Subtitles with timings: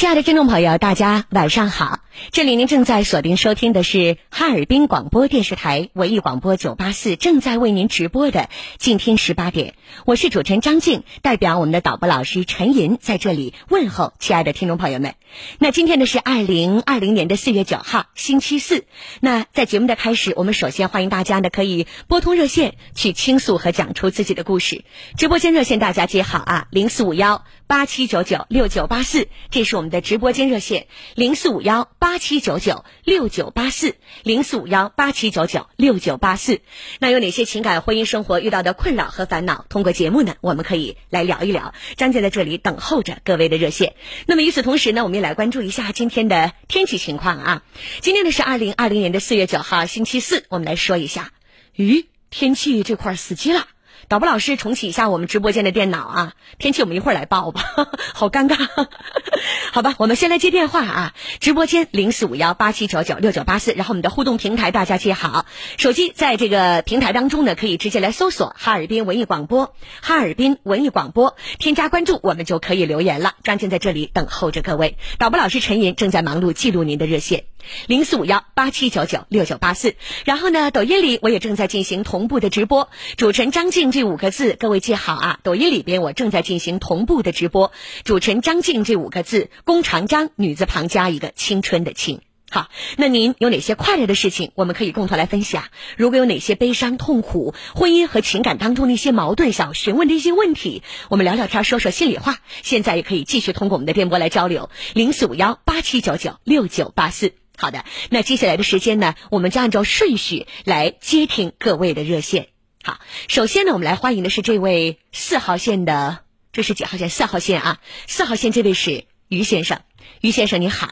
[0.00, 2.00] 亲爱的听众朋友，大家晚上好！
[2.32, 8.40] 这里您正在锁定收听的是哈尔滨广播电视台文艺广播九八四正在为您直播的
[8.78, 9.68] 《静听十八点》，
[10.06, 15.16] 我是主持人张静，代表我们的导播老师陈银在这里问候亲爱的听众朋友们。
[15.58, 18.86] 那今天呢是二零二零年的四月九号，星期四。
[19.20, 24.82] 那在节目的开始，我们首先欢迎大家呢可以拨通热线去倾诉和讲出自己的故事。
[25.18, 36.60] 直播间热线大家接好啊，零四五幺八七九九六九八四，这是我们的直播间热线，零四五幺八七九九六九八四，零四五幺八七九九六九八四。
[37.00, 39.66] 那有哪些情感婚姻生活遇到的困扰和烦恼？
[39.68, 41.74] 通过节目呢，我们可以来聊一聊。
[41.96, 43.94] 张姐在这里等候着各位的热线。
[44.26, 47.62] 那么与此同时呢，我们也来关注一下今天的天气情况啊。
[48.00, 50.46] 今天呢是二零二零年的四月九号，星期四。
[50.48, 51.32] 我们来说一下，
[51.76, 53.66] 咦，天气这块死机了。
[54.10, 57.62] 导播老师重启一下我们直播间的电脑啊，天气我们一会儿来报吧，
[58.12, 58.56] 好尴尬。
[59.70, 73.34] 好吧，我们先来接电话啊，直播间零四五幺八七九九六九八四，然后我们的互动平台大家接好，手机在这个平台当中呢，可以直接来搜索哈尔滨文艺广播，哈尔滨文艺广播，添加关注，我们就可以留言了。
[73.44, 77.44] 张静在这里等候着各位，导播老师陈莹正在忙碌记录您的热线。
[77.86, 79.94] 零四五幺八七九九六九八四，
[80.24, 82.88] 然后呢，抖音里我也正在进行同步的直播。
[83.16, 85.40] 主持人张静这五个字，各位记好啊！
[85.42, 87.72] 抖音里边我正在进行同步的直播。
[88.04, 92.20] 主持人张静这五个字，弓长张，女字旁加一个青春的青。
[92.52, 95.66] 好，那您有哪些快乐的事情，我们可以共同来分享？
[95.96, 102.38] 如果有哪些悲伤、痛苦、婚姻和情感当中的一些矛盾，想询问的一些问题，我们聊聊天，说说心里话。
[102.62, 104.68] 现在也可以继续通过我们的电波来交流。
[104.94, 107.39] 零四五幺八七九九六九八四。
[107.60, 112.48] 好的，那接下来的时间呢，我们将按照顺序来接听各位的热线。
[112.82, 116.20] 好，首先呢，我们来欢迎的是这位四号线的，
[116.52, 117.10] 这是几号线？
[117.10, 119.82] 四号线啊，四号线这位是于先生，
[120.22, 120.88] 于先生你好。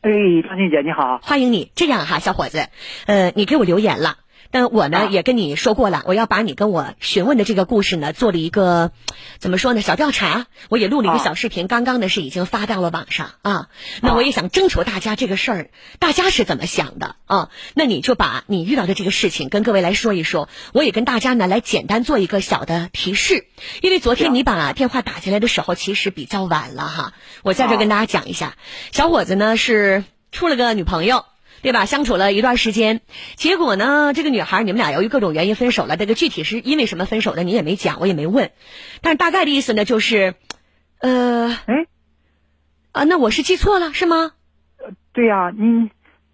[0.00, 0.10] 哎，
[0.48, 1.70] 张静姐你好，欢迎你。
[1.74, 2.70] 这样哈，小伙子，
[3.04, 4.16] 呃，你给我留言了。
[4.50, 8.92] 但我呢也跟你说过了，我要把你跟我询问的这个故事呢做了一个
[9.38, 13.68] 怎么说呢小调查，我也录了一个小视频，刚刚呢是已经发到了网上啊。
[14.00, 17.50] 那我也想征求大家这个事儿，大家是怎么想的啊？
[17.74, 23.46] 那你就把你遇到的这个事情跟各位来说一说，我也跟大家呢来简单做一个小的提示，
[23.82, 27.12] 因为昨天你把电话打进来的时候其实比较晚了哈。
[27.42, 28.56] 我在这跟大家讲一下，
[28.92, 31.24] 小伙子呢是处了个女朋友。
[31.62, 31.84] 对吧？
[31.84, 33.00] 相处了一段时间，
[33.36, 35.96] 结果呢，这个女孩你们俩由于各种原因分手了。
[35.96, 38.50] 这个具体是因为什么分手的，你也没讲，我也没问。
[39.00, 40.34] 但是大概的意思呢，就是，
[40.98, 41.86] 呃，哎，
[42.92, 44.32] 啊，那我是记错了是吗？
[44.78, 45.90] 呃，对呀，你。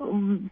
[0.07, 0.51] 嗯，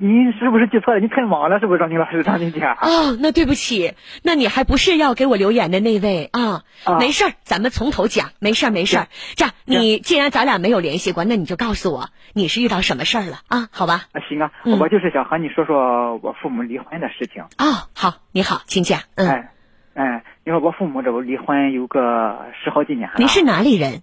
[0.00, 1.00] 你是不是记错了？
[1.00, 2.60] 你太忙了，是不是张静老师、张静姐？
[2.64, 6.64] 哦，那对不起，那你还不是要给我留言的那位啊？
[6.98, 9.08] 没事儿，咱们从头讲，没事儿，没事儿。
[9.36, 13.68] 这样，你既然咱俩没有联系过，那你就告诉我你是遇到什么事儿了啊？
[13.70, 14.06] 好吧？
[14.12, 14.50] 啊，行啊，
[14.80, 17.42] 我就是想和你说说我父母离婚的事情。
[17.58, 19.00] 哦，好，你好，请讲。
[19.14, 19.52] 嗯，哎，
[19.94, 23.14] 哎，你说我父母这不离婚有个十好几年了。
[23.18, 24.02] 你是哪里人？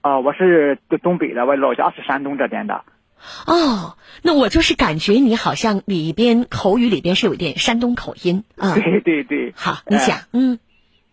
[0.00, 2.84] 啊，我是东北的，我老家是山东这边的。
[3.46, 8.74] 哦，那我就是感觉你好像里边口语里边是有点山东口音啊。
[8.74, 10.58] 对对对，好，你讲，嗯，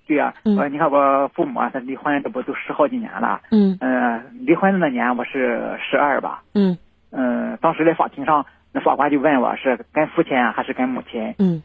[0.07, 6.77] 对呀，呃，你看我父母啊，他离婚这不都十好几年了，嗯，呃，离婚的那年我是十二吧，嗯，
[7.11, 11.63] 嗯，当时在法庭上，那法官就问我是跟父亲啊还是跟母亲，嗯，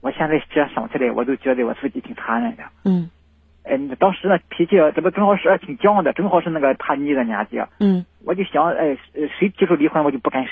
[0.00, 3.10] 我现在这想起来，我都觉得我自己挺残忍的，嗯。
[3.62, 7.58] 哎，当时呢脾气这不正好是挺犟的，正好是那个叛逆的年纪。
[7.78, 8.96] 嗯，我就想，哎，
[9.38, 10.50] 谁提出离婚，我就不跟谁。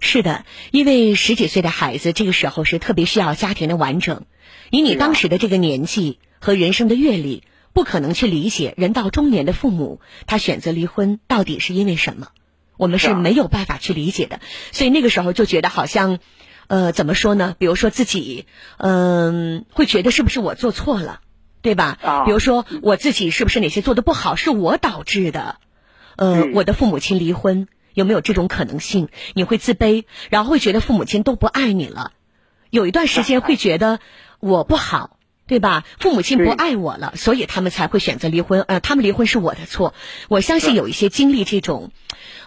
[0.00, 4.24] 是的，因为十几岁的孩子这个时候是特别需要家庭的完整。
[4.70, 7.42] 以你当时的这个年纪和人生的阅历，
[7.74, 12.28] 不可能去理解人到中年的父母他选择离婚到底是因为什么，
[12.78, 14.40] 我们是没有办法去理解的。
[14.72, 16.18] 所以那个时候就觉得好像，
[16.68, 17.54] 呃，怎么说呢？
[17.58, 18.46] 比如说自己，
[18.78, 21.20] 嗯，会觉得是不是我做错了。
[21.60, 21.98] 对吧？
[22.02, 25.56] 啊，比如说我自己是不是哪些做的不好，是我导致的？
[26.16, 29.08] 呃，我的父母亲离婚有没有这种可能性？
[29.34, 32.12] 你会自卑，然后会觉得父母亲都不爱你了，
[32.70, 34.00] 有一段时间会觉得
[34.40, 35.84] 我不好，对吧？
[35.98, 38.62] 父母亲不爱我了，所以他们才会选择离婚。
[38.62, 39.94] 呃，他们离婚是我的错。
[40.28, 41.90] 我相信有一些经历这种，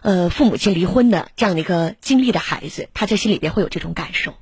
[0.02, 4.34] 呃，父母亲离婚的这样的一个经历的孩子，他在心里边会有这种感受。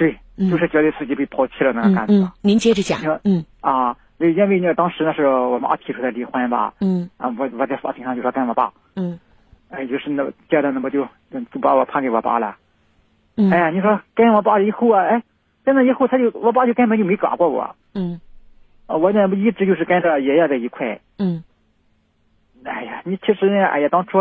[0.00, 0.16] 对，
[0.48, 2.14] 就是觉得自己被抛弃了那个感觉。
[2.14, 2.98] 嗯，您接着讲。
[3.22, 6.72] 嗯啊，因为呢，当时呢是我妈提出来离婚吧。
[6.80, 8.72] 嗯啊，我我在法庭上就说跟我爸。
[8.96, 9.20] 嗯，
[9.68, 11.06] 哎，就是那接着那不就
[11.52, 12.56] 就把我判给我爸了。
[13.36, 15.22] 嗯，哎呀，你说跟我爸以后啊，哎，
[15.66, 17.76] 在那以后他就我爸就根本就没管过我。
[17.92, 18.18] 嗯，
[18.86, 20.98] 啊，我呢一直就是跟着爷爷在一块。
[21.18, 21.44] 嗯，
[22.64, 24.18] 哎呀，你其实呢，哎呀，当初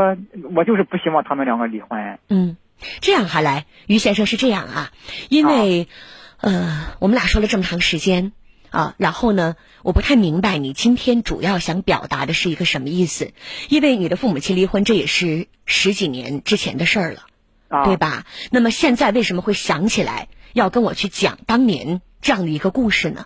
[0.53, 2.19] 我就是不希望他们两个离婚。
[2.27, 2.57] 嗯，
[3.01, 4.91] 这样哈来，于先生是这样啊，
[5.29, 5.87] 因为，
[6.37, 8.31] 呃，我们俩说了这么长时间
[8.69, 13.33] 啊，然后呢，我不太明白你今天主要想表达的是一个什么意思？
[13.67, 17.25] 因为你的父母亲离婚，这也是十几年之前的事儿了，
[17.83, 18.25] 对吧？
[18.51, 23.25] 那么现在为什么会想起来要跟我去讲当年这样的一个故事呢？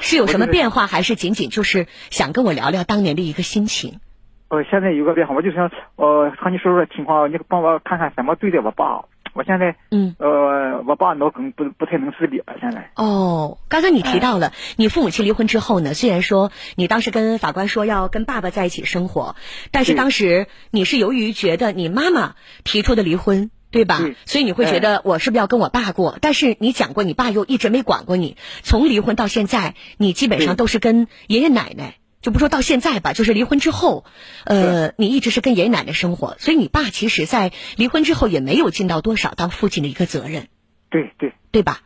[0.00, 4.00] 是有什么变化，还是仅仅就是想跟我聊聊当年的一个心情？
[4.48, 9.04] 呃，现在有个变化，我就想，呃，和你说说情况，你帮我看看怎么对待我爸。
[9.32, 12.90] 我现在，嗯，呃，我爸脑梗不不太能自理了，现在。
[12.96, 19.36] 哦，刚才你提到了，你父母亲离婚之后呢，虽然说你当时跟法官说要跟爸爸在一起生活，
[19.72, 22.34] 但是当时你是由于觉得你妈妈
[22.64, 23.50] 提出的离婚。
[23.68, 23.98] 对吧？
[24.24, 26.16] 所以你会觉得我是不是要跟我爸过？
[26.22, 28.38] 但是你讲过，你爸又一直没管过你。
[28.62, 31.96] 从离婚到现在，你基本上都是跟爷爷奶奶，
[32.26, 34.04] 就不说到现在吧，就是离婚之后，
[34.46, 36.34] 呃，你一直是跟爷爷奶奶生活。
[36.40, 40.48] 所以你爸其实，在离婚之后也没有尽到多少当父亲的一个责任。
[40.90, 41.78] 对对对吧？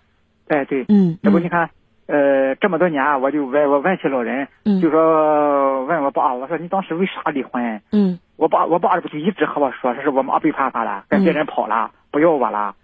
[0.49, 1.69] 哎对，嗯，这不你看，
[2.07, 4.49] 呃，这么多年我就问我问起老人，
[4.81, 7.83] 就说问我爸，我说你当时为啥离婚？
[7.93, 8.19] 嗯。
[8.37, 12.77] 我爸，我爸不就一直和我说，说是我妈背叛他了，跟别人跑了，不要我了。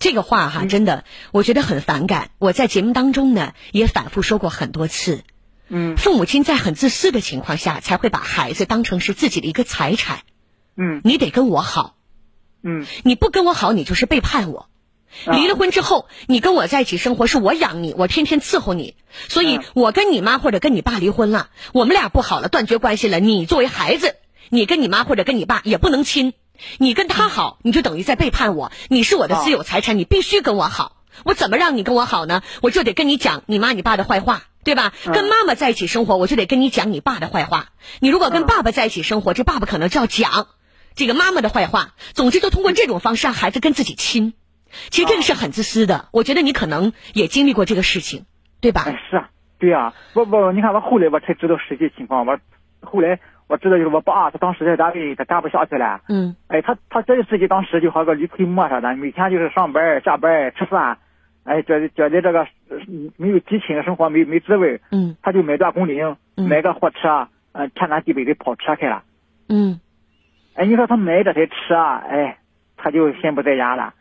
[0.00, 2.30] 这个话哈，真的，我觉得很反感。
[2.40, 5.22] 我在节目当中呢，也反复说过很多次。
[5.68, 5.96] 嗯。
[5.96, 10.20] 父母亲在很自私的情况下，才会把孩子当成是自己的一个财产。
[10.76, 11.00] 嗯。
[11.04, 11.96] 你得跟我好。
[12.62, 12.86] 嗯。
[13.04, 14.68] 你不跟我好，你就是背叛我。
[15.26, 18.94] 离了婚之后，你跟我在一起生活，是我养你，我天天伺候你。
[19.28, 23.20] 所以我跟你妈或者跟你爸离婚了，我们俩不好了，断绝关系了。
[23.20, 24.16] 你作为孩子。
[24.50, 26.32] 你跟你妈或者跟你爸也不能亲，
[26.78, 28.72] 你跟他好，你就等于在背叛我。
[28.88, 31.02] 你是我的私有财产，你必须跟我好。
[31.24, 32.42] 我怎么让你跟我好呢？
[32.62, 34.92] 我就得跟你讲你妈你爸的坏话，对吧？
[35.14, 37.68] 跟妈妈在一起生活，我就得跟你讲你爸的坏话。
[38.00, 40.48] 你如果跟爸爸在一起生活，这爸爸可能就要讲
[40.94, 41.94] 这个妈妈的坏话。
[42.12, 44.34] 总之，就通过这种方式让孩子跟自己亲。
[44.90, 46.08] 其实这个是很自私的。
[46.12, 48.26] 我觉得你可能也经历过这个事情，
[48.60, 48.84] 对吧？
[49.10, 49.94] 是啊，对啊。
[50.12, 52.26] 我我你看，我后来我才知道实际情况。
[52.26, 52.38] 我
[52.82, 53.18] 后来。
[53.48, 56.02] 我知道就是我爸，他当时在单位，他干不下去了。
[56.10, 56.36] 嗯。
[56.48, 60.98] 哎，他他觉得自己当时就和个驴腿磨似的，每天就是上班、下班、吃饭，
[61.44, 62.46] 哎，觉得觉得这个
[63.16, 64.80] 没有激情，生活没没滋味。
[64.90, 65.16] 嗯。
[65.22, 69.02] 他就买段工龄，买个货车，呃，天南地北的跑车开了。
[69.48, 69.80] 嗯。
[70.54, 72.38] 哎，你说他买这台车，哎，
[72.76, 73.94] 他就心不在焉了。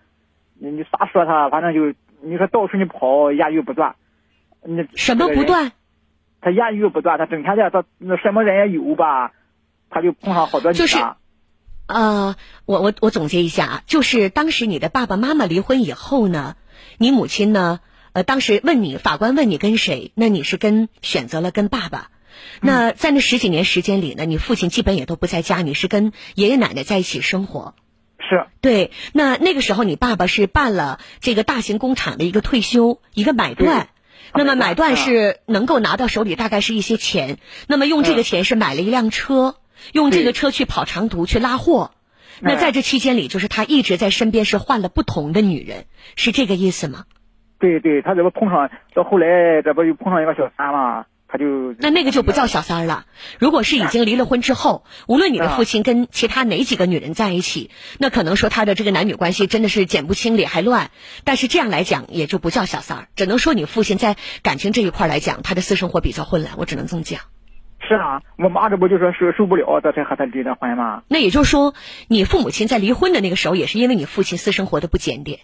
[0.60, 3.96] 你你啥说他，反正就你说到处你跑，言语不断。
[4.64, 5.72] 你什么不断？
[6.42, 9.34] 他言语不断，他整天的他那什么人也有吧。
[9.90, 10.98] 他就碰上好多就是，
[11.88, 12.36] 呃，
[12.66, 16.58] 我我我总结一下啊，就是当时你的爸爸妈妈离婚以后呢，
[16.98, 17.80] 你母亲呢，
[18.18, 22.10] 呃，当时问你，法官问你跟谁，那你是跟选择了跟爸爸。
[22.62, 27.76] 那在那十几年时间里呢，你父亲基本也都不在家，你是跟爷爷奶奶在一起生活。
[28.18, 28.48] 是。
[28.60, 33.90] 对，那那个时候你爸爸是办了这个大型工厂的一个退休一个买断。
[34.34, 37.38] 那么买断是能够拿到手里大概是一些钱，
[37.68, 39.58] 那么用这个钱是买了一辆车。
[39.94, 41.92] 用这个车去跑长途去拉货，
[42.42, 45.86] 那在这期间里，就是他一直在身边是换了不同的女人，
[46.16, 47.06] 是这个意思吗？
[47.60, 53.06] 对对，他这不碰上到后来，这不又碰上一个小三嘛，他就那那个就不叫小三了。
[53.40, 60.92] 如果是已经离了婚之后，无论你的父亲跟其他哪几个女人在一起，那可能说他的这个男女关系真的是剪不清理还乱。
[61.24, 67.22] 但是这样来讲，也就不叫小三儿，只能说你父亲在感情这一块来讲，他的私生活比较混乱，我只能这么讲。
[67.80, 71.04] 是啊，我妈这不就说受受不了，这才和他离的婚嘛？
[71.08, 71.74] 那也就是说，
[72.08, 75.40] 你父母亲在离婚的那个时候，也是因为你父亲私生活的不检点。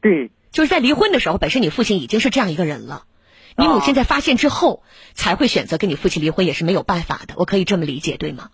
[0.00, 3.04] 对，就是在离婚的时候，本身你父亲已经是这样一个人了，
[3.56, 4.82] 你母亲在发现之后
[5.14, 7.34] 才会选择跟你父亲离婚，也是没有办法的。
[7.36, 8.50] 我可以这么理解，对吗？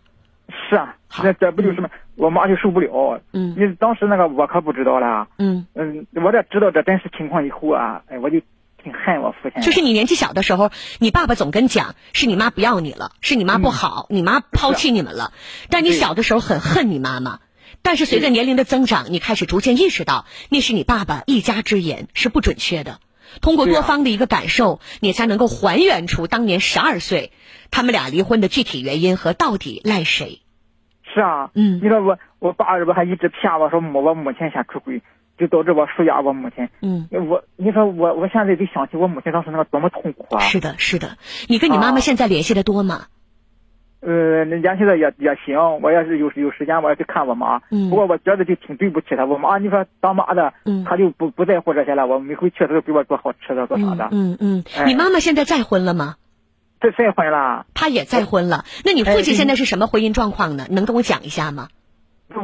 [0.68, 1.90] 是啊，那这不就是吗？
[2.14, 3.20] 我妈就受不了。
[3.32, 5.28] 嗯，你当时那个我可不知道了。
[5.38, 8.40] 嗯嗯，我这知道这真实情况以后啊，哎，我就。
[8.84, 15.32] 挺恨我父亲，就是你年纪小的时候，你爸爸总跟讲是你妈不要你了，是你妈不好，你妈抛弃你们了。
[15.70, 17.40] 但你小的时候很恨你妈妈，
[17.86, 22.98] 但是随着年龄的增长，你开始逐渐意识到那是你爸爸一家之言是不准确的。
[23.40, 27.30] 通过多方的一个感受，你才能够还原出当年十二岁
[27.70, 30.40] 他们俩离婚的具体原因和到底赖谁。
[31.14, 35.00] 是啊，嗯，你说我我爸这不还一直骗我说母我母亲先出轨。
[35.38, 36.66] 就导致我输压我母亲。
[36.80, 40.40] 嗯，我你说我我现在得想起我母亲当时那个多么痛苦啊！
[40.40, 41.18] 是的，是的。
[41.46, 43.08] 你跟你妈妈现在联系的多吗？
[44.06, 45.58] 呃，联系的也也行。
[45.82, 47.60] 我要是有有时间，我要去看我妈。
[47.72, 47.90] 嗯。
[47.90, 49.24] 不过我觉得就挺对不起她。
[49.24, 52.06] 我妈，你说当妈的，嗯，她就不不在乎这些了。
[52.06, 54.08] 我每回去，她都给我做好吃的，做啥的。
[54.12, 54.62] 嗯嗯。
[54.86, 56.14] 你妈妈现在再婚了吗？
[56.80, 57.66] 再再婚了。
[57.74, 58.64] 她也再婚了。
[58.84, 60.66] 那你父亲现在是什么婚姻状况呢？
[60.70, 61.66] 能跟我讲一下吗？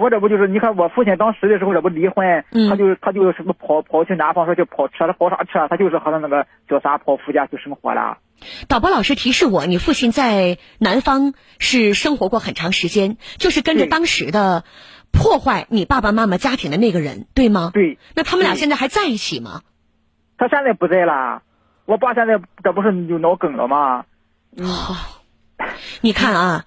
[0.00, 5.68] 我这不就是你看我父亲当时的时候这不离婚，他就他就什么跑跑去南方说去跑车了跑啥车？
[5.68, 8.18] 他就是和他那个叫啥跑夫家去生活了。
[8.68, 14.64] 导播老师提示我，你父亲在南方是生活过很长时间，就是跟着当时的
[15.10, 17.70] 破坏你爸爸妈妈家庭的那个人，对吗？
[17.72, 17.98] 对。
[18.14, 19.62] 那他们俩现在还在一起吗？
[20.38, 21.42] 他现在不在了。
[21.84, 24.04] 我爸现在这不是有脑梗了吗？
[24.56, 24.96] 哦，
[26.00, 26.66] 你看啊，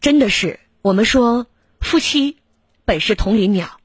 [0.00, 1.46] 真的是我们说
[1.80, 2.38] 夫妻。
[2.86, 3.80] 本是同林鸟，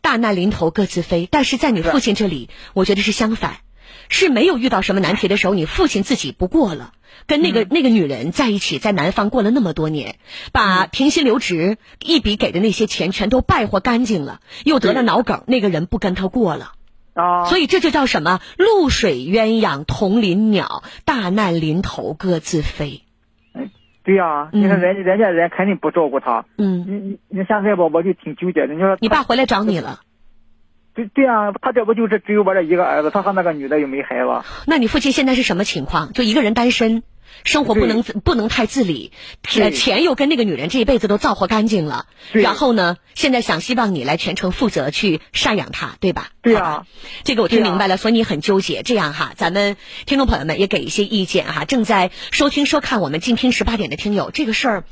[0.00, 1.28] 大难临头各自飞。
[1.28, 3.56] 但是在你父亲这里，我觉得是相反，
[4.08, 6.92] 是没有遇到什么难题的时候，你父亲自己不过了，
[7.26, 10.16] 跟那个那个女人在一起，在南方过了那么多年，
[10.52, 16.72] 把停薪留职一笔给的那些钱全都败活干净了，又得了脑梗，那个人不跟他过了
[17.14, 18.40] 啊，所以这就叫什么？
[18.56, 23.02] 露水鸳鸯同林鸟，大难临头各自飞。
[24.04, 26.44] 对呀，你看人家人家人肯定不照顾他。
[26.58, 28.74] 嗯，你你你现在吧，我就挺纠结的。
[28.74, 30.00] 你说你爸回来找你了？
[30.94, 34.44] 对对啊，他这不就是只有我这一个儿子，他和那个女的也没孩子。
[34.66, 36.12] 那你父亲现在是什么情况？
[36.12, 37.02] 就一个人单身。
[37.44, 39.12] 生活不能不能太自理，
[39.42, 46.30] 钱又跟那个女人这一辈子都造化干净了，然后呢，现在想希望你来全程负责去赡养她，对吧？
[46.42, 46.86] 对啊，
[47.24, 48.82] 这个我听明白了，所以你很纠结。
[48.82, 49.76] 这样哈，咱们
[50.06, 51.64] 听众朋友们也给一些意见哈。
[51.64, 54.84] 正在收听收看我们静听十八点的听友，这个事儿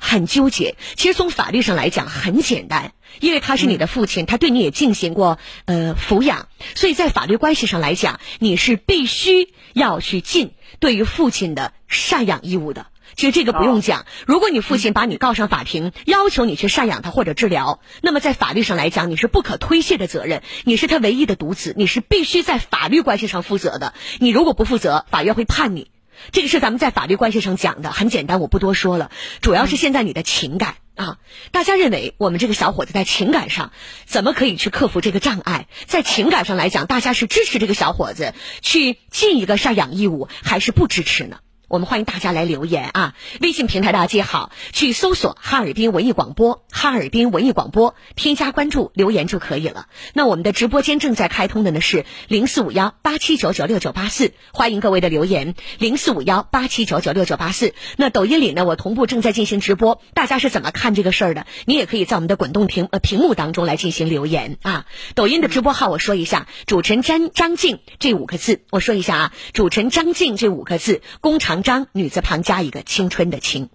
[0.00, 0.76] 很纠结。
[0.94, 10.52] 其实从法律上来讲很简单，因为他是你的父亲，他对你也进行过呃抚养，所以在法律关系上来讲，你是必须要去尽。
[10.78, 12.86] 对于父亲的赡养义务的，
[13.16, 14.06] 其实这个不用讲。
[14.26, 20.42] 如果你父亲把你告上法庭，要求你去赡养他或者治疗，那么在法律上来讲，你是不可推卸的责任。
[20.64, 23.94] 你是他唯一的独子，你是必须在法律关系上负责的。
[24.18, 25.90] 你如果不负责，法院会判你。
[26.32, 29.10] 这个是咱们在法律关系上讲的，很简单，我不多说了。
[29.40, 31.18] 主要是现在你的情感啊，
[31.50, 33.72] 大家认为我们这个小伙子在情感上
[34.04, 35.66] 怎么可以去克服这个障碍？
[35.86, 41.38] 在情感上来讲，大家是支持这个小伙子去尽一个赡养义务，还是不支持呢？
[41.70, 43.14] 我们欢迎大家来留言啊！
[43.40, 49.86] 微信平台大家记好，去搜索哈尔滨文艺广播，哈尔滨文艺广播，添加关注，留言就可以了。
[50.12, 57.72] 那我们的直播间正在开通的呢是零四五幺八七九九六九八四，欢迎各位的留言零四五幺八七九九六九八四。
[57.96, 61.46] 那抖音里呢，我同步正在进行直播，大家是怎么看这个事儿的？
[61.66, 64.86] 你也可以在我们的滚动屏呃屏幕当中来进行留言啊。
[65.14, 71.59] 抖音的直播号我说一下，主持人张张静这五个字，我说一下啊，主持人张静这五个字，工厂。
[71.62, 73.70] 张女字旁加一个青春的青，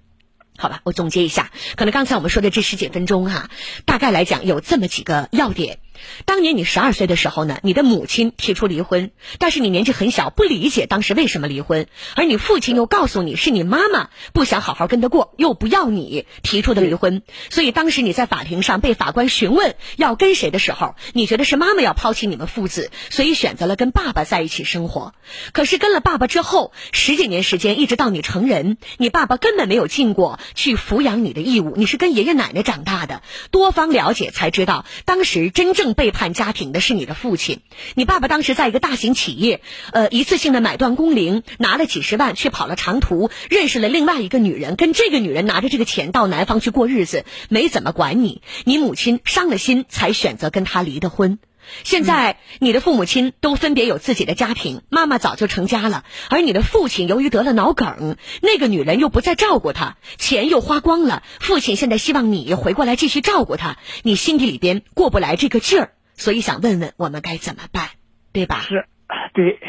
[0.58, 3.50] 好吧，我总结一下，可能刚才我们说的这十几分钟哈，
[3.86, 5.80] 大概来讲有这么几个要点。
[6.26, 25.14] 当年你十二岁的时候呢，你的母亲提出离婚，但是你年纪很小，不理解当时为什么离婚，而你父亲又告诉你是你妈妈不想好好跟他过，又不要你提出的离婚，所以当时你在法庭上被法官询问要跟谁的时候，你觉得是妈妈要抛弃你们父子，所以选择了跟爸爸在一起生活。
[25.54, 33.22] 可是跟了爸爸之后，十几年时间，一直到你成人，你爸爸根本没有尽过去抚养你的义务，你是跟爷爷奶奶长大的，
[33.52, 35.85] 多方了解才知道，当时真正。
[35.94, 37.60] 背叛家庭的是你的父亲，
[37.94, 39.62] 你爸爸当时在一个大型企业，
[39.92, 51.40] 呃，一次性的买断工龄，拿了几十万，却跑了长途，认识了另外一个女人，跟这个女人拿着这个钱到南方去过日子，没怎么管你，你母亲伤了心，才选择跟他离的婚。
[51.84, 67.90] 现在你的父母亲都分别有自己的家庭，妈妈早就成家了，而你的父亲由于得了脑梗，那个女人又不再照顾他，钱又花光了，父亲现在希望你回过来继续照顾他，你心底里边过不来这个劲儿，所以想问问我们该怎么办，
[68.32, 68.66] 对吧？
[68.68, 68.86] 是，
[69.36, 69.60] 对。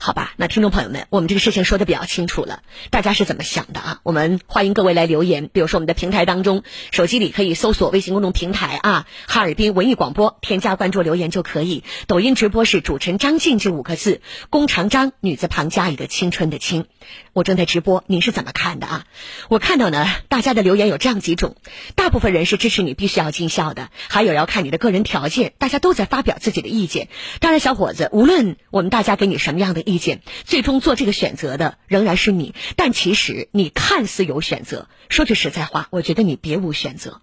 [0.00, 4.00] 好吧，那听众朋友们，我们这个事情说的比较清楚了，大家是怎么想的啊？
[4.02, 11.84] 我们欢迎各位来留言，比如说我们的平台当中，手机里可以搜索微信公众平台啊，哈尔滨文艺广播，添加关注留言就可以。
[12.06, 14.20] 抖音直播是主持人张静这五个字，
[14.50, 16.86] 弓长张女字旁加一个青春的青。
[17.32, 19.06] 我正在直播，您是怎么看的啊？
[19.48, 21.56] 我看到呢，大家的留言有这样几种，
[21.94, 27.08] 大部分人是支持你必须要尽孝的，还有要看你的个人条件，大家都在发表自己的意见。
[27.40, 32.54] 当然，小伙子，无论我们大家给你什么样的意见，最终做这个选择的仍然是你。
[32.76, 37.20] 但其实你看似有选择，说句实在话，我觉得你别无选择，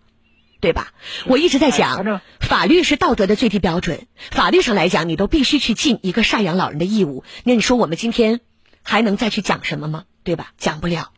[0.60, 0.92] 对吧？
[1.28, 7.24] 我一直在讲，法律是道德的最低标准，法律上来讲，你都必须去尽一个赡养老人的义务。
[7.46, 8.42] 那你说我们今天？
[8.84, 10.04] 还能再去讲什么吗？
[10.26, 10.52] 对吧？
[10.58, 11.14] 讲不了。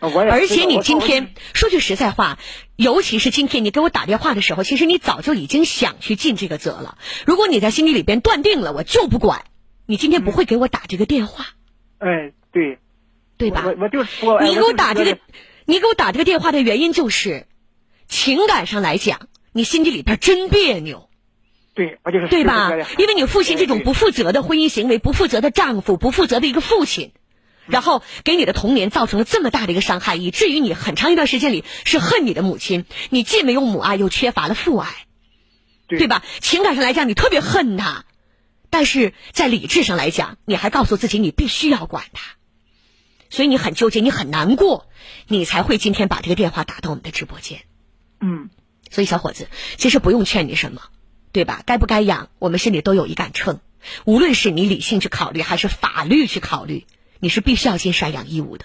[0.00, 2.38] 而且你今天说句实在话，
[2.76, 6.96] 尤其是今天你给我打电话的时候，其实你早就已经想去尽这个责了。
[7.26, 9.44] 如果你在心里里边断定了我就不管，
[9.88, 11.46] 你今天不会给我打这个电话。
[11.98, 12.78] 哎，对。
[13.38, 13.62] 对吧？
[13.64, 14.02] 我我就
[14.44, 15.18] 你给我打这个，
[15.64, 17.46] 你给我打这个电话的原因就是，
[18.08, 21.08] 情感上来讲，你心底里边真别扭。
[21.72, 22.72] 对，我就是对吧？
[22.98, 27.12] 因为你父亲这种不负责的婚姻行为，不负责的丈夫，不负责的一个父亲，
[27.66, 34.88] 然后给你的童年造成了这么大的一个伤害，以至于你很长一段时间里是恨你的母亲，你既没有母爱，又缺乏了父爱，
[35.86, 36.24] 对吧？
[36.40, 38.04] 情感上来讲，你特别恨他，
[38.70, 42.36] 但是在理智上来讲，你还告诉自己你必须要管他，
[43.30, 44.88] 所以你很纠结，你很难过，
[45.26, 47.60] 你才会今天把这个电话打到我们的直播间。
[48.20, 48.50] 嗯，
[48.90, 50.82] 所以小伙子，其实不用劝你什么。
[51.30, 51.62] 对吧？
[51.66, 53.60] 该不该养，我们心里都有一杆秤。
[54.06, 56.86] 无论是你理性去考虑，还是法律去考虑，
[57.20, 58.64] 你是必须要尽赡养义务的，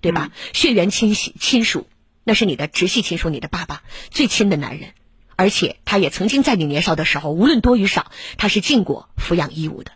[0.00, 0.32] 对吧？
[0.54, 1.86] 血缘亲戚亲属，
[2.24, 4.94] 那是你的直系亲属，你的爸爸最亲的男人，
[5.38, 9.92] 而且他也曾经在你年少的时候，无论多与少，他是尽过抚养义务的。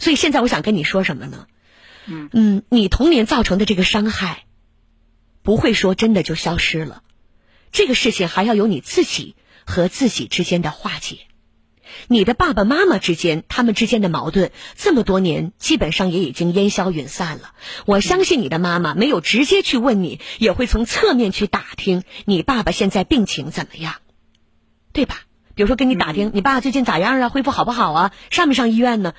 [0.00, 1.46] 所以现在我想跟你说什么呢？
[2.06, 4.46] 嗯嗯，你童年造成的这个伤害，
[5.42, 7.02] 不会说真的就消失了，
[7.70, 9.36] 这个事情还要由你自己。
[9.66, 11.18] 和自己之间的化解，
[12.08, 17.54] 你的爸爸妈妈之间，他们之间的矛盾这么多年，基本上也已经烟消云散了。
[17.86, 23.96] 我相信你的妈妈没有直接去问你，也会从侧面去打听你爸爸现在病情怎么样，
[24.92, 25.16] 对吧？
[25.54, 29.14] 比如说跟你打听你爸最近咋样啊，恢复好不好啊，上没上医院呢？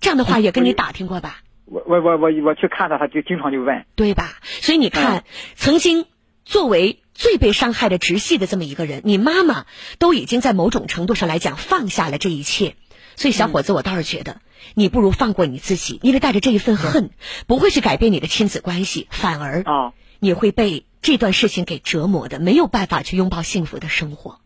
[0.00, 1.40] 这样的话也跟你打听过吧？
[1.66, 4.38] 我我我我我去看他他就经常就问，对吧？
[4.42, 5.24] 所以你看，
[5.56, 6.06] 曾经
[6.44, 7.00] 作为。
[7.16, 9.66] 最被伤害的直系的这么一个人，你妈妈
[10.00, 12.74] 都已经在某种程度上来讲放下了这一切，
[13.14, 14.40] 所以小伙子，我倒是觉得
[14.74, 17.10] 你不如放过你自己，因为带着这一份恨，
[17.46, 24.40] 不会去改变你的亲子关系，反而啊，你会被这段事情给折磨的，没有办法去拥抱幸福的生活，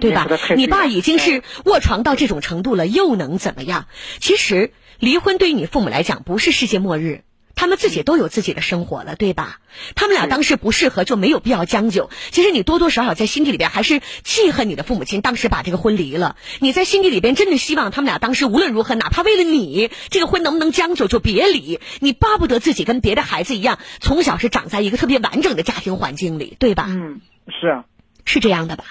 [0.00, 0.26] 对吧？
[0.56, 3.86] 你爸已经是卧床到这种程度了，又能怎么样？
[4.20, 7.22] 其实离婚对于你父母来讲不是世界末日。
[7.60, 9.58] 他们自己都有自己的生活了，对吧？
[9.96, 12.08] 他们俩当时不适合，就没有必要将就。
[12.30, 16.36] 其实你多多少少在心底里边还是记恨你的父母亲当时把这个婚离了。
[16.60, 21.80] 你在心底里边真的希望他们俩当时无论如何，哪怕为了你这个婚能不能将就就别离。
[21.98, 26.86] 你巴不得自己跟别的孩子一样，从小是长在一个特别完整的家庭环境里，对吧？
[26.88, 27.20] 嗯，
[27.60, 27.84] 是啊，
[28.24, 28.84] 是这样的吧？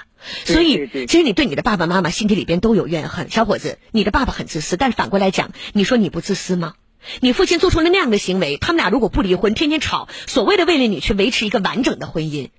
[0.45, 3.29] 所以其实你对你的爸爸妈妈心底里边都有怨恨。
[3.29, 6.73] 小伙子，你的爸爸很自私，但是反过来讲，你说你不自私吗？
[7.21, 12.49] 你父亲做出了那样的行为，他们俩如果不离婚，天天吵，所谓的为了你去维持一个完整的婚姻，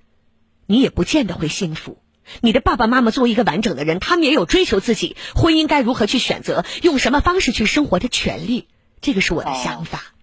[0.65, 1.99] 你也不见得会幸福。
[2.41, 8.67] 你的爸爸妈妈作为一个完整的人，他们也有追求自己婚姻该如何去选择，用什么方式去生活的权利。
[9.01, 10.13] 这个是我的想法。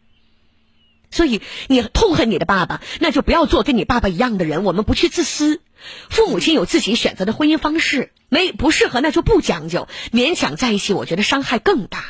[1.10, 4.64] 所以你痛恨你的爸爸，那就不要做跟你爸爸一样的人。
[4.64, 5.60] 我们不去自私，
[6.10, 12.04] 父母亲有自己选择的婚姻方式，没不适合那就不将就，勉强在一起，我觉得伤害更大。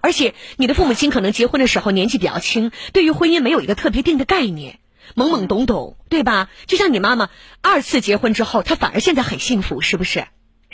[0.00, 4.80] 而且你的父母亲可能结婚的时候年纪比较轻，对于婚姻没有一个特别定的概念，
[5.14, 6.50] 懵懵懂懂，对吧？
[6.66, 10.26] 就像你妈妈二次结婚之后，她反而现在很幸福，是不是？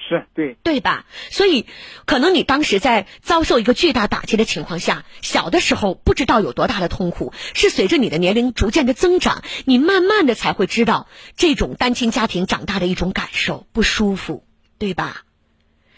[0.08, 1.04] 是对，对吧？
[1.30, 1.66] 所以，
[2.06, 14.44] 可能你当时在遭受一个巨大打击的情况下，小的时候不知道有多大的痛苦，是随着你的年龄逐渐的增长，你慢慢的才会知道这种单亲家庭长大的一种感受，不舒服，
[14.78, 15.24] 对吧？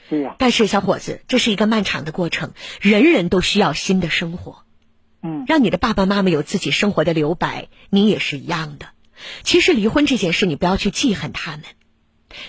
[0.09, 4.65] 对呀，但是小伙子，这是一个漫长的过程，人人都需要新的生活。
[5.23, 8.87] 嗯，让你的爸爸妈妈有自己生活的留白，你也是一样的。
[9.43, 11.63] 其实离婚这件事，你不要去记恨他们，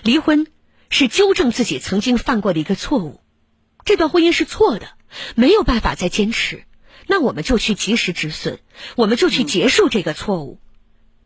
[0.04, 0.47] 离婚
[0.91, 3.19] 是纠正自己曾经犯过的一个错误。
[3.84, 4.89] 这段婚姻是错的，
[5.34, 6.65] 没有办法再坚持，
[7.08, 8.60] 那我们就去及时止损，
[8.95, 10.60] 我们就去结束这个错误，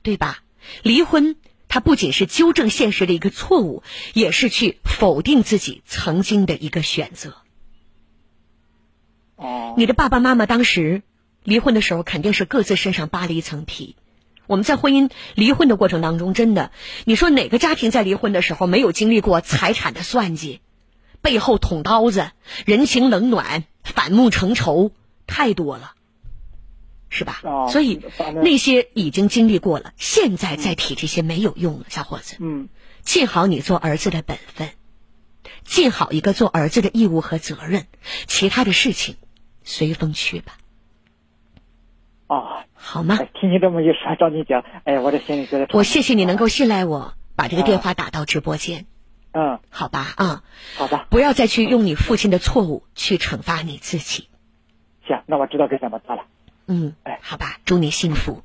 [0.02, 0.44] 对吧？
[0.82, 1.36] 离婚。
[1.68, 7.38] 它不仅是纠正现实的一个错误，也是去否定自己曾经的一个选择。
[9.36, 11.02] 哦，你的爸爸妈妈当时
[11.44, 13.98] 离婚的时候，肯定是各自身上扒了一层皮。
[14.48, 16.72] 我们在婚姻离婚的过程当中，真的，
[17.06, 20.62] 你说哪个家庭在离婚的时候没有经历过财产的算计、
[21.22, 22.32] 背后捅刀子、
[22.66, 24.92] 人情冷暖、反目成仇，
[25.28, 25.94] 太多了。
[27.08, 27.40] 是吧？
[27.70, 28.02] 所以
[28.44, 32.36] 那些已经经历过了，现在再提这些没有用了，小伙子。
[32.40, 32.68] 嗯，
[33.04, 34.72] 尽好你做儿子的本分，
[35.64, 37.88] 尽好一个做儿子的义务和责任，
[38.28, 39.16] 其他的事情
[39.64, 40.58] 随风去吧。
[42.28, 43.18] 哦，好吗？
[43.34, 45.68] 听你这么一说，找你讲，哎，我这心里觉得。
[45.74, 48.86] 我谢谢你能够信赖我，把这个电话打到直播间。
[49.34, 50.44] 嗯，好吧，啊，
[50.78, 54.30] 好的，不要再去用你父亲的错误去惩罚你自己。
[55.08, 56.24] 行，那我知道该怎么做了。
[56.68, 58.44] 嗯，哎，好吧，祝你幸福。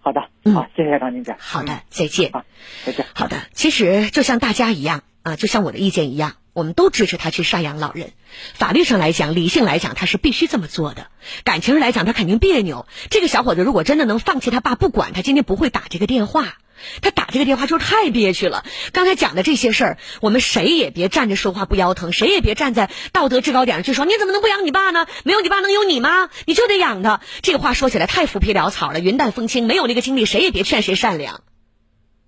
[0.00, 1.36] 好的，嗯好，谢谢张金姐。
[1.38, 2.30] 好的，再见。
[2.32, 2.44] 啊，
[2.84, 3.06] 再见。
[3.14, 8.12] 好的，其实就像大家一样啊，就像我的意见一样，我们都支持他去赡养老人。
[8.54, 11.08] 法律上来讲，理性来讲，他是必须这么做的。
[11.44, 12.86] 感情上来讲，他肯定别扭。
[13.10, 16.56] 这个小伙子如果真的能放弃他爸不管他，今天不会打这个电话。
[17.02, 18.64] 他打这个电话就是太憋屈了。
[18.92, 25.06] 刚才讲的这些事儿，我们谁也别站着说话不腰疼，谁也别站在道德制高点上去说你怎么能不养你爸呢？
[25.24, 26.30] 没有你爸能有你吗？
[26.46, 27.20] 你就得养他。
[27.42, 31.42] 这个话说起来太浮皮潦草了，云淡风轻，没有那个经历，谁也别劝谁善良，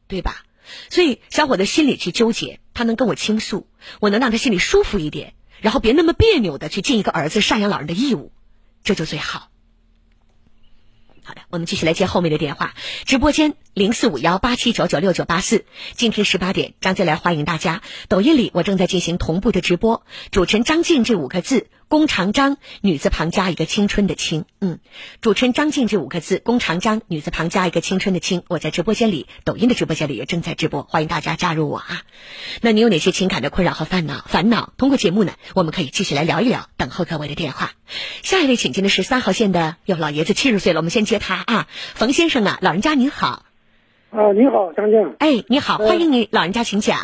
[0.07, 0.43] 对吧？
[0.91, 3.69] 所以小伙子心里去纠结，他能跟我倾诉，
[4.01, 8.33] 我能让他心里舒服一点，然后别那么别扭的去尽一个儿子赡养老人的义务，
[8.85, 9.49] 这就最好。
[11.25, 12.75] 好的，我们继续来接后面的电话。
[13.05, 17.83] 直播间零四五幺八七九九六九八四，今天十八点，张静来欢迎大家。
[18.09, 21.69] 抖音里我正在进行同步的直播，主持人张静这五个字。
[21.89, 24.79] 弓长张，女字旁加一个青春的青，嗯，
[25.23, 28.43] 主持人张静这五个字，弓长张，女字旁加一个青春的青。
[28.49, 32.03] 我在直播间里，抖音的直播间里也正在直播，欢迎大家加入我啊。
[32.61, 34.23] 那你有哪些情感的困扰和烦恼？
[34.27, 36.69] 烦恼通过节目呢，我们可以继续来聊一聊。
[36.77, 37.71] 等候各位的电话。
[38.23, 41.69] 下一位请进的是三号线的，哟，老爷子七十岁了，我们先接他啊。
[41.95, 43.47] 冯先生啊，老人家您好。
[44.11, 45.17] 啊，你好，张静。
[45.21, 46.99] 哎，你好，欢迎你，老人家请讲。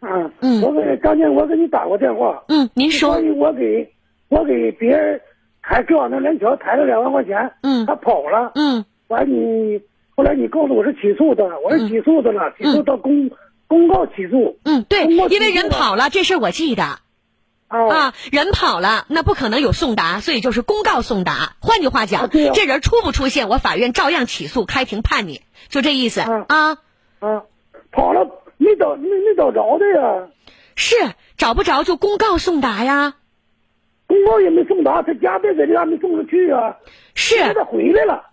[0.00, 2.44] 啊，嗯，我给张静，我给你打过电话。
[2.48, 3.12] 嗯，您说。
[3.12, 3.90] 关于我给。
[4.32, 5.20] 我给别人
[5.62, 9.82] 抬给往那连桥抬了两万块钱，嗯，他跑了，嗯，完你
[10.16, 13.30] 后来你告诉我是起诉的，我是起诉的了，起诉到公
[13.66, 17.00] 公告起诉，嗯，对，因为人跑了，这事我记得，
[17.68, 21.56] 啊，人跑了，那不可能有送达，所以就是公告送达。
[21.60, 26.46] 换句话讲，这人出不出现，我法院照样起诉开庭判你，就这意思啊
[27.20, 27.42] 啊，
[27.90, 30.28] 跑了没找没没找着的呀？
[30.74, 30.96] 是
[31.36, 33.12] 找不着就公告送达呀。
[34.12, 36.76] 公告也没送达，他家在这里还没送出去啊。
[37.14, 38.26] 是，现在回来了。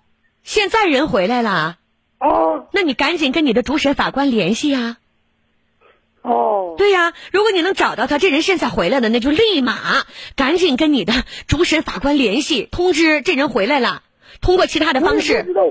[0.43, 1.77] 现在人回来了。
[2.17, 2.65] 啊。
[2.73, 4.97] 那你赶紧跟你的主审法官联系呀。
[6.21, 6.75] 哦。
[6.77, 9.73] 对呀，如果你能找到他，这人现在回来了，那就立马
[10.35, 11.13] 赶紧跟你的
[11.47, 14.03] 主审法官联系，通知这人回来了。
[14.41, 15.33] 通过其他的方式。
[15.33, 15.63] 我也不知道，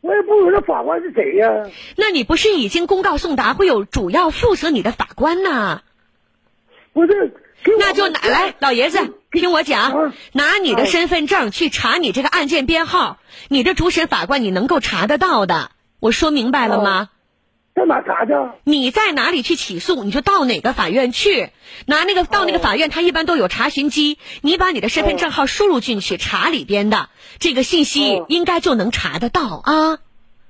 [0.00, 1.70] 我也不知道法官是谁呀。
[1.96, 5.82] 那你不是已经公告送达，会有主要负责你的法官呢？
[6.92, 7.36] 不是。
[7.78, 8.98] 那就拿来，老爷子，
[9.40, 13.18] 听我讲，拿你的身份证去查你这个案件编号，
[13.48, 15.70] 你的主审法官你能够查得到的。
[16.00, 17.10] 我说明白了吗？
[17.74, 18.32] 在哪查去？
[18.62, 21.50] 你在哪里去起诉，你就到哪个法院去，
[21.86, 27.08] 拿那个到那个法院，他一般都有查询机，你把你的身份证号输入进去，查里边的
[27.40, 29.98] 这个信息，应该就能查得到啊。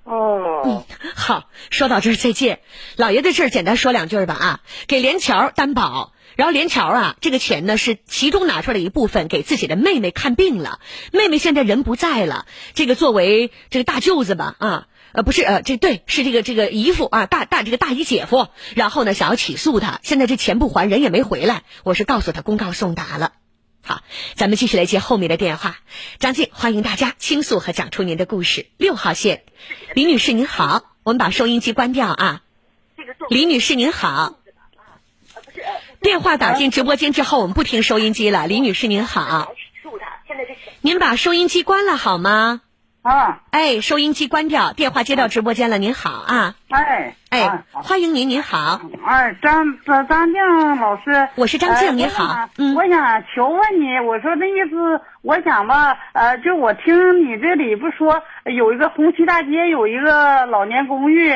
[0.04, 2.60] 哦，嗯，好，说到这儿再见，
[2.96, 6.12] 老爷子这儿简单说两句吧啊，给连桥担保。
[6.36, 10.80] 然后连桥啊，这个钱呢是其中拿出来一部分给自己的妹妹看病了。
[11.12, 18.48] 妹妹现在人不在了，这个作为这个大舅子吧，啊，呃，不是，呃，这对是这个这个姨父啊，大大这个大姨姐夫。
[18.74, 21.62] 然后呢，想要起诉他，现在这钱不还，人也没回来。
[21.84, 23.32] 我是告诉他公告送达了。
[23.86, 24.02] 好，
[24.34, 25.76] 咱们继续来接后面的电话。
[26.18, 28.66] 张静，欢迎大家倾诉和讲出您的故事。
[28.76, 29.44] 六号线，
[29.94, 32.42] 李女士您好，我们把收音机关掉啊。
[33.28, 34.43] 李女士您好。
[36.04, 38.46] 电话打进直播间之后，我们不听收音机了。
[38.46, 39.54] 李女士您好，
[40.82, 42.60] 您把收音机关了好吗？
[43.00, 45.78] 啊，哎，收音机关掉，电话接到直播间了。
[45.78, 48.82] 您好啊，哎哎，欢迎您，您好。
[49.06, 52.50] 哎，张张张静老师，我是张静，您好。
[52.58, 61.32] 嗯，我想求问你，我说那意思，我想吧，呃，就我听你这里不说有一个红旗大街有一个老年公寓。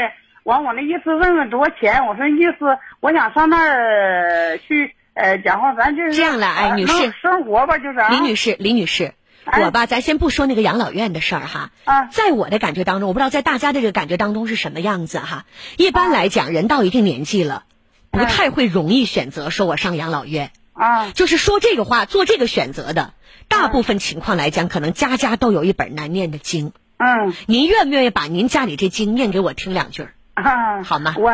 [0.49, 2.07] 完，我那意思问问多少钱？
[2.07, 9.13] 我说意思，我想上那儿去，呃，讲话咱就是这样了，哎，女士，生活吧，就是李女士，李女士，
[9.45, 15.45] 我吧，咱先不说那个养老院的事儿哈，啊，在我的感觉当中，我不知道在大家的这个感觉当中是什么样子哈。
[15.77, 17.65] 一般来讲，人到一定年纪了，
[18.11, 23.13] 不太会容易选择说我上养老院啊，就是说这个话做这个选择的，
[23.49, 26.73] 大部分情况来讲，可能家家都有一本难念的经。
[26.97, 30.09] 嗯，您愿不愿意把您家里这经念给我听两句？
[30.43, 31.15] 啊，好吗？
[31.17, 31.31] 我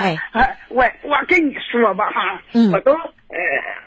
[0.68, 2.40] 我我跟你说吧哈，
[2.72, 3.38] 我都呃，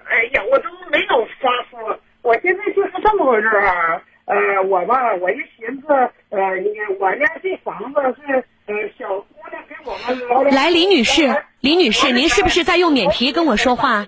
[0.10, 4.02] 哎呀，我都没有发说，我现在就是这么回事啊。
[4.26, 5.88] 呃，我吧，我一寻思，
[6.30, 6.68] 呃，你
[7.00, 14.06] 我家这房子是呃小姑娘给我们老来，李女士，李女士，您是不是在用免提跟我说话？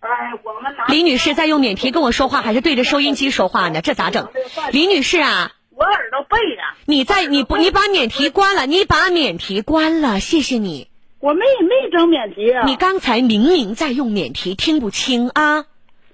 [0.00, 0.08] 呃，
[0.42, 3.80] 我们李女士在用免提跟我说话，还是对着收音机说话呢？
[3.80, 4.28] 这咋整？
[4.72, 5.52] 李女士啊。
[5.74, 6.62] 我耳朵背着。
[6.86, 10.88] 你在你不你把免提关了，你把免提关了，谢谢你。
[11.20, 12.64] 我没没整免提啊。
[12.66, 15.64] 你刚才明明在用免提，听不清啊。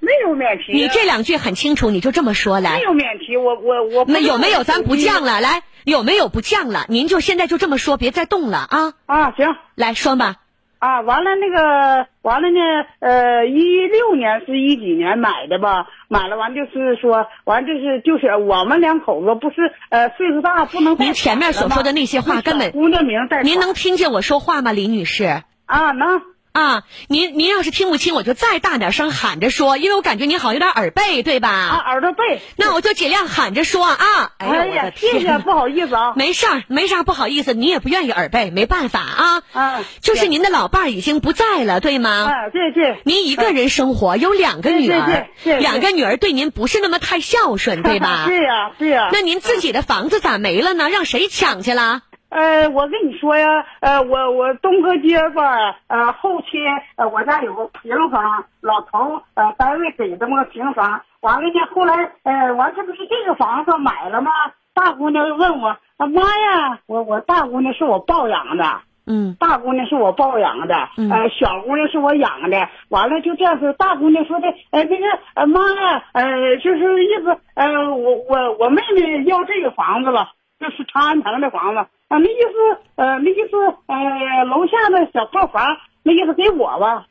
[0.00, 0.72] 没有免提。
[0.72, 2.76] 你这两句很清楚，你就这么说来。
[2.76, 4.04] 没有免提，我我我。
[4.06, 5.40] 那有没有咱不犟了？
[5.40, 6.86] 来，有没有不犟了？
[6.88, 8.94] 您就现在就这么说，别再动了啊。
[9.06, 10.36] 啊，行，来说吧。
[10.78, 12.60] 啊，完了那个，完了呢，
[13.00, 15.86] 呃，一六年是一几年买的吧？
[16.08, 20.96] 买了完就是说，完就是就是我们两口子不是呃岁数大不能。
[20.98, 22.70] 您前面所说的那些话根本。
[22.72, 23.42] 姑娘名在。
[23.42, 25.42] 您能听见我说话吗，李女士？
[25.66, 26.20] 啊，能。
[26.58, 31.48] 啊，您您要是听不清，我就再大点声喊着说，因为我感觉您好像有点耳背，对吧？
[31.48, 32.40] 啊，耳朵背。
[32.56, 34.32] 那我就尽量喊着说啊。
[34.38, 36.14] 哎呀，谢谢，不好意思啊。
[36.16, 39.42] 没事儿，没啥不好意思，你也不愿意耳背，没办法啊。
[39.52, 39.84] 啊。
[40.00, 42.10] 就是您的老伴儿已经不在了，对吗？
[42.24, 43.00] 啊，对对。
[43.04, 48.24] 您一个人生活，有两个女儿，两个女儿对您不是那么太孝顺，对吧？
[48.28, 49.10] 对呀，对呀。
[49.12, 50.88] 那您自己的房子咋没了呢？
[50.88, 52.02] 让谁抢去了？
[52.30, 56.58] 呃，我跟你说呀，呃，我我东哥街吧，呃，后期
[56.96, 64.30] 呃，我家有个平房，老头呃单位给的么个平房，完了呢，后来呃，完这不是这个房子买了吗？
[64.74, 70.74] 大姑娘问我，啊妈呀，我我大姑娘是我抱养的，嗯，大姑娘是我抱养的，
[71.10, 80.28] 呃，小姑娘是我养的，完了就这样子，大姑娘说的，呃，那个呃妈呀，呃，就是意思，呃，我我我妹妹要这个房子了，
[80.60, 81.86] 这是长安城的房子。
[82.08, 87.06] 啊，那意思，呃，那意思，呃，楼下的小套房，那意思给我吧。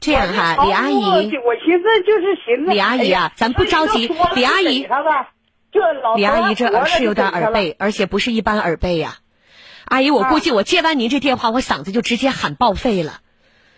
[0.00, 2.72] 这样哈，李阿姨，我寻思就是寻思。
[2.72, 4.12] 李阿姨啊，咱不着急。
[4.34, 4.86] 李阿姨，
[6.16, 9.18] 李阿姨这耳是有点耳背，而且不是一般耳背呀。
[9.84, 13.20] 阿姨，我估计我接完您这电话，我嗓子就直接喊报废了。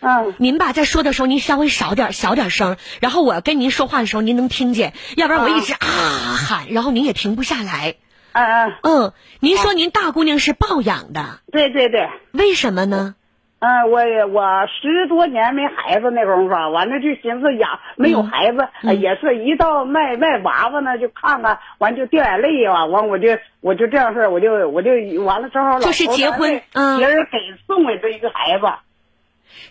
[0.01, 0.35] 嗯。
[0.39, 7.97] 您吧，在说的时候您稍微少点小点声，然后我跟您说话的时候您能听见，要不然我一直啊喊，然后您也停不下来。
[8.37, 13.15] 嗯嗯嗯，您说您大姑娘是抱养的，对对对，为什么呢？
[13.61, 24.91] 嗯，我我十多年没孩子那功夫，完了就寻思养没有孩子，也是一到卖卖娃娃呢就看看，完就掉眼泪啊，完我就我就这样式我就我就
[25.25, 28.67] 完了之后，就是结婚，嗯，别人给送给这一个孩子。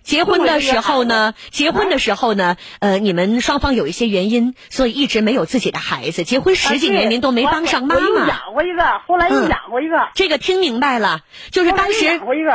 [0.03, 6.23] 结婚的时候呢，结婚的时候呢，呃，你们双方有一些原因，所以一直没有自己的孩子。
[6.23, 8.27] 结婚十几年，您都没帮上妈妈。
[8.27, 10.09] 养过一个，后来又养过一个。
[10.13, 11.21] 这个听明白了，
[11.51, 12.51] 就是当时养过一个，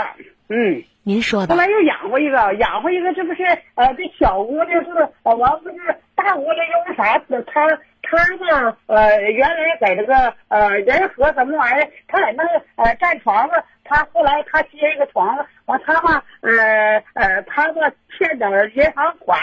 [0.49, 1.55] 嗯，您说的。
[1.55, 3.43] 后来又养过一个，养过一个，这不是
[3.75, 7.19] 呃，这小姑娘是，呃，完不是大姑娘因为啥？
[7.47, 12.45] 她她呢，呃，原来在这个呃仁和什么玩意儿，她在那
[12.83, 13.55] 呃占床子。
[13.91, 19.37] 他后来他接一个床子，完他吧，呃呃，他吧欠点银行款，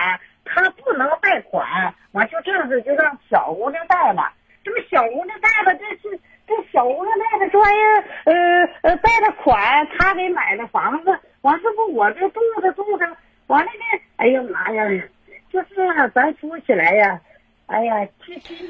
[0.45, 4.31] 他不能贷款，完就这样子就让小姑娘贷了。
[4.63, 7.83] 这么小姑娘贷了，这是这小姑娘贷的专业，
[8.23, 8.33] 呃
[8.83, 13.05] 呃贷的款，他给买的房子，完这不我这住着住着，
[13.47, 14.83] 完了呢，哎呀妈呀，
[15.51, 17.19] 就是咱说起来呀。
[17.65, 18.69] 哎呀，今今天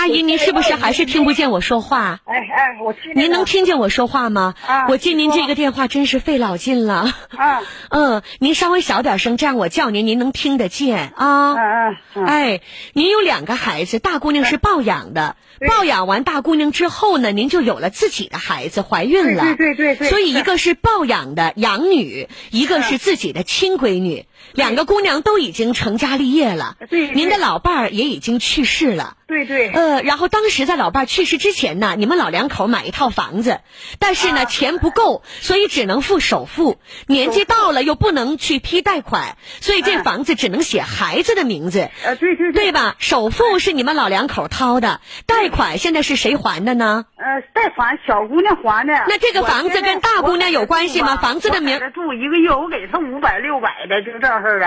[0.00, 2.20] 阿姨，您是不是还是听不见我说话？
[2.24, 3.12] 哎哎，我听。
[3.14, 4.54] 您能听见我说话吗？
[4.66, 7.14] 啊，我接您这个电话真是费老劲了。
[7.36, 7.60] 啊，
[7.90, 11.52] 嗯，您稍微小点声，这样我叫您，您能听得见啊。
[11.52, 12.24] 嗯嗯。
[12.24, 12.60] 哎，
[12.94, 15.36] 您有两个孩子，大姑娘是抱养的，
[15.68, 19.42] 抱养完大姑娘之后呢，您就有了自己的孩子，怀孕了。
[19.42, 20.08] 对对对对。
[20.08, 24.24] 所以一个是抱养的养女，一个是自己的亲闺女。
[24.54, 29.18] 两个姑娘都已经成家立业了，对，您的老伴儿也已经去世了。
[29.28, 33.60] 对对，呃，然后当时在老伴去世之前呢，你们老两口买一套房子，
[33.98, 36.78] 但是呢钱不够，所以只能付首付。
[37.06, 41.90] 年纪到了又不能去批贷款，所以这房子只能写孩子的名字。
[42.04, 42.94] 呃，对对对吧？
[42.98, 47.06] 首付是你们老两口掏的，贷款现在是谁还的呢？
[47.16, 48.92] 呃，贷款小姑娘还的。
[49.08, 51.16] 那这个房子跟大姑娘有关系吗？
[51.16, 54.66] 房子的名住一个月，我给她五百六百的，就这样式的。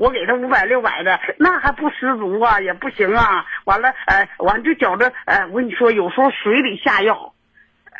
[0.00, 3.44] 我给他五百六百的，那还不十足啊，也不行啊。
[3.66, 7.34] 完了，呃，完就觉着，呃，我跟你说，有时候水里下药，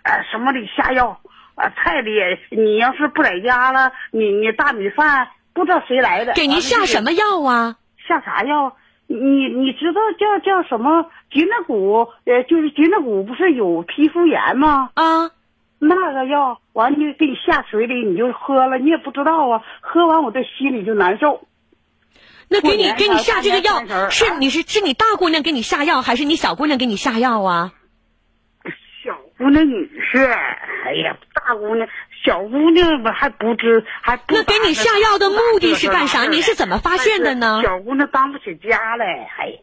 [0.05, 1.21] 呃，什么里下药，
[1.57, 2.13] 啊，菜里，
[2.49, 6.33] 你要是不在家了，你你大米饭不知道谁来的。
[6.33, 7.77] 给您下什么药啊？
[8.09, 8.75] 下啥药？
[9.07, 11.05] 你你知道叫叫什么？
[11.29, 14.89] 菊那骨，呃，就是菊那骨，不是有皮肤炎吗？
[14.95, 15.31] 啊，
[15.79, 19.63] 那个药，完就给你下水里，你就喝了，你也不知道啊。
[19.83, 21.43] 喝完我这心里就难受。
[22.53, 27.73] 那给你给你下这个药是你是是你大姑娘给你下药还是你小姑娘给你下药啊？
[29.05, 31.89] 小姑娘女士，哎呀，大姑娘
[32.25, 34.35] 小姑娘吧还不知还不。
[34.35, 36.25] 那给你下药的目的是干啥？
[36.25, 37.63] 您是怎么发现的呢？
[37.63, 39.05] 小姑娘当不起家嘞，
[39.37, 39.45] 还。
[39.45, 39.63] 哎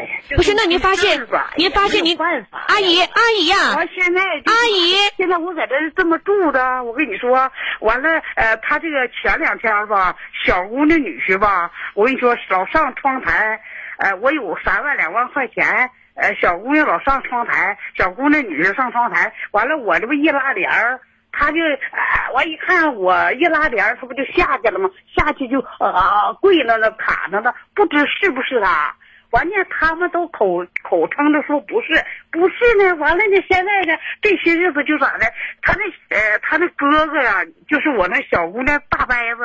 [0.00, 1.20] 呀，不是，那您发现，
[1.56, 7.50] 您发现您阿姨阿姨呀，我现在阿姨，现在我在这这么住着，我跟你说，
[7.80, 13.60] 完了，呃，他这个前两天吧，小姑娘女婿吧，我跟你说老上窗台，
[13.98, 20.98] 呃，我有三万两万块钱，呃，小姑娘老上窗台，小姑娘女婿上窗台，完了我这不一拉帘儿，
[21.32, 24.88] 他就啊，我一看我一拉帘，他不就下去了吗？
[25.14, 28.94] 下去就啊跪那那卡那那，不知是不是他。
[29.32, 32.94] 完了，他们都口口称的说不是，不是呢。
[32.96, 35.26] 完了呢，现在呢，这些日子就咋的？
[35.62, 35.84] 他那
[36.16, 39.44] 呃，他那哥哥呀，就是我那小姑娘大伯子，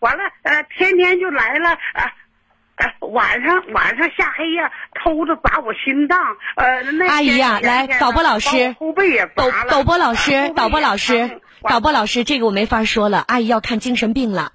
[0.00, 2.12] 完了呃，天天就来了啊。
[3.00, 6.18] 晚上晚上下黑呀，偷着砸我心脏，
[6.56, 8.76] 呃，那阿姨呀，来导播老师，
[9.68, 14.52] 导播老师，导播老师，导播老师，这个我没法说了，阿姨要看精神病了。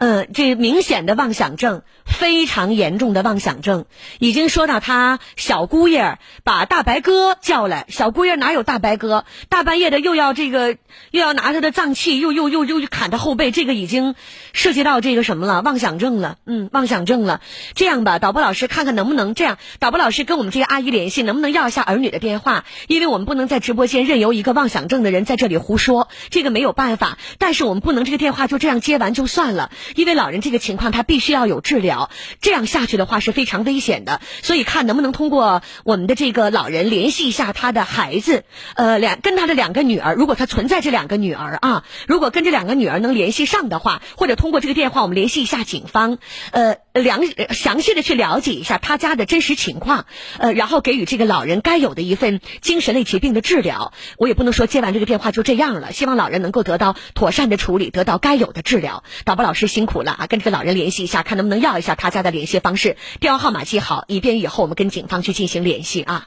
[0.00, 3.84] 嗯，这明显的妄想症，非常严重的妄想症，
[4.20, 9.24] 已经说到他小姑爷把大白哥叫来，小姑爷哪有大白哥？
[9.48, 10.76] 大半夜的又要这个，
[11.10, 14.14] 又要拿他的脏器，又又又又砍他后背，这个已经
[14.52, 15.62] 涉及到这个什么了？
[15.62, 17.40] 妄想症了，嗯，妄想症了。
[17.74, 22.64] 这样吧，导播老师看看能不能这样，导播老师跟我们这个阿姨联系，能不能要一下儿女的电话？
[22.86, 27.18] 因为我们不能在直播间任由一个妄想症的人在这里胡说，这个没有办法。
[27.38, 29.72] 但是我们不能这个电话就这样接完就算了。
[29.94, 34.20] 因为老人这个情况，他必须要有治疗，这样下去的话是非常危险的。
[34.42, 46.18] 所以看能不能通过我们的这个老人联系一下他的孩子，呃，两跟他的两个女儿，如果他存在这两个女儿啊，如果跟这两个女儿能联系上的话，或者通过这个电话我们联系一下警方，
[46.52, 47.22] 呃，详
[47.54, 50.06] 详细的去了解一下他家的真实情况，
[50.38, 53.92] 呃，然后给予这个老人该有的一份精神类疾病的治疗。
[54.16, 59.04] 我也不能说接完这个电话就这样了，希望老人能够得到妥善的处理，得到该有的治疗。
[59.24, 59.68] 导播老师。
[59.68, 60.26] 辛苦了啊！
[60.26, 66.26] 跟这个老人联系一下，看能不能要一下他家的联系方式，电话号码记好，以便以后我们跟警方去进行联系啊。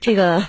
[0.00, 0.46] 这个。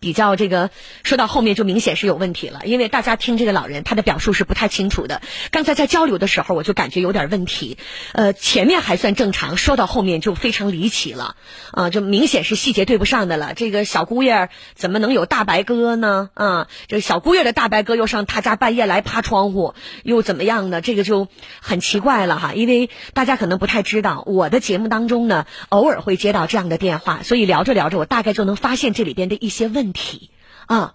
[0.00, 0.70] 比较这个
[1.02, 5.20] 说到后面就明显是有问题了，因为大家听这个老人他的表述是不太清楚的。
[5.50, 7.78] 刚才在交流的时候我就感觉有点问题，
[8.12, 11.34] 呃，前面还算正常，说到后面就非常离奇了，
[11.72, 13.54] 啊，就明显是细节对不上的了。
[13.54, 16.30] 这个小姑爷怎么能有大白鸽呢？
[16.34, 20.80] 啊，这小姑爷的大白鸽又上他家半夜来趴窗户，又怎么样呢？
[20.80, 21.26] 这个就
[21.60, 22.52] 很奇怪了哈。
[22.54, 29.87] 因为大家可能不太知道，我的节目当中呢，偶尔会接到这样的电话，所以聊着聊着，我大概就能发现这里边的一些问。
[29.88, 30.30] 问题
[30.66, 30.94] 啊，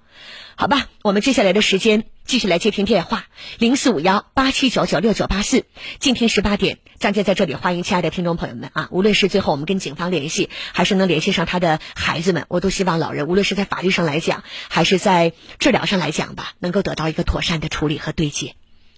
[0.55, 3.25] 好吧，我们接下来的时间继续来接听电话，
[3.57, 5.65] 零四五幺八七九九六九八四，
[5.97, 18.53] 今天十八点，张杰在这里欢迎亲爱的听众朋友们啊，无论是最后我们跟警方联系，还是能联系上他的孩子们，我都希望老人无论是在法律上来讲，还是在治疗上来讲吧，能够得到一个妥善的处理和对接。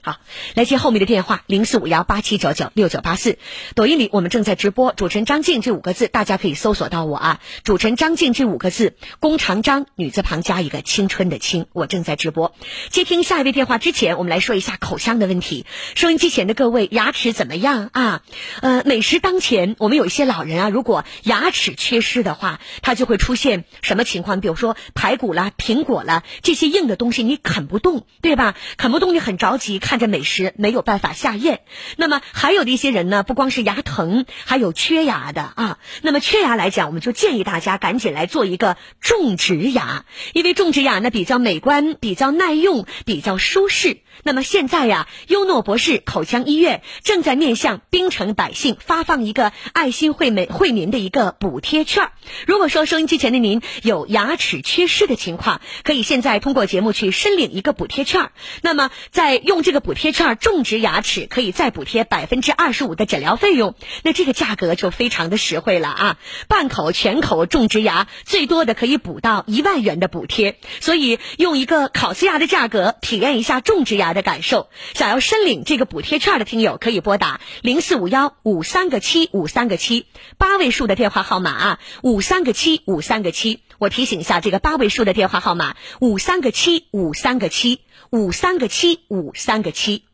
[0.06, 0.18] 好，
[0.54, 3.40] 来接后面的电话，零四五幺八七九九六九八四。
[3.74, 7.40] 抖音里我们正在直播，主持人张静这五个字，大家可以搜索到我啊。
[7.64, 12.54] 主持人张静这五个字，弓长张，女字旁加一个青春的青，我正在直播。
[12.92, 15.66] 接听下一位电话之前，我们来说一下口腔的问题。
[15.96, 18.22] 收音机前的各位，牙齿怎么样啊？
[18.62, 24.40] 呃，美食当前，我们有一些老人啊，如果牙齿缺失的话，他就会出现什么情况？
[24.40, 28.54] 比如说排骨啦、苹果啦这些硬的东西，你啃不动，对吧？
[28.78, 29.95] 啃不动，你很着急看。
[29.96, 31.60] 看着美食没有办法下咽，
[31.96, 35.80] 那么还有的一些人呢，不光是牙疼，还有缺牙的啊。
[36.02, 40.04] 那么缺牙来讲，我们就建议大家赶紧来做一个种植牙，
[40.34, 44.00] 因为种植牙呢比较美观、比较耐用、比较舒适。
[44.26, 52.10] 那么现在呀，优诺博士口腔医院正在面向槟城百姓发放一个爱心惠美惠民的一个补贴券。
[52.48, 58.32] 如果说收音机前的您有牙齿缺失的情况，可以现在通过节目去申领一个补贴券。
[58.64, 63.76] 那么在用这个补贴券种植牙齿，可以再补贴百分之二十五的诊疗费用。
[64.02, 66.18] 那这个价格就非常的实惠了啊！
[66.48, 70.58] 半口全口种植牙，最多的可以补到一万元的补贴。
[70.80, 74.15] 所以用一个烤瓷牙的价格体验一下种植牙。
[74.16, 80.08] 的感受，想要申领这个补贴券的听友可以拨打零四五幺五三个七五三个七
[80.40, 83.62] 八位数的电话号码啊，五三个七五三个七。
[83.78, 90.06] 我提醒一下，这个八位数的电话号码五三个七五三个七五三个七五三个七。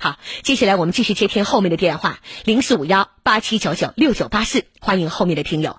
[0.00, 5.78] 好，接下来我们继续接听后面的电话零四五幺八七九九六九八四，欢迎后面的听友。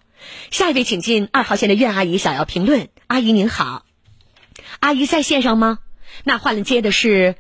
[0.49, 2.88] 下一位，请进二号线的苑阿姨想要评论。
[3.07, 3.83] 阿姨您好，
[4.79, 5.79] 阿姨在线上吗？
[6.23, 7.35] 那换了接的是。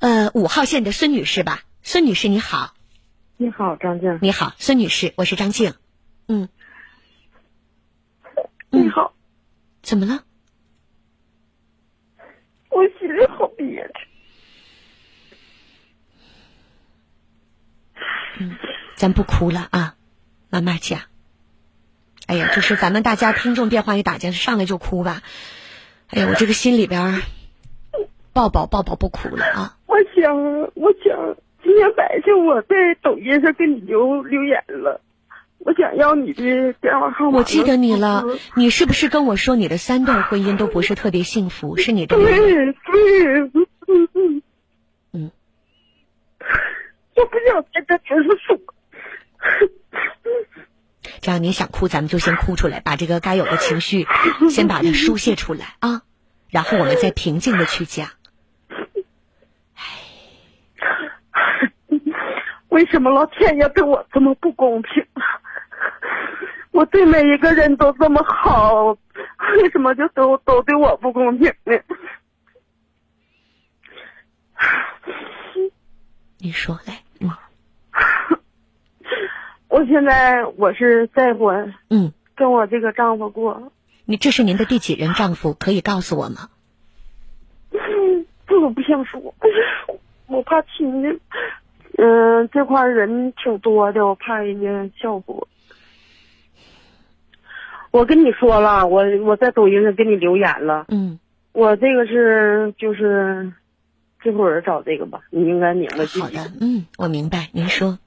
[0.00, 2.74] 呃，五号线的孙女士吧，孙女士你好，
[3.36, 5.74] 你好张静，你好孙女士，我是张静，
[6.26, 6.48] 嗯，
[8.70, 9.14] 你好，
[9.82, 10.24] 怎么了？
[12.70, 14.08] 我心里好憋屈。
[18.38, 18.56] 嗯，
[18.96, 19.96] 咱不哭了啊，
[20.48, 21.02] 慢慢讲。
[22.24, 25.22] 哎呀，就是咱们大家听众电话一打进上来就哭吧。
[26.06, 27.20] 哎呀，我这个心里边
[28.32, 29.76] 抱抱抱抱不哭了啊。
[29.86, 30.36] 我想
[30.74, 35.00] 我想今天白天我在抖音上给你留留言了。
[35.58, 38.24] 我想要你的电话号码我记得你了
[38.56, 43.62] 你是不是跟我说你的三段婚姻都不是特别幸福是你的对对。
[45.12, 45.30] 嗯。
[47.16, 48.58] 我不想在这边说
[51.20, 54.06] 这样你想哭咱们就先哭出来把这个该有的情绪
[54.48, 56.02] 先把它书泄出来啊。
[56.48, 58.08] 然后我们再平静的去讲。
[62.70, 65.04] 为什么老天爷对我这么不公平？
[66.72, 68.96] 我对每一个人都这么好，
[69.56, 71.76] 为什么就都都对我不公平呢？
[76.38, 77.30] 你说来，嗯。
[79.68, 83.72] 我现在我是再婚，嗯，跟我这个丈夫过。
[84.04, 85.54] 你这是您的第几任丈夫？
[85.54, 86.50] 可以告诉我吗？
[88.46, 89.34] 这我不想说，
[90.28, 91.20] 我怕亲戚。
[92.02, 95.48] 嗯，这块人挺多的，我怕人家笑话我。
[97.90, 100.86] 我跟你说了，我我在抖音上给你留言了。
[100.88, 101.18] 嗯，
[101.52, 103.52] 我这个是就是
[104.22, 106.06] 这会儿找这个吧，你应该明白。
[106.06, 107.50] 好的，嗯，我明白。
[107.52, 107.98] 您说，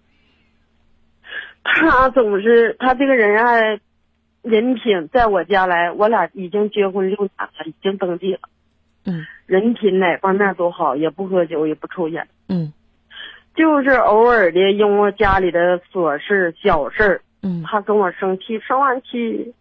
[1.64, 3.80] 他总是他这个人爱
[4.42, 8.40] 人品，在我家来，我俩已经结婚六年了，已经登记了。
[9.06, 12.28] 嗯，人品哪方面都好，也不喝酒，也不抽烟。
[12.48, 12.74] 嗯。
[13.56, 19.54] 就是偶尔的，因为家里的琐事、小事嗯，他跟我生气，生完气，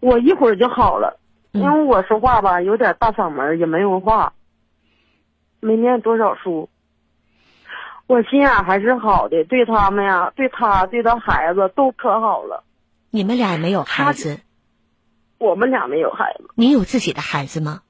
[0.00, 1.18] 我一会儿就好了。
[1.52, 4.32] 因为我说话吧，有点大嗓门，也没文化，
[5.60, 6.68] 没念多少书。
[8.06, 12.64] 我心眼还是好的，对他们呀，对他，对他孩子都可好了。
[13.10, 14.40] 你们俩没有孩子？
[15.38, 16.50] 我们俩没有孩子。
[16.54, 17.82] 你有自己的孩子吗？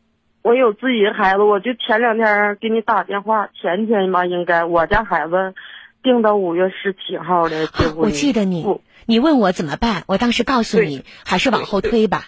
[0.42, 5.54] 我有自己的孩子，我就前两天给你打电话，前天吧应该，我家孩子
[6.02, 7.96] 定到五月十七号的结婚。
[7.96, 8.66] 我记得你，
[9.06, 12.26] 你问我怎么办，我当时告诉你还是往后推吧。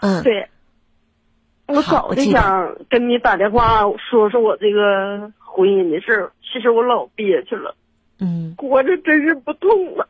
[0.00, 0.50] 嗯，对。
[1.66, 7.74] 我早就想跟你打电话说说我这个婚姻的事儿，其实我老憋屈了。
[8.20, 8.54] 嗯。
[8.58, 10.08] 活着真是不痛了。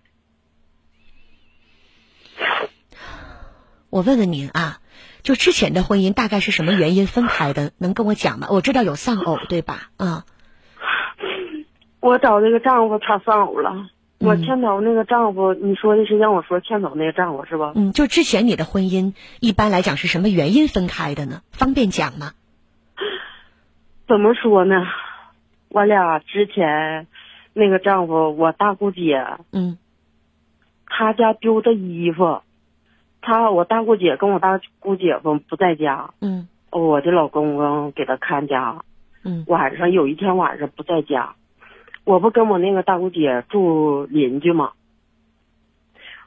[3.90, 4.80] 我问问您啊。
[5.24, 7.72] 就之前的婚姻大概是什么原因分开的？
[7.78, 8.46] 能跟我讲吗？
[8.50, 9.88] 我知道有丧偶，对吧？
[9.96, 10.24] 啊，
[11.98, 13.86] 我找那个丈夫他丧偶了。
[14.20, 17.72] 我牵头那个丈夫，你说的是让我说牵头那个丈夫是吧？
[17.74, 21.40] 嗯，就之前你的婚姻一般来讲是什么原因分开的呢？
[21.52, 22.32] 方便讲吗？
[24.06, 24.76] 怎么说呢？
[25.68, 27.06] 我俩之前
[27.54, 29.78] 那个丈夫，我大姑姐，嗯，
[30.86, 32.42] 他家丢的衣服。
[33.24, 38.84] 他我大姑姐跟我大姑姐夫不在家，嗯，我的老公公给他看家，
[39.24, 41.34] 嗯，晚上有一天晚上不在家，
[42.04, 44.72] 我不跟我那个大姑姐住邻居嘛？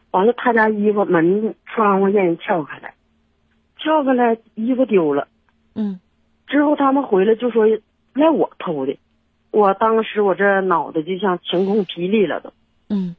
[0.09, 2.95] 完了，他家衣服门窗户让人撬开来，
[3.77, 5.27] 撬开来衣服丢了，
[5.75, 5.99] 嗯，
[6.47, 7.67] 之后他们回来就说
[8.13, 8.97] 赖我偷的，
[9.51, 12.51] 我当时我这脑袋就像晴空霹雳了都，
[12.89, 13.15] 嗯。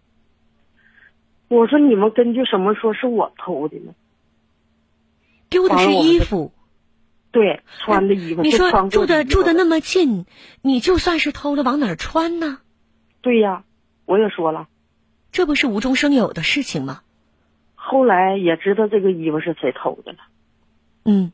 [1.49, 3.95] 我说你们根据什么说是我偷的呢？
[5.49, 6.53] 丢的是衣服，
[7.31, 8.43] 对，穿的衣服。
[8.43, 10.27] 你说住的住的那么近，
[10.61, 12.59] 你就算是偷了，往哪儿穿呢？
[13.23, 13.65] 对呀，
[14.05, 14.69] 我也说了，
[15.33, 17.01] 这不是无中生有的事情吗？
[17.75, 20.19] 后来也知道这个衣服是谁偷的了。
[21.07, 21.33] 嗯，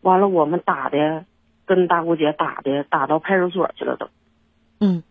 [0.00, 1.24] 完了，我们打的，
[1.64, 4.08] 跟大姑姐打的，打到派出所去了都。
[4.78, 5.02] 嗯。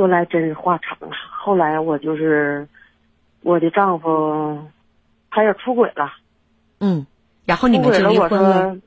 [0.00, 1.14] 说来真是话长了。
[1.30, 2.68] 后来我就是
[3.42, 4.70] 我的丈夫，
[5.30, 6.14] 他也出轨了。
[6.78, 7.06] 嗯，
[7.44, 8.78] 然后你们就离婚了。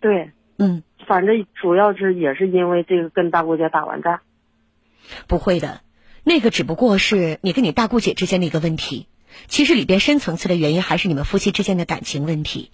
[0.00, 4.18] 对，嗯，反正主要是也是因为这个跟大姑姐打完仗。
[5.28, 5.82] 不会的，
[6.24, 9.06] 那个只不过是你跟你大姑姐之间的一个问题。
[9.46, 12.72] 其实里边深层次的原因还是你们夫妻之间的感情问题。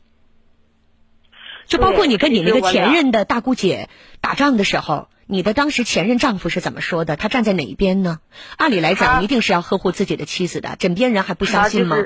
[1.66, 3.90] 就包括你跟你那个前任的大姑姐
[4.22, 5.08] 打仗的时候。
[5.26, 7.16] 你的当时前任丈夫是怎么说的？
[7.16, 8.20] 他站在哪一边呢？
[8.56, 10.76] 按理来讲，一定是要呵护自己的妻子的。
[10.78, 11.96] 枕边人还不相信吗？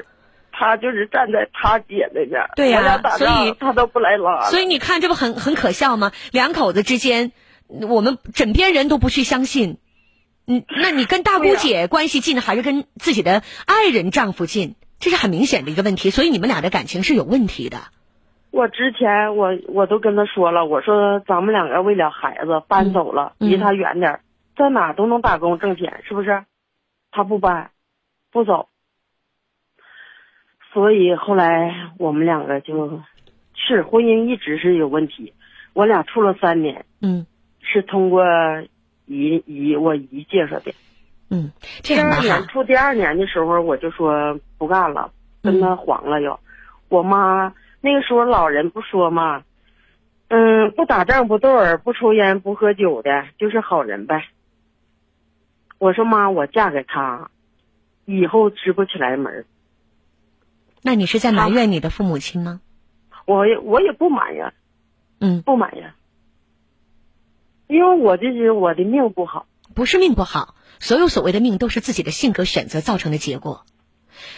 [0.59, 2.43] 他就是站在他姐那边。
[2.57, 4.49] 对呀，所以他都不来拉。
[4.49, 6.13] 所以你看，这不很很可笑吗？
[6.31, 7.33] 两口子之间，
[7.67, 9.79] 我们枕边人都不去相信。
[10.47, 14.77] 嗯，那你跟大姑姐关系近，还是跟自己的爱人丈夫近？
[14.99, 16.09] 这是很明显的一个问题。
[16.09, 17.89] 所以你们俩的感情是有问题的。
[18.57, 24.21] 我之前我我都跟他说了，我说咱们两个为了孩子搬走了，离他远点，
[24.57, 26.43] 在哪都能打工挣钱，是不是？
[27.11, 27.71] 他不搬，
[28.33, 28.71] 不走，
[30.73, 33.03] 所以后来我们两个就，
[33.55, 35.35] 是婚姻一直是有问题。
[35.75, 37.27] 我俩处了三年，嗯，
[37.61, 38.25] 是通过
[39.05, 40.73] 姨姨我姨介绍的，
[41.29, 41.53] 嗯，
[41.83, 46.41] 第二年处第二年的时候，我就说不干了，跟他黄了又，
[46.89, 47.53] 我妈。
[47.81, 49.45] 那个时候老人不说嘛，
[50.29, 54.29] 嗯，不打仗不斗耳不抽烟不喝酒的，就是好人呗。
[55.79, 57.31] 我说妈，我嫁给他，
[58.05, 59.45] 以后支不起来门。
[60.83, 62.61] 那你是在埋怨你的父母亲吗？
[63.27, 64.53] 我也我也不埋怨，
[65.21, 65.93] 嗯，不埋怨，
[67.67, 73.67] 因为我这是我的命不好，不是命不好，所有所谓的命都是自己的性格选择造成的结果。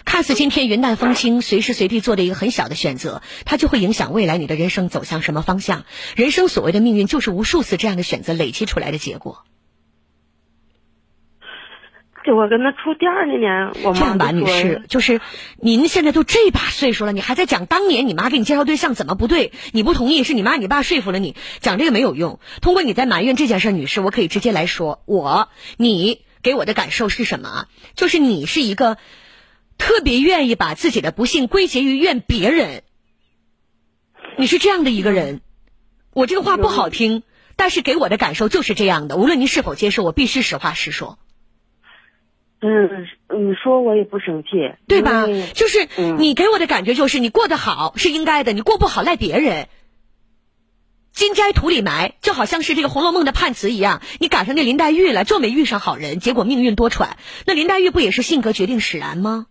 [0.04, 5.84] 看似今天云淡风轻，随时随地做的一个很小的选择，它就会影响未来你的人生走向什么方向。
[6.16, 9.44] 人生所谓的命运，就是无数次这样的选择累积出来的结果。
[12.24, 15.20] 就我跟他处第二年，我这样吧，女士，就是
[15.56, 19.52] 您现在都这把岁数了，你还在讲当年你妈给你介绍对象怎么不对？
[19.72, 22.38] 你不同意，是你妈你爸说服了你，讲这个没有用。
[22.60, 25.48] 通过你在埋怨这件事，女士，我可以直接来说，我
[25.78, 27.66] 你给我的感受是什么？
[27.94, 28.98] 就是你是一个。
[29.78, 32.82] 特别愿意把自己的不幸归结于怨别人，
[34.36, 35.40] 你是这样的一个人。
[36.12, 37.22] 我这个话不好听，
[37.56, 39.16] 但是给我的感受就是这样的。
[39.16, 41.18] 无论您是否接受，我必须实话实说。
[42.60, 43.06] 嗯，
[43.40, 44.48] 你说我也不生气，
[44.88, 45.26] 对吧？
[45.54, 49.68] 就是你给我的感觉就是你过得好是应该的，你过不好赖别人。
[51.12, 57.10] 金摘土里埋，就好像是这个《红楼梦》的判词一样，你赶上那林黛玉了，就没遇上好人，结果命运多舛。
[57.46, 59.46] 那林黛玉不也是性格决定使然吗？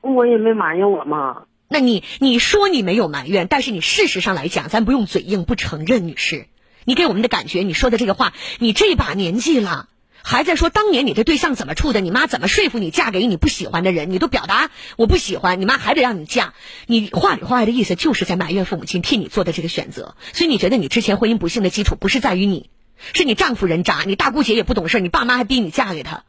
[0.00, 1.44] 我也没埋怨我妈。
[1.68, 6.46] 那你你说你没有埋怨，但是你事实上来讲，咱不用嘴硬不承认，女士，
[6.84, 9.88] 你给我们的感觉，你说的这个话，你这把年纪了，
[10.22, 16.54] 还在说当年你这对象怎么处的，你妈怎么说服你嫁给你不喜欢的人，你都表达我不喜欢，你妈还得让你嫁，
[16.86, 22.70] 你话里话外的意思就是在埋怨父母亲替你做的这个选择，所以你觉得你之前婚姻不幸的基础不是在于你，
[23.12, 26.24] 是你丈夫人渣，你大姑姐也不懂事，你爸妈还逼你嫁给他，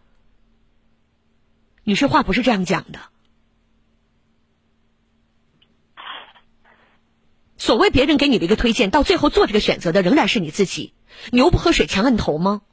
[1.84, 3.00] 女士话不是这样讲的。
[7.62, 10.96] 所谓别人给你的一个推荐，到最后做这个选择的仍然是你自己。
[11.32, 12.64] 牛不喝水强摁头吗？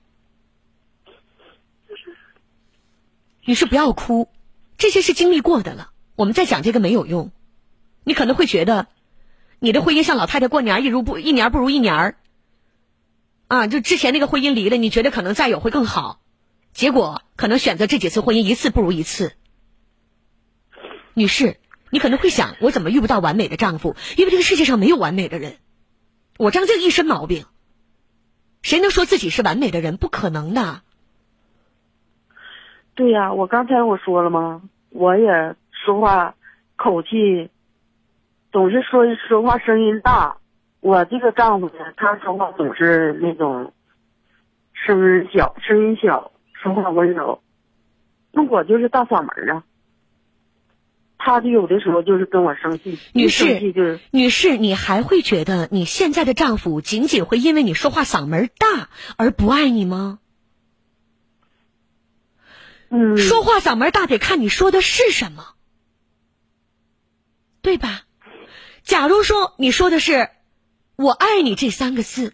[3.45, 4.31] 女士不要哭，
[4.79, 5.91] 这些是经历过的了。
[6.17, 7.33] 我们再讲这个没有用。
[8.03, 8.87] 你可能会觉得，
[9.59, 12.17] 你的婚姻像老太太过年，一如不一年不如一年儿。
[13.49, 16.23] 啊，就之前那个婚姻离了，你觉得可能再有会更好，
[16.73, 19.35] 结果可能选择这几次婚姻一次不如一次。
[21.13, 21.61] 女士。
[21.91, 23.97] 你可能会想，我怎么遇不到完美的丈夫？
[24.17, 25.57] 因为这个世界上没有完美的人。
[26.39, 27.47] 我张静一身毛病，
[28.63, 29.97] 谁能说自己是完美的人？
[29.97, 30.83] 不可能的。
[32.95, 34.63] 对呀，我刚才我说了吗？
[34.91, 36.35] 我也说话
[36.77, 37.51] 口气
[38.51, 40.39] 总是说说话声音大。
[40.81, 43.73] 我这个丈夫呢，他说话总是那种
[44.73, 47.43] 声音小，声音小，说话温柔。
[48.31, 49.65] 那我就是大嗓门啊。
[51.19, 60.21] 他就有的时候就是跟我生气，女士，就是女士，你还会觉得你现在的丈夫仅仅会因为你说话嗓门大而不爱你吗？
[62.89, 65.55] 嗯，说话嗓门大得看你说的是什么，
[67.63, 68.05] 对吧？
[68.85, 70.31] 假如说你说的是
[70.97, 72.33] “我爱你”这三个字，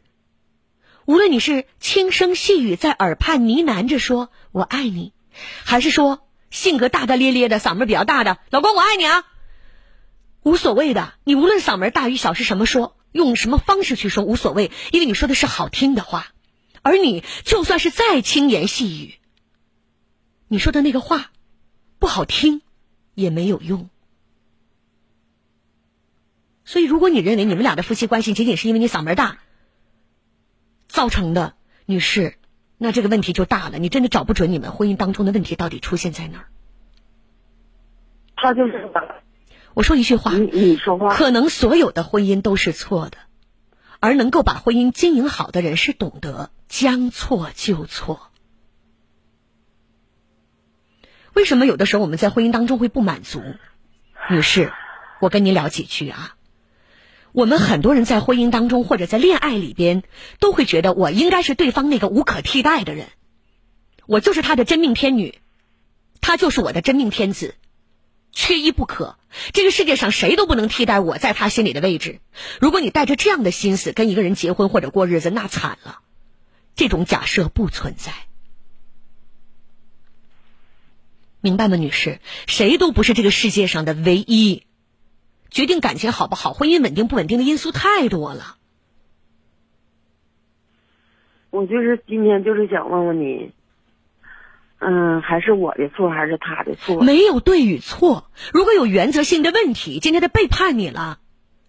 [1.06, 5.14] 无论你是轻声细语在耳畔呢喃着说“我爱你”，
[5.64, 6.20] 还是说。
[6.54, 9.24] 性格大大咧咧的，嗓门比较大的老公，我爱你啊，
[10.44, 11.14] 无所谓的。
[11.24, 16.28] 你无论嗓门大与小是什么说，用什么方式去说无所谓，因为你说的是好听的话。
[16.80, 19.14] 而你就算是再轻言细语，
[20.46, 21.32] 你说的那个话
[21.98, 22.62] 不好听
[23.14, 23.90] 也没有用。
[26.64, 29.38] 所以，如果你认为你们俩的夫妻关系仅仅是因为你嗓门大
[30.86, 32.38] 造成的，女士。
[32.84, 36.44] 那这个问题就大了，你真的找不准你们婚姻当中的问题到底出现在哪儿。
[38.36, 38.90] 他就是，
[39.72, 43.16] 我说一句话，你你说话，可能所有的婚姻都是错的，
[44.00, 48.30] 而能够把婚姻经营好的人是懂得将错就错。
[51.32, 53.40] 为什么有的时候我们在婚姻当中会不满足？
[54.28, 54.74] 女士，
[55.20, 56.36] 我跟您聊几句啊。
[57.34, 60.04] 我们很多人在婚姻当中或者在恋爱里边，
[60.38, 63.08] 都会觉得我应该是对方那个无可替代的人，
[64.06, 65.40] 我就是他的真命天女，
[66.20, 67.56] 他就是我的真命天子，
[68.30, 69.18] 缺一不可。
[69.52, 72.20] 这个世界上谁都不能替代我在他心里的位置。
[72.60, 76.02] 如果你带着这样的心思跟一个人结婚或者过日子，那惨了。
[76.76, 78.12] 这种假设不存在，
[81.40, 82.20] 明白吗，女士？
[82.46, 84.62] 谁都不是这个世界上的唯一。
[85.54, 88.56] 决定感情好不好、婚姻稳定不稳定的因素太多了。
[91.50, 93.52] 我就是今天就是想问问你，
[94.80, 97.00] 嗯，还是我的错还是他的错？
[97.00, 98.28] 没有对与错。
[98.52, 101.20] 如果有原则性的问题，今天他背叛你了，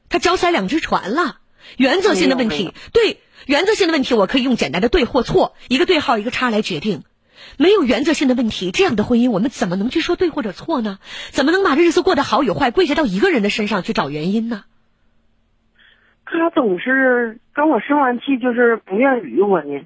[0.09, 1.38] 他脚踩两只船了，
[1.77, 7.03] 原则性的问题，对原则性的问题，我可以用简单的对或错，一个对号一个叉来决定。
[7.58, 11.00] 没有原则性的问题，这样的婚姻，我们怎么能去说对或者错呢？
[11.32, 14.64] 怎么能把日子过得好与坏归结到一个人的身上去找原因呢？
[16.26, 19.86] 他总是跟我生完气，就是不愿理我呢。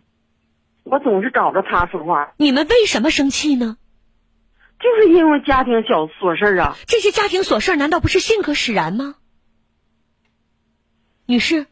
[0.84, 2.32] 我总是找着他说话。
[2.38, 3.78] 你们为什么生气呢？
[4.80, 6.78] 就是因为家庭小琐事啊。
[6.88, 9.16] 这些家庭琐事难道不是性格使然吗？
[11.26, 11.68] 女士，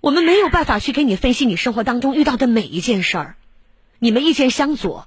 [0.00, 3.36] 我们没有办法去给你分析你生活当中遇到的每一件事儿。
[3.98, 5.06] 你们意见相左，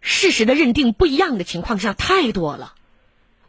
[0.00, 2.74] 事实的认定不一样的情况下太多了。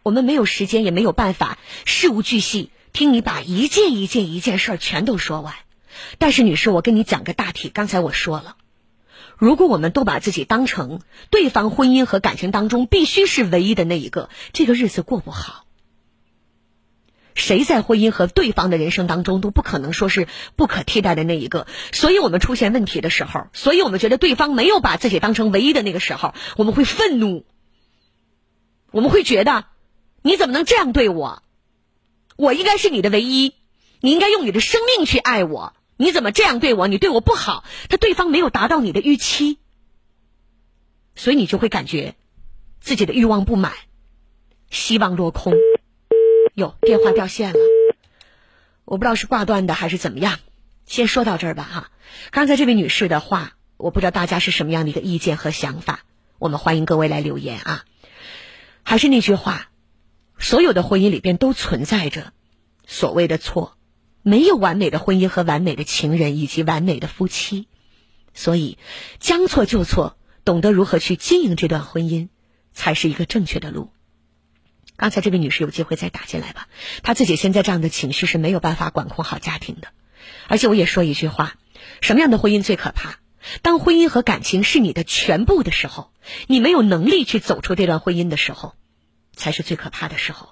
[0.02, 5.54] 我们没有时间，也没有办法事无巨细听你把一件一件一件事儿全都说完。
[6.18, 7.70] 但是，女士，我跟你讲个大体。
[7.70, 8.56] 刚才我说了，
[9.38, 15.66] 如果我们都把自己当成对方婚姻和感情当中必须是唯一的那一个，这个日子过不好。
[17.40, 21.66] 谁在婚姻和对方的人生当中都不可能说是不可替代的那一个。
[21.92, 27.46] 所以我们出现问题的时候，所以我们觉得对方没有把自己当成唯一的那个时候，我们会愤怒，
[28.92, 29.66] 我们会觉得。
[30.22, 31.44] 你怎么能这样对我？
[32.36, 33.56] 我应该是你的唯一，
[34.02, 35.74] 你应该用你的生命去爱我。
[35.96, 36.90] 你怎么这样对我？
[36.90, 39.60] 你对我不好，他对方没有达到你的预期，
[41.16, 42.16] 所以你就会感觉
[42.82, 43.72] 自己的欲望不满，
[44.70, 45.54] 希望落空。
[46.56, 47.60] 哟，电话掉线了，
[48.86, 50.40] 我不知道是挂断的还是怎么样。
[50.86, 51.92] 先说到这儿吧，哈。
[52.32, 56.02] 刚才这位女士的话，我不知道大家是什么样的一个意见和想法，
[56.38, 57.86] 我们欢迎各位来留言啊。
[58.84, 59.68] 还是那句话。
[60.42, 62.32] 所有的婚姻里边都存在着
[62.88, 63.76] 所谓的错，
[64.22, 67.68] 没有完美的婚姻和完美的情人以及完美的夫妻，
[68.34, 68.78] 所以
[69.20, 72.30] 将错就错，懂得如何去经营这段婚姻，
[72.72, 73.92] 才是一个正确的路。
[75.00, 76.68] 刚才这位女士有机会再打进来吧，
[77.02, 79.88] 她自己现在这样的情绪是没有办法管控好家庭的，
[80.48, 81.56] 而且我也说一句话：
[82.02, 83.20] 什么样的婚姻最可怕？
[83.64, 86.12] 当婚姻和感情是你的全部的时候，
[86.46, 88.76] 你没有能力去走出这段婚姻的时候。
[89.40, 90.50] 才是最可怕的时候。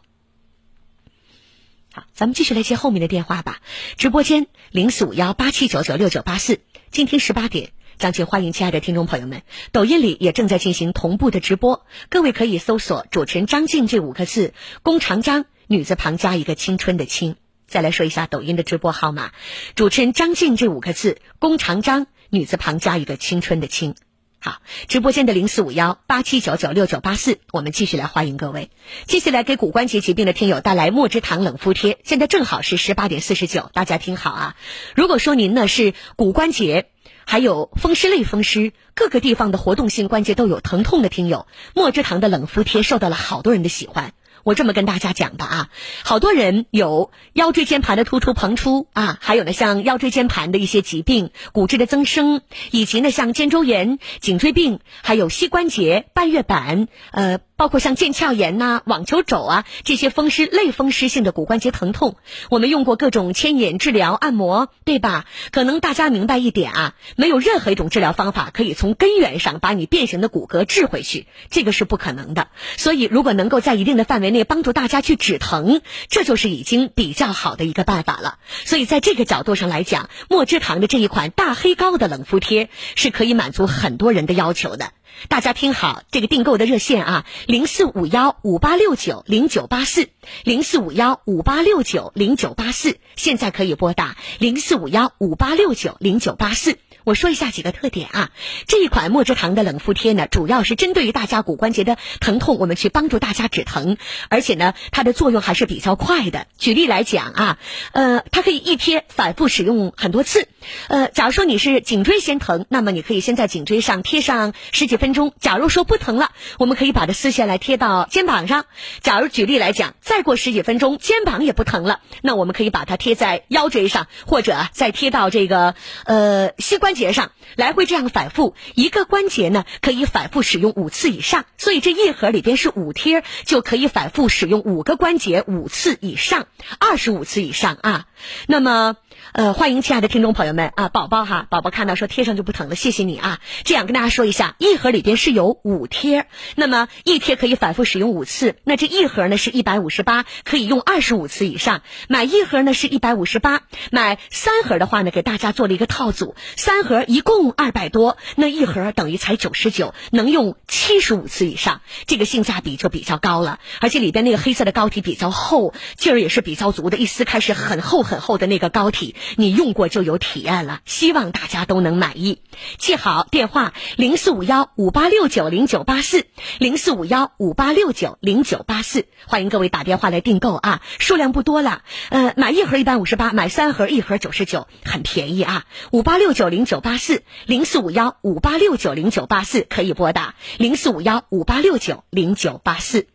[1.91, 3.59] 好，咱们继续来接后面的电话吧。
[3.97, 9.41] 直播间零四五幺八七九九六九八四，今天十八点，张静欢迎亲爱的听众朋友们。
[9.71, 17.37] 抖音里也正在进行同步的直播，各位可以搜索“主持人张静”这五个字，弓长张，女字旁加一个青春的青。
[17.67, 19.31] 再来说一下抖音的直播号码：
[19.73, 23.95] 主持人张静这五个字，弓长张，女字旁加一个青春的青。
[24.39, 28.69] 好，直播间的零四五幺八七九九六九八四，我们继续来欢迎各位。
[29.07, 34.55] 接下来给骨关节疾病的听友带来墨之糖冷敷贴，现在正好是十八点四十九，大家听好啊！
[34.95, 36.91] 如果说您呢是骨关节，
[37.29, 44.13] 还有风湿类风湿，各个地方的活动性关节都有疼痛的听友，莫之堂的冷敷贴受到了好多人的喜欢。
[44.45, 45.69] 我这么跟大家讲的啊，
[46.05, 57.39] 好多人有腰椎间盘的突出膨出啊，还有呢像腰椎间盘的一些疾病、骨质的增生，以及呢像肩周炎、颈椎病，还有膝关节、半月板，呃。
[57.57, 62.15] 包括像腱鞘炎呐、网球肘啊这些风湿类风湿性的骨关节疼痛，
[62.49, 65.25] 我们用过各种牵引治疗、按摩，对吧？
[65.51, 72.49] 可能大家明白一点啊，没有任何一种治疗方法可以从根源上把你变形的骨骼治回去，这个是不可能的。
[72.77, 78.37] 所以，如果能够在一定的范围内帮助大家去止疼，这就是已经比较好的一个办法了。
[78.65, 84.91] 所以，在这个角度上来讲，莫之堂的这一款大黑膏的冷敷贴是可以满足很多人的要求的。
[85.29, 90.09] 大家听好，这个订购的热线啊，零四五幺五八六九零九八四，
[90.43, 96.77] 零四五幺五八六九零九八四，现在可以拨打零四五幺五八六九零九八四。
[97.07, 98.31] 我说一下几个特点啊，
[98.67, 103.95] 这一款莫之堂的冷敷贴呢，主要是针对于大家骨关节的疼痛，我们去帮助大家止疼，
[104.27, 106.47] 而且呢，它的作用还是比较快的。
[106.57, 107.59] 举例来讲啊，
[107.93, 110.49] 呃，它可以一贴反复使用很多次。
[110.89, 115.31] 呃，假如说你是颈椎先疼，那么你可以先在颈椎上贴上十几分钟。
[115.39, 118.65] 假如说不疼了，我们可以把它撕下来贴到肩膀上。
[118.99, 126.96] 假如举例来讲，再过十几分钟肩膀也不疼了，那我们可以把它贴在腰椎上，或者再贴到这个呃膝关。
[126.97, 136.47] 节上来回这样反复，一个关节呢可以反复使用五次以上，所以这一盒里边是五贴，就可以反复使用五个关节五次以上，
[136.79, 138.07] 二十五次以上啊。
[138.47, 138.97] 那么。
[139.33, 143.39] 呃，欢迎亲爱的听众朋友们啊，宝宝哈，宝宝看到说贴上就不疼了，谢谢你啊。
[143.63, 151.81] 这样跟大家说一下，一盒里边是有五贴，那么一贴可以反复使用五次，那这一盒呢是一百五十八，可以用二十五次以上。
[152.07, 153.61] 买一盒呢是一百五十八，
[153.91, 157.03] 买三盒的话呢，给大家做了一个套组，三盒。
[157.07, 163.59] 一共二百多，那一盒等于才九十九，能用七十五次以上，这个性价比就比较高了。
[163.79, 170.81] 而且里边那个黑色的膏体比较厚，劲儿也是比较足的，一撕开是很厚很厚的那个膏体，你用过就有体验了。
[170.85, 172.41] 希望大家都能满意。
[172.77, 176.25] 记好电话：零四五幺五八六九零九八四，
[176.59, 181.83] 零四五幺五八六九零九八四，欢迎各位打电话来订购啊，数量不多了。
[182.09, 185.65] 呃，买一盒一百五十八，买三盒一盒九十九，很便宜啊。
[185.91, 193.07] 五八六九零九八四，零四五幺五八六九零九八四可以拨打零四五幺五八六九零九八四。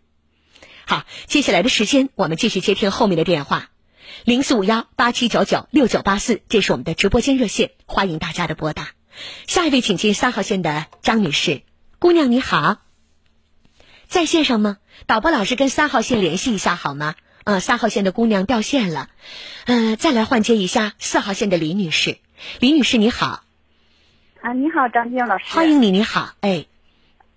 [0.84, 3.68] 好，接下来的时间我们继续接听后面的电话，
[4.24, 8.88] 零四五幺八七九九六九八四，这是我们的直播间热线，欢迎大家的拨打。
[9.46, 11.62] 下一位，请进三号线的张女士，
[11.98, 12.78] 姑娘你好，
[14.06, 14.78] 在线上吗？
[15.06, 17.14] 导播老师跟三号线联系一下好吗？
[17.44, 19.08] 呃，三号线的姑娘掉线了，
[19.66, 22.18] 嗯，再来换接一下四号线的李女士。
[22.60, 23.42] 李女士你好，
[24.40, 26.66] 啊，你好，张静老师，欢迎你，你好，哎，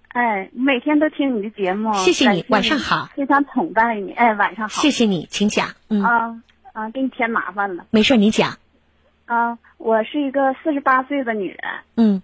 [0.09, 6.41] 哎，每天都听你的节目，谢谢你，晚上好，非常崇拜你，哎，晚上好，谢谢你，请讲，嗯，啊
[6.75, 8.57] 啊，给你添麻烦了，没事，你讲，
[9.25, 11.59] 啊，我是一个四十八岁的女人，
[11.95, 12.21] 嗯，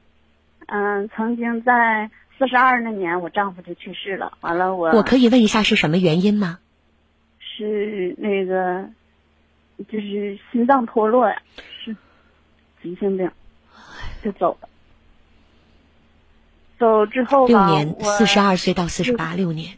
[0.68, 6.60] 嗯，曾经在四十二那年，我丈夫就去世了，完了我，我可以问一下是什么原因吗？
[7.40, 8.90] 是那个，
[9.90, 11.42] 就是心脏脱落呀，
[11.84, 11.96] 是。
[12.84, 13.30] 急性病，
[14.24, 14.68] 就走了。
[16.80, 19.78] 走之后六年，四十二岁到四十八，六年。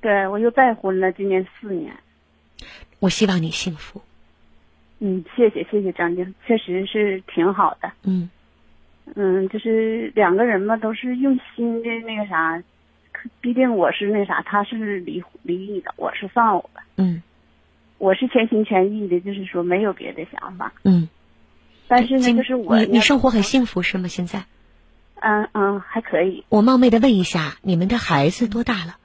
[0.00, 1.94] 对，我又再婚了，今年四年。
[3.00, 4.00] 我希望你幸福。
[5.00, 7.90] 嗯，谢谢谢谢张静，确实是挺好的。
[8.04, 8.30] 嗯
[9.16, 12.62] 嗯，就是两个人嘛，都是用心的那个啥，
[13.40, 16.82] 毕竟我是那啥，他是离离异的，我是丧偶的。
[16.96, 17.22] 嗯，
[17.98, 20.72] 我是全心全意的，就是说没有别的想法。
[20.84, 21.08] 嗯。
[21.88, 24.06] 但是呢，就是我你你生活很幸福是吗？
[24.06, 24.44] 现在，
[25.16, 26.44] 嗯嗯，还可以。
[26.48, 28.96] 我冒昧的问一下，你们的孩子多大了？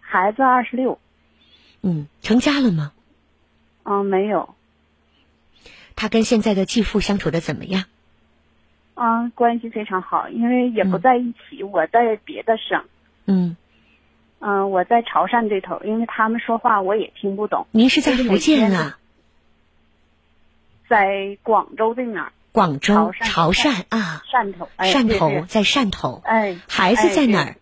[0.00, 0.98] 孩子二十六。
[1.86, 2.92] 嗯，成家了吗？
[3.82, 4.54] 嗯，没有。
[5.94, 7.84] 他跟现在的继父相处的怎么样？
[8.94, 11.62] 嗯，关系非常好，因为也不在一起。
[11.62, 12.84] 我在别的省。
[13.26, 13.56] 嗯。
[14.38, 17.66] 嗯，我在潮汕这头，因为他们说话我也听不懂。
[17.70, 18.98] 您是在福建啊？
[20.88, 27.56] 在广州这面，广州潮汕啊，汕头，汕头在汕头，哎，孩子在哪儿？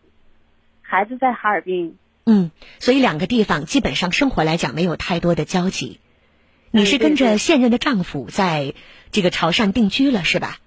[0.81, 1.97] 孩子在哈尔滨。
[2.25, 6.01] 嗯，所以两个地方基本上生活来讲没有太多的交集。
[6.71, 8.75] 你是跟着现任的丈夫在
[9.11, 10.59] 这个潮汕定居了是吧？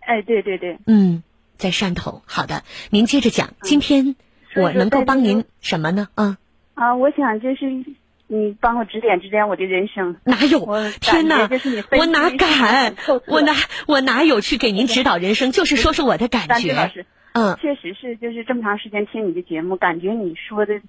[0.00, 0.78] 哎，对对对。
[0.86, 1.22] 嗯，
[1.56, 2.22] 在汕头。
[2.26, 3.54] 好的，您接着讲。
[3.62, 4.16] 今天
[4.56, 6.08] 我能够帮您什么呢？
[6.14, 6.38] 啊
[6.74, 7.84] 啊，我想就是。
[8.26, 10.66] 你帮我指点指点我的人生，哪有？
[10.98, 11.46] 天哪！
[11.90, 12.96] 我哪敢？
[13.26, 13.54] 我哪
[13.86, 15.52] 我哪有去给您指导人生？
[15.52, 16.90] 就是说说我的感觉。
[17.34, 20.80] 嗯，确实是，就是这么长时间听你的节目，感觉你说的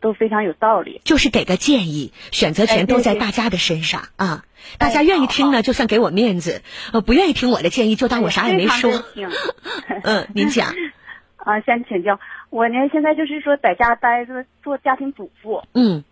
[0.00, 1.00] 都非常有道理。
[1.04, 4.44] 就是给个建议，选择权都在大家的身上啊！
[4.78, 6.62] 大家愿意听呢，就算给我面子；
[6.94, 8.90] 呃，不愿意听我的建议，就当我啥也没说。
[10.02, 10.72] 嗯，您讲。
[11.36, 15.62] 啊，先请教我呢，现在就是说在家待着做家庭主妇。
[15.74, 16.02] 嗯。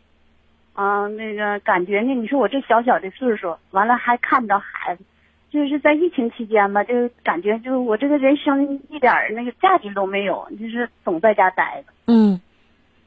[0.74, 2.14] 啊，那个感觉呢？
[2.14, 5.02] 你说我这小小的岁数，完了还看不着孩子，
[5.50, 11.92] 就是在疫情期间吧，就感觉就我这个人生一点那个价值都没有，就是总在家待着。
[12.06, 12.40] 嗯，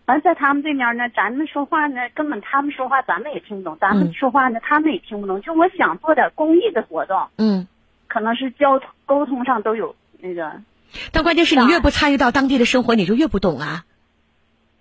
[0.05, 5.41] 完在他们这面呢，咱们说话呢，根本他们说话咱们也听不懂，咱们说话呢，他们也听不懂。
[5.41, 7.67] 就我想做点公益的活动，嗯，
[8.07, 10.51] 可能是交通沟通上都有那个，
[11.11, 13.85] 但关键是你越不参与到当地的生活，你就越不懂啊。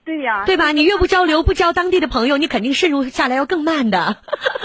[0.02, 0.72] 对呀，对吧？
[0.72, 4.16] 你越不交流，不交当地的朋友，你肯定渗入下来要更慢的，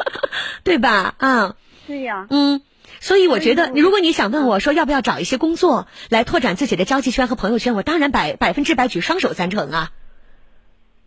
[0.63, 1.13] 对吧？
[1.19, 2.61] 啊，对呀，嗯，
[3.05, 9.91] 所以我觉得，如果你想问我说要不要找一些工作来拓展自己的交际圈和朋友圈，我当然百百分之百举双手赞成啊，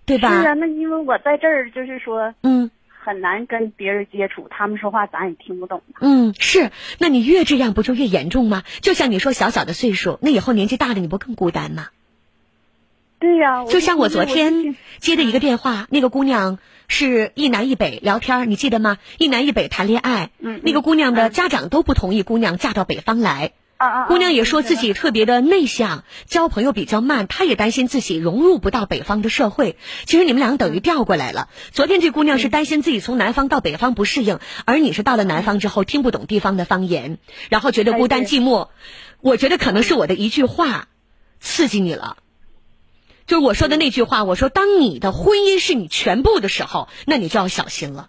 [0.07, 0.31] 对吧？
[0.31, 2.71] 是啊，那因为我在这儿就是说，嗯，
[3.01, 5.83] 很难跟别人接触，他们说话咱也听不懂。
[6.01, 8.63] 嗯，是，那你越这样，不就越严重吗？
[8.81, 11.89] 就像你说小小的岁数，那以后年纪大了，你不更孤单吗？
[13.19, 18.99] 对呀，就像我昨天接的一个电话，那个姑娘是一南一北聊天，你记得吗？
[19.19, 29.77] 一南一北谈恋爱，嗯，那个姑娘的家长都不同意姑娘嫁到北方来，啊啊，姑娘也说自己特别的内向，交朋友比较慢，她也担心自己融入不到北方的社会。
[30.07, 31.49] 其实你们俩等于调过来了。
[31.73, 37.19] 昨天这姑娘是担心自己从南方到北方不适应，而你是到了南方之后听不懂地方的方言，
[37.51, 38.69] 然后觉得孤单寂寞。
[39.21, 40.89] 我觉得可能是我的一句话
[41.39, 42.17] 刺激你了。
[43.29, 48.09] 就是我说的那句话，我说当你的婚姻是你全部的时候，那你就要小心了。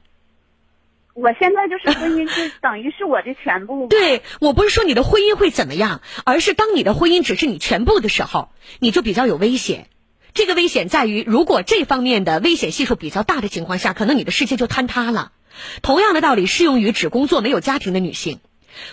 [1.14, 3.88] 我现在就是婚姻，就等于是我的全部。
[3.88, 8.48] 对我不是说你的婚姻会怎么样，而是当你的婚姻只是你全部的时候，
[8.80, 9.90] 你就比较有危险。
[10.34, 15.34] 这个危险在于，如果这方面的危险系数比较大的情况下，可能你的世界就坍塌了。
[15.82, 18.40] 同样的道理适用于只工作没有家庭的女性。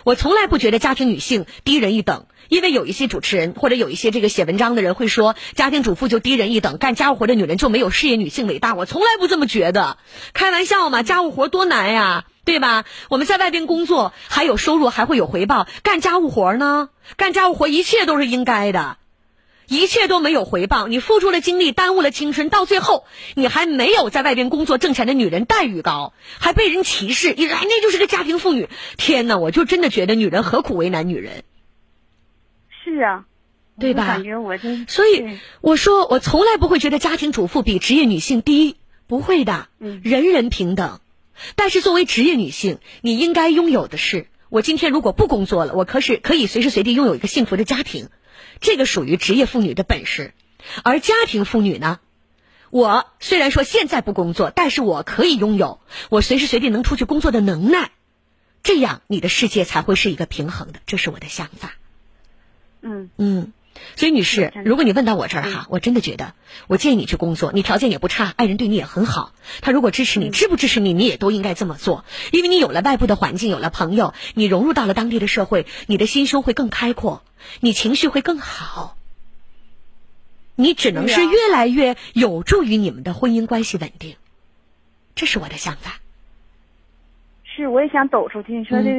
[0.05, 8.75] 我从来不觉得家庭女性低人一等，因为有一些主持人或者有一些这个写文章的人会说，家庭主妇就低人一等，干家务活的女人就没有事业女性伟大。
[8.75, 9.99] 我从来不这么觉得，
[10.33, 12.85] 开玩笑嘛，家务活多难呀，对吧？
[13.09, 16.91] 我们在外边工作还有收入，还会有回报，干家务活呢？
[17.17, 18.99] 干家务活一切都是应该的。
[19.69, 23.05] 一切都没有回报，你付出了精力，耽误了青春，到最后
[23.35, 28.69] 你还没有在外边工作挣钱的女人待遇高，还被人歧视，你人家就是个家庭妇女。
[28.97, 31.43] 天哪，我就真的觉得女人何苦为难女人？
[32.85, 33.25] 是啊，
[33.81, 34.07] 对吧？
[34.07, 38.77] 感觉我真， 所以我说，我从来不会觉得家庭主妇比职业女性低，
[39.09, 41.01] 不会的，人人平等。
[41.57, 48.09] 但是作为职业女性，你应该拥有的是，我今天如果不工作了，我可是可以随时随地拥有一个幸福的家庭。
[48.61, 50.33] 这个属于职业妇女的本事，
[50.83, 52.01] 而家庭妇女呢？
[52.71, 55.81] 我虽然说现在不工作，但是我可以拥有
[56.11, 57.91] 我随时随地能出去工作的能耐，
[58.63, 60.81] 这样你的世界才会是一个平衡的。
[60.85, 61.75] 这是我的想法。
[62.83, 63.53] 嗯嗯，
[63.95, 66.35] 所以女士，如果你问到我这儿哈，我真的觉得，
[66.67, 77.23] 我建议你去工作，你条件也不差，爱人对你也很好，他如果支持你，支不支持你，你也都应该这么做，因为你有了外部的环境，有了朋友，你融入到了当地的社会，你的心胸会更开阔。
[77.61, 78.97] 你情绪会更好，
[80.55, 84.17] 你只能是越来越有助于你们的婚姻关系稳定，
[85.15, 86.01] 这是我的想法。
[87.45, 88.57] 是，我也想走出去。
[88.59, 88.91] 你说的。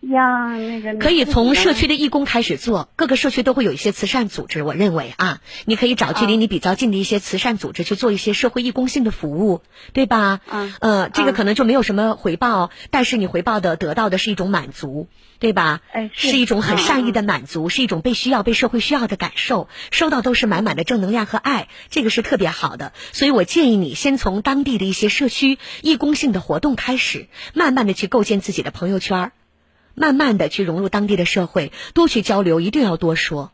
[0.00, 4.62] 让那个可以从社区的义工开始做，各个社区都会有一些慈善组织。
[4.62, 10.40] 我认为啊，你可以找距离你比较近的一些慈善组织去做一些社会义工性的服务，对吧？
[10.48, 15.08] 嗯，呃，这个可能就没有什么回报，但是你回报的得到的是一种满足，
[15.40, 15.80] 对吧？
[15.92, 22.92] 哎，是一种很善意的满足，是一种被需要、被社会需要的感受，收到都是满满的正能量和爱，这个是特别好的。
[23.12, 29.32] 所以我建议你先从当地的一些社区义工性的活动开始，慢慢的去构建自己的朋友圈。
[29.98, 33.52] 慢慢的去融入当地的社会，多去交流，一定要多说。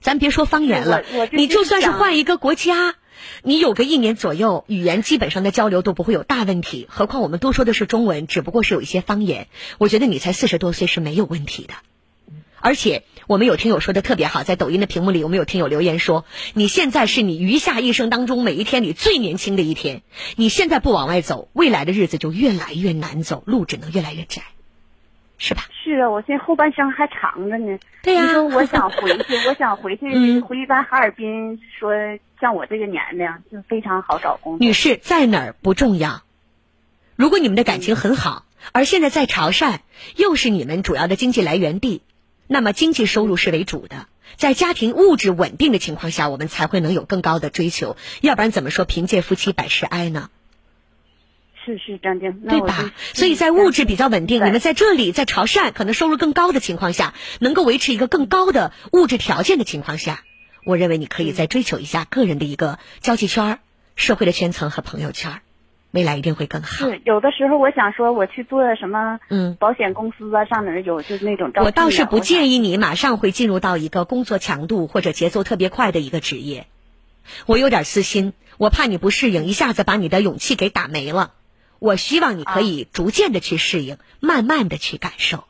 [0.00, 2.94] 咱别说方言了，你就算是换一个国家，
[3.42, 6.86] 你有个一年左右，语言基本上的交流都不会有大问题。
[6.88, 9.48] 何况我们多说的是中文，只不过是有一些方言。
[9.78, 11.74] 我觉得你才四十多岁是没有问题的。
[12.58, 16.24] 而且我们有听友说的特别好，在抖音的屏幕里，我们有听友留言说
[16.54, 20.02] ：“你现在是你余下一生当中每一天里最年轻的一天。
[20.36, 24.42] 你现在不往外走，未来的日子就越来越难走，路只能越来越窄。”
[25.38, 25.62] 是吧？
[25.70, 27.78] 是啊，我现在后半生还长着呢。
[28.02, 31.92] 对呀，你说我想回去，我想回去 回咱哈尔滨，说
[32.40, 34.66] 像我这个年龄就非常好找工作。
[34.66, 36.22] 女士在哪儿不重要，
[37.16, 39.78] 如果你们的感情很好，而现在在潮汕
[40.16, 42.02] 又是你们主要的经济来源地，
[42.46, 44.06] 那么经济收入是为主的，
[44.36, 47.96] 在家庭物质稳定的情况下，我们才会能有更高的追求。
[48.22, 50.30] 要不然怎么说贫贱夫妻百事哀呢？
[51.66, 52.92] 是是张静，对吧？
[53.12, 60.22] 所以在物质比较稳定，你们在这里在潮汕可能收入更高的情况下，能够维持一个更高的物质条件的情况下，
[60.64, 63.58] 我认为你可以再追求一下个人的一个交际圈、
[63.96, 65.40] 社会的圈层和朋友圈，
[65.90, 66.86] 未来一定会更好。
[66.86, 76.66] 是有的时候我想说我去做什么，嗯，保险公司啊，上哪儿有就是那种招我倒是不建议你马上会进入到一个工作强度或者节奏特别快的一个职业，
[77.46, 81.32] 我有点私心，我怕你不适应，一下子把你的勇气给打没了。
[81.78, 85.44] 我希望你可以逐渐的去适应，慢慢的去感受。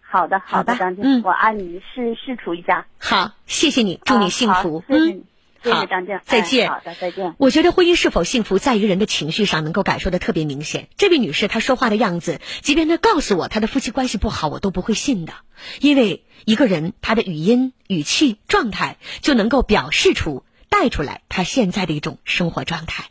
[0.00, 2.86] 好的，好的，张静，嗯，我按你试试处一下。
[2.98, 4.84] 好，谢谢你，祝你幸福。
[4.86, 5.24] 嗯，
[5.62, 6.70] 谢谢张静，再见。
[6.70, 7.34] 好的，再见。
[7.36, 10.88] 我觉得婚姻是否幸福，在一个人的情绪上能够感受的特别明显。
[10.96, 15.32] 这位女士她说话的样子，即便她告诉我她的夫妻关系不好，我都不会信的，
[15.80, 23.06] 因为一个人他的语音、语气、状态就能够表示出、带出来他现在的一种生活状态。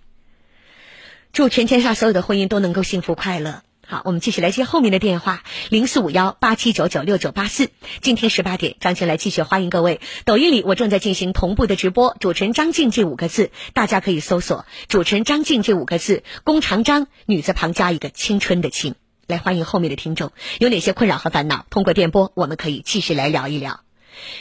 [1.33, 3.63] 祝全天下所有的婚姻都能够幸福快乐。
[3.87, 7.71] 好，我们继续来接后面的电话，零四五幺八七九九六九八四。
[8.01, 9.99] 今天十八点，张静来继续欢迎各位。
[10.25, 18.93] 抖音里我正在进行同步的直播，主持人张静这五个字，大家可以搜索“主持人张静”这五个字，弓长张，女字旁加一个青春的青，
[19.25, 20.33] 来欢迎后面的听众。
[20.59, 21.65] 有哪些困扰和烦恼？
[21.71, 23.79] 通过电波，我们可以继续来聊一聊。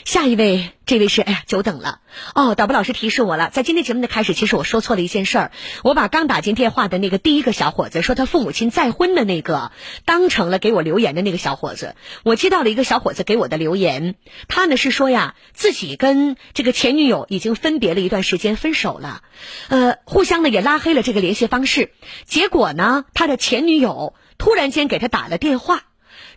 [0.05, 1.99] 下一位，这位是哎呀，久等了
[2.35, 2.55] 哦。
[2.55, 5.51] 导播老师提示我了，在今天节目的开始，其实我说错了一件事儿，
[5.83, 9.71] 我把刚打进电话的那个第一个小伙子说他父母亲再婚的那个，
[10.05, 11.95] 当成了给我留言的那个小伙子。
[12.23, 14.15] 我接到了一个小伙子给我的留言，
[14.47, 19.21] 他呢是说呀，自己跟这个前女友已经分别了一段时间，分手了，
[19.69, 21.91] 呃，互相呢也拉黑了这个联系方式。
[22.25, 24.15] 结果呢，他的前女友。
[24.39, 25.83] 突然间给他打了电话。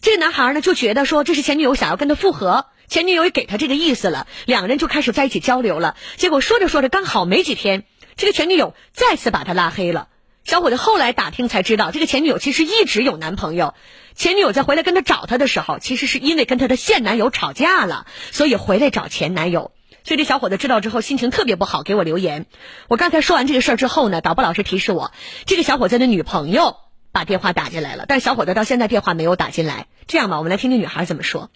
[0.01, 5.97] 这个男孩呢就觉得说这是前女友想要跟他复合，前女友也给他这个意思了，两个人就开始在一起交流了。
[6.17, 7.85] 结果说着说着，刚好没几天，
[8.17, 10.09] 这个前女友再次把他拉黑了。
[10.45, 13.75] 小伙子后来打听才知道，这个前女友其实一直有男朋友。
[14.15, 19.73] 前女友在回来跟他找他的时候，其实是因为跟他的现男友吵架了，所以回来找前男友。
[20.05, 22.47] 所以这小伙子知道之后，心情特别不好，给我留言。
[22.87, 25.11] 我刚才说完这个事儿之后呢，导播老师提示我，
[25.47, 26.77] 这个小伙子的女朋友
[27.11, 29.89] 把电话打进来了，但小伙子到现在电话没有打进来。
[30.07, 31.51] 这样吧，我们来听听女孩怎么说。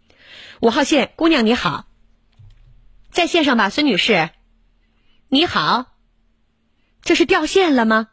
[0.61, 1.87] 五号线姑娘你好，
[3.11, 4.29] 在线上吧，孙女士，
[5.29, 5.87] 你好，
[7.01, 8.09] 这是掉线了吗？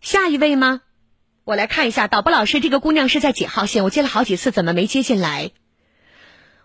[0.00, 0.82] 下一位吗？
[1.42, 3.82] 我来看一下，导播老师，这个姑娘是在几号线？
[3.82, 5.50] 我接了好几次，怎么没接进来？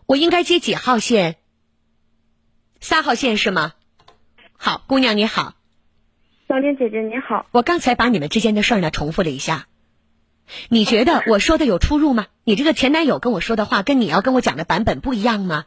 [0.05, 1.37] 我应该接几号线？
[2.79, 3.73] 三号线是吗？
[4.55, 5.55] 好，姑娘你好，
[6.47, 7.47] 小玲姐姐你好。
[7.51, 9.67] 我刚才把你们之间的事儿呢重复了一下，
[10.69, 12.27] 你觉得我说的有出入吗？
[12.43, 15.65] 你这个前男友跟我说的话，跟你要跟我讲的版本不一样吗？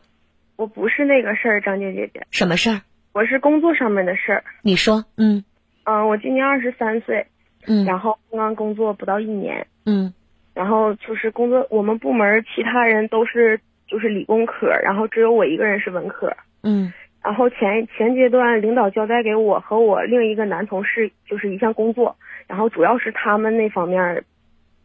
[0.57, 2.27] 我不是那个事儿，张静姐姐。
[2.31, 2.81] 什么事儿？
[3.13, 4.45] 我是工作上面的事儿。
[4.63, 5.45] 你说，嗯。
[5.85, 7.27] 嗯，我今年二十三岁。
[7.69, 10.15] 嗯，然后刚刚工作不到一年，嗯，
[10.55, 16.93] 然后就是工作，我们部门其他人都是就是理工科，然后只有我一个人是文科，嗯，
[17.25, 22.17] 然后前前阶段领导交代给我和我另一个男同事就是一项工作，
[22.47, 24.23] 然后主要是他们那方面，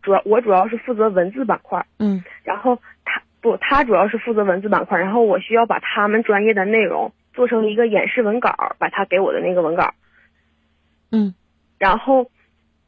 [0.02, 9.94] 主要我主要是负责文字板块，嗯，然后他不他主要是负责文字板块，然后我需要把他们专业的内容做成一个演示文稿，把他给我的那个文稿，
[11.12, 11.34] 嗯，
[11.78, 12.30] 然后。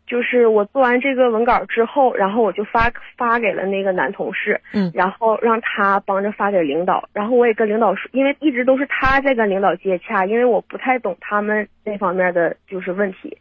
[0.05, 13.36] 就是我做完这个文稿之后，然后我就发发给了那个男同事，嗯，然后让他帮着发给领导，然后我也跟领导说，因为一直都是他在跟领导接洽，因为我不太懂他们那方面的就是问题，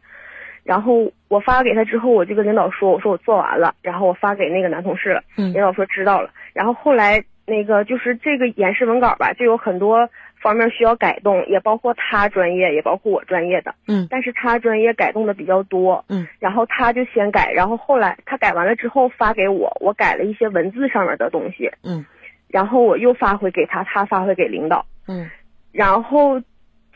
[0.63, 10.09] 然后我发给他之后，我就跟领导说，我说我做完了，然后我发给那个男同事了，嗯，领导说知道了，然后后来那个就是这个演示文稿吧，就有很多。
[10.41, 13.73] 方面需要改动，也包括他专业，也包括我专业的。
[13.87, 16.03] 嗯，但是他专业改动的比较多。
[16.09, 21.71] 嗯，然后他就先改，然后后来他改完了之后发给我，我改了一些文字上面的东西。
[21.81, 22.05] 嗯，
[22.49, 24.85] 然后我又发回给他，他发回给领导。
[25.07, 25.29] 嗯，
[25.71, 26.41] 然后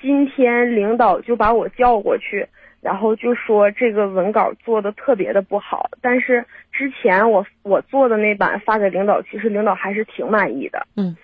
[0.02, 2.46] 今天领导就把我叫过去，
[2.88, 10.88] 然后就说这个文稿做的特别的不好，但是之前我我做的那版发给领导，其实领导还是挺满意的。
[10.96, 11.18] 嗯。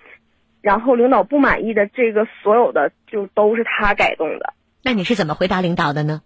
[0.60, 4.52] 然后领导不满意的这个所有的就都是他改动的，
[4.82, 6.20] 那你是怎么回答领导的呢？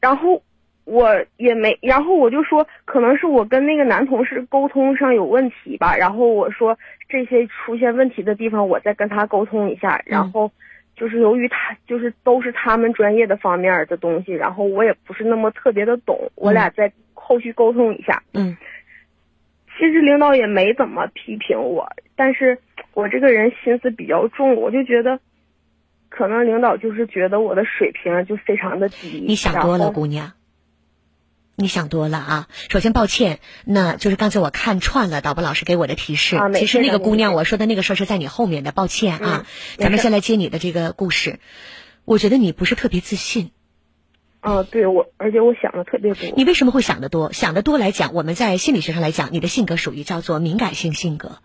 [0.00, 0.42] 然后
[0.84, 6.76] 我也没，然后我就说可能是我跟那个男同事沟通上有问题吧，然后我说
[7.08, 10.50] 这些出现问题的地方我再跟他沟通一下，然后
[11.00, 18.22] 就是由于他就是都是他们专业的方面的东西，然后我也不是那么特别的懂，我俩再后续沟通一下。
[18.34, 18.56] 嗯，
[19.76, 22.58] 其实领导也没怎么批评我，但是。
[22.92, 25.20] 我这个人心思比较重，我就觉得，
[26.08, 29.24] 可能领导就是觉得我的水平就非常的低。
[29.24, 30.32] 你想多了，姑娘。
[31.60, 32.48] 你想多了啊！
[32.68, 36.38] 首先抱歉，那就是刚才我看串了导播老师给我的提示。
[36.54, 39.46] 其实那个姑娘我说的那个事儿是在你后面的，抱歉啊。
[39.76, 41.38] 咱们先来接你的这个故事。
[42.04, 43.52] 我觉得你不是特别自信。
[44.42, 46.32] 哦，对我，而且我想的特别多。
[46.36, 47.32] 你为什么会想的多？
[47.32, 51.38] 想的多来讲，我们在心理学上来讲，你的性格属于叫做敏感性性格。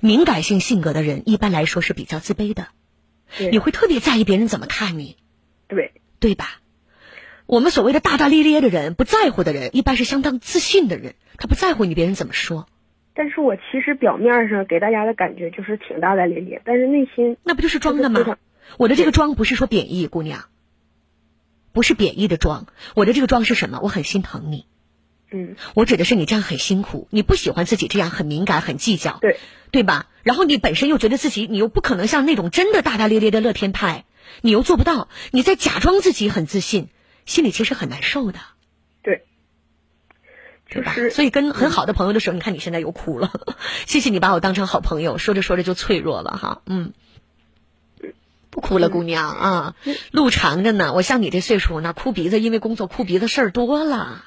[0.00, 2.68] 敏感性性格的人一般来说是比较自卑的，
[3.50, 5.16] 你会特别在意别人怎么看你，
[5.66, 6.60] 对对吧？
[7.48, 12.66] 我们所谓的大大咧咧的人，不在乎的人，一般是相当自信的人，他不在乎你别人怎么说。
[13.14, 18.36] 但是我其实表面上给大家的感觉就是挺大大咧咧，但是内心那不就是装的吗？
[18.76, 20.44] 我的这个装不是说贬义，姑娘，
[21.72, 23.80] 不是贬义的装，我的这个装是什么？
[23.82, 24.66] 我很心疼你。
[25.30, 29.38] 嗯，我指的是你这样很辛苦，你不喜欢自己这样很敏感、很计较，对
[29.70, 30.10] 对吧？
[30.22, 34.04] 然后你本身又觉得自己，你又不可能像那种真的大大咧咧的乐天派，
[34.42, 36.88] 你又做不到，你在假装自己很自信，
[37.28, 38.38] 心里其实很难受的，
[39.02, 39.26] 对，
[40.70, 40.94] 对吧？
[41.10, 43.30] 所以跟很好的朋友的时候，你看你现在又哭了，
[43.86, 46.94] 谢谢你把我当成好朋友，说着说着就脆弱了哈，嗯，
[48.48, 49.74] 不哭了，姑娘啊，
[50.10, 54.24] 路长着呢，我像你这岁数，呢哭鼻子，因为工作哭鼻子事儿多了。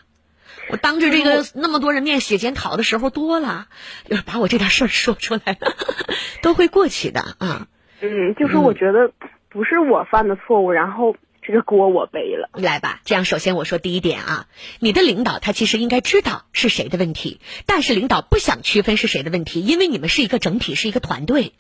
[0.70, 3.68] 我当着这个那么多人面写检讨的时候多了，
[4.08, 5.58] 就是把我这点事儿说出来，
[6.44, 7.68] 都会过去的啊。
[8.00, 9.12] 嗯，就是我觉得
[9.50, 12.50] 不是我犯的错误，然后这个锅我背了。
[12.54, 14.48] 来吧，这样首先我说第一点啊，
[14.80, 21.54] 你的领导他其实应该知道是谁的问题，但是领导不想区分是谁的问题，因为你们是一个整体，是一个团队。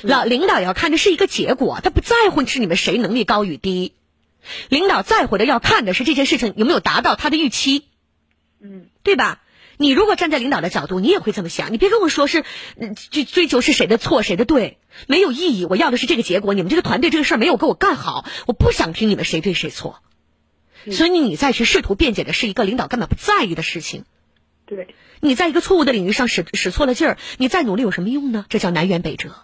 [0.00, 3.92] 老领导要看的是一个结果，他不在乎是你们谁能力高与低，
[4.70, 7.84] 领导在乎的要看的是这件事情有没有达到他的预期。
[8.58, 9.42] 嗯，对吧？
[9.78, 11.72] 你如果站在领导的角度，你也会这么想。
[11.72, 12.44] 你别跟我说是
[13.10, 15.64] 追追求是谁的错谁的对，没有意义。
[15.64, 16.54] 我要的是这个结果。
[16.54, 20.00] 你们这个团队这个事儿没有给我干好，我不想听你们谁对谁错。
[20.90, 24.04] 所以你再去试图辩解的是一个领导根本不在意的事情。
[24.66, 28.46] 对，你在一个错误的领域上使使错了劲儿，你再努力有什么用呢？
[28.48, 29.34] 这叫南辕北辙。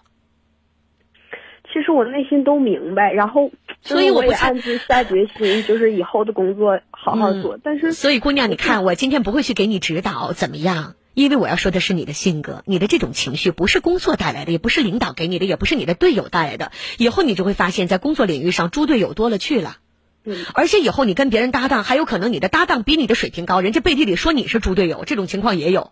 [1.73, 3.51] 其实我内心都明白，然后
[3.81, 7.57] 所以我也暗自下决心，就是以后的工作好好做。
[7.63, 16.71] 但是，所以姑娘，你看，我今天不会去给你指导怎么样，因为我要说的是你的性格，你的这种情绪不是工作带来的，也不是领导给你的，也不是你的队友带来的。
[16.99, 19.77] 以后你就会发现，在工作领域上，猪队友多了去了。
[20.25, 25.91] 嗯，而且以后你跟别人搭档，还有可能你的搭档比你的水平高，人家背地里说你是猪队友，这种情况也有。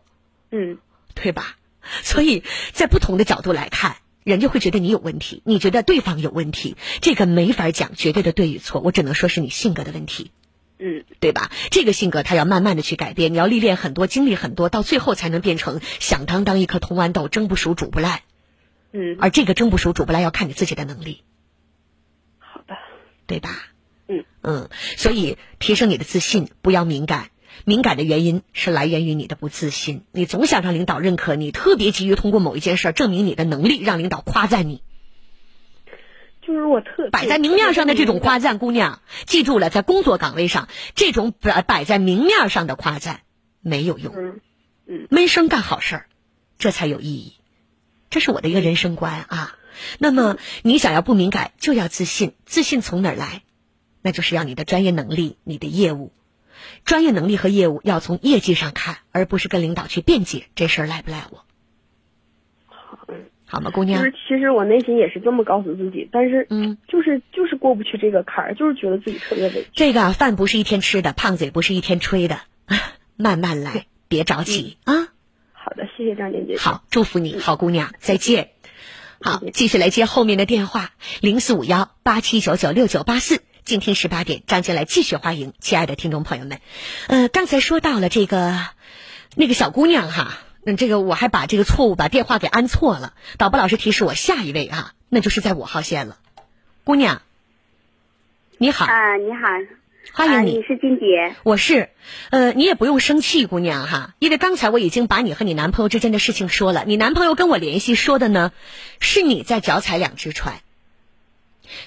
[0.51, 0.77] 嗯，
[1.15, 1.55] 对吧？
[2.03, 3.95] 所以在不同的角度来看。
[4.23, 10.31] 人家会觉得你有问题，你觉得对方有问题，这个没法讲绝对的对与错，我只能说是你性格的问题，
[10.77, 11.51] 嗯，对吧？
[11.71, 18.21] 这个性格他要慢慢的去改变，你要历练很多，经历很多，到最后才能变成响当当一颗铜豌豆，蒸不熟煮不烂，
[18.91, 21.23] 嗯，而这个蒸不熟煮不烂要看你自己的能力，
[22.37, 22.75] 好的，
[23.25, 23.49] 对吧？
[24.07, 27.29] 嗯嗯，所以提升你的自信，不要敏感。
[27.65, 34.81] 敏感的原因是来源于你的不自信，你总想让领导认可你，特别急于通过某一件事证明你的能力，让领导夸赞你。
[36.41, 43.21] 就是我特摆在明面上的这种夸赞，姑娘记住了，在工作岗位上，这种摆摆在明面上的夸赞
[43.61, 44.13] 没有用。
[44.17, 44.39] 嗯
[44.87, 46.05] 嗯，闷声干好事儿，
[46.57, 47.33] 这才有意义。
[48.09, 49.55] 这是我的一个人生观啊。
[49.99, 52.33] 那么你想要不敏感，就要自信。
[52.45, 53.43] 自信从哪儿来？
[54.01, 56.11] 那就是要你的专业能力，你的业务。
[56.85, 61.43] 专业能力和业务要从业绩上看，而不是跟领导去辩解这事儿赖不赖我。
[62.65, 63.07] 好，
[63.45, 63.99] 好吗，姑娘？
[64.01, 69.67] 就是其实我内心也是这么告诉自己，但是嗯，就是就是过不去这个坎儿，就是觉得自己特别委屈。
[69.73, 72.39] 这个饭不是一天吃的，胖子也不是一天吹的，
[73.17, 75.09] 慢慢来，别着急啊。
[75.51, 76.57] 好的，谢谢张姐姐。
[76.57, 78.51] 好，祝福你，好姑娘，再见。
[79.21, 83.43] 好，继续来接后面的电话，零四五幺八七九九六九八四。
[83.63, 86.59] 今天十八点，张杰来继续欢迎亲爱的听众朋友们。
[87.07, 88.57] 呃，刚才说到了这个
[89.35, 93.13] 那个小姑娘哈，嗯，这个我还把这个错误把电话给按错了。
[93.37, 96.17] 导播老师提示我下一位哈，那就是在五号线了。
[96.83, 97.21] 姑娘，
[98.57, 99.47] 你好啊，你好，
[100.13, 101.89] 欢迎你，你是金蝶，我是，
[102.31, 108.51] 呃，你也不用生气，姑娘哈，因为刚才我已经把你和你男朋友之间的事情说了，你男朋友跟我联系说的呢，
[108.99, 110.61] 是你在脚踩两只船，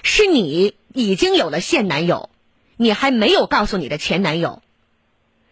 [0.03, 0.75] 是你。
[0.97, 2.29] 已经有了现男友，
[2.77, 4.61] 你还没有告诉你的前男友，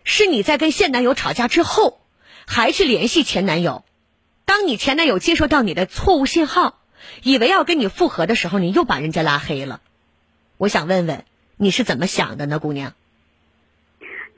[0.05, 1.99] 是你在跟现男友吵架之后，
[2.47, 3.83] 还去联系前男友。
[4.45, 6.79] 当你前男友接收到你的错误信号，
[7.23, 9.81] 以为要跟你复合的时候，你又把人家拉黑了。
[10.57, 11.25] 我想问问
[11.57, 12.93] 你是怎么想的呢，姑娘？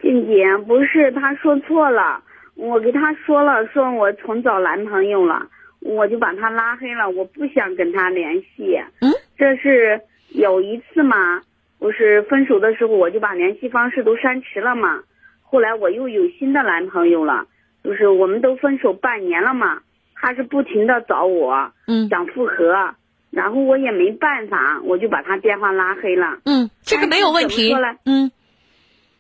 [0.01, 2.23] 静姐，不是他说错了，
[2.55, 5.49] 我给他说了，说我重找男朋友了，
[5.81, 8.79] 我就把他拉黑了，我不想跟他联系。
[9.01, 10.01] 嗯，这是。
[10.31, 11.43] 有一次嘛，
[11.79, 15.01] 不是分手的时候，我就把联系方式都删除了嘛。
[15.43, 17.45] 后来我又有新的男朋友了，
[17.85, 19.81] 就是我们都分手半年了嘛，
[20.13, 22.95] 他是不停的找我，嗯，想复合，
[23.31, 26.37] 然后我也没办法，我就把他电话拉黑了。
[26.43, 27.73] 嗯，这个没有问题。
[28.03, 28.29] 嗯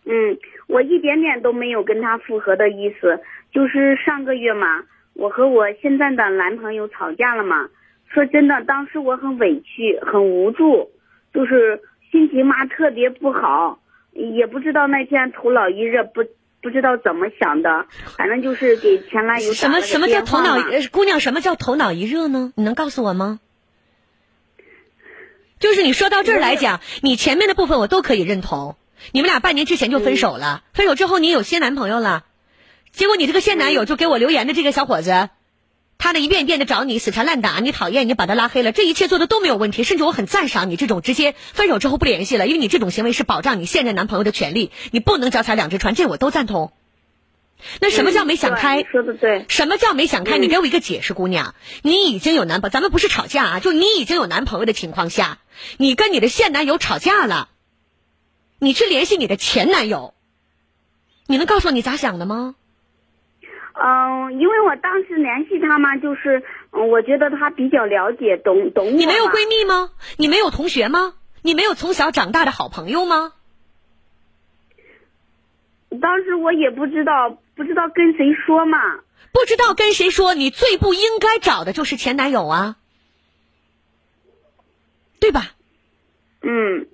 [0.03, 0.37] 嗯，
[0.67, 3.21] 我一点点都没有跟他复合的意思，
[3.53, 7.69] 就是上个月嘛，我和我现在的男朋友吵架了嘛。
[8.15, 10.89] 说真的，当时我很委屈，很无助。
[11.33, 13.79] 就是心情嘛特别不好，
[14.13, 16.23] 也不知道那天头脑一热不
[16.61, 17.87] 不知道怎么想的，
[18.17, 20.55] 反正就是给前男友什么什么叫头脑
[20.93, 22.53] 姑娘什么叫头脑一热呢？
[22.55, 23.41] 你能告诉我吗？
[25.59, 28.77] 就是你说到这儿来讲，你前面的部分我都可以认同。
[29.11, 32.23] 你们俩半年之前就分手了，分手之后你有新男朋友了，
[32.91, 35.29] 结果你这个现男友就给我留言的这个小伙子。
[35.97, 46.73] 他的一遍一遍的找你死缠烂打，你讨厌你把他拉黑了，这一切做的都没有问题，甚至我很赞赏你这种直接分手之后不联系了，因为你这种行为是保障你现任男朋友的权利，你不能脚踩两只船，这我都赞同。
[47.79, 48.83] 那什么叫没想开？
[48.83, 49.45] 说的对。
[49.47, 50.37] 什么叫没想开？
[50.37, 55.39] 你给我一个解释，姑娘，你已经有男朋友，咱们不是吵架啊，就你已经有男朋友的情况下，
[55.77, 57.47] 你跟你的现男友吵架了，
[58.59, 60.13] 你去联系你的前男友，
[61.25, 62.55] 你能告诉我你咋想的吗？
[63.77, 68.91] 嗯，因为我当时联系他嘛，就是嗯，我觉得他比较了解，懂懂我。
[68.91, 69.91] 你没有闺蜜吗？
[70.17, 71.13] 你没有同学吗？
[71.41, 73.33] 你没有从小长大的好朋友吗？
[76.01, 78.77] 当时我也不知道，不知道跟谁说嘛。
[79.31, 82.77] 不知道跟谁说，你最不应该找的就是前男友啊，
[85.19, 85.51] 对吧？
[86.41, 86.87] 嗯，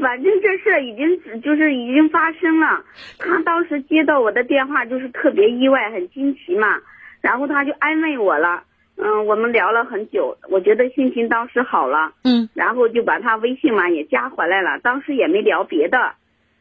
[0.00, 2.84] 反正这事已经就是已经发生了。
[3.18, 6.80] 他当时接到我的电话，就是特别意外，很惊奇嘛。
[7.20, 8.64] 然后他就安慰我了，
[8.96, 14.78] 嗯，我们聊了很久，我觉得心情当时好了，嗯，然后就把他微信嘛也加回来了。
[14.82, 16.14] 当时也没聊别的，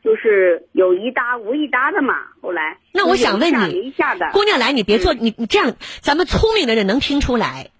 [0.03, 2.15] 就是有一搭无一搭的嘛。
[2.41, 3.93] 后来那我想问你，
[4.31, 7.71] 姑娘来，你别做你你这样，咱们聪明的人能听出来。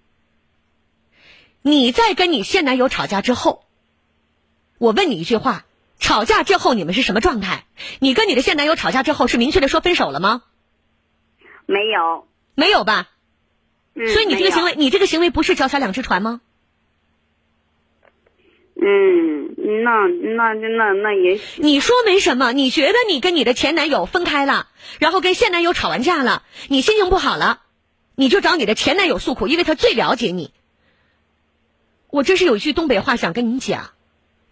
[1.62, 3.64] 你在跟你现男友吵架之后，
[4.84, 5.64] 我问你一句话：
[5.97, 7.64] 吵架之后你们是什么状态？
[7.99, 10.43] 你跟你的现男友吵架之后是明确的说分手了吗？
[11.65, 12.27] 没有。
[12.55, 13.07] 没有吧，
[13.95, 16.41] 所以你这个行为，你这个行为不是脚踩两只船吗？
[18.76, 19.55] 嗯，
[19.85, 21.61] 那那那那也许。
[21.61, 24.68] 你说没什么，你觉得你跟你的前男友分开了，
[24.99, 27.61] 然后跟现男友吵完架了，你心情不好了，
[28.15, 30.51] 你就找你的前男友诉苦，因为他最了解你。
[32.10, 33.93] 我这是有一句东北话想跟你讲，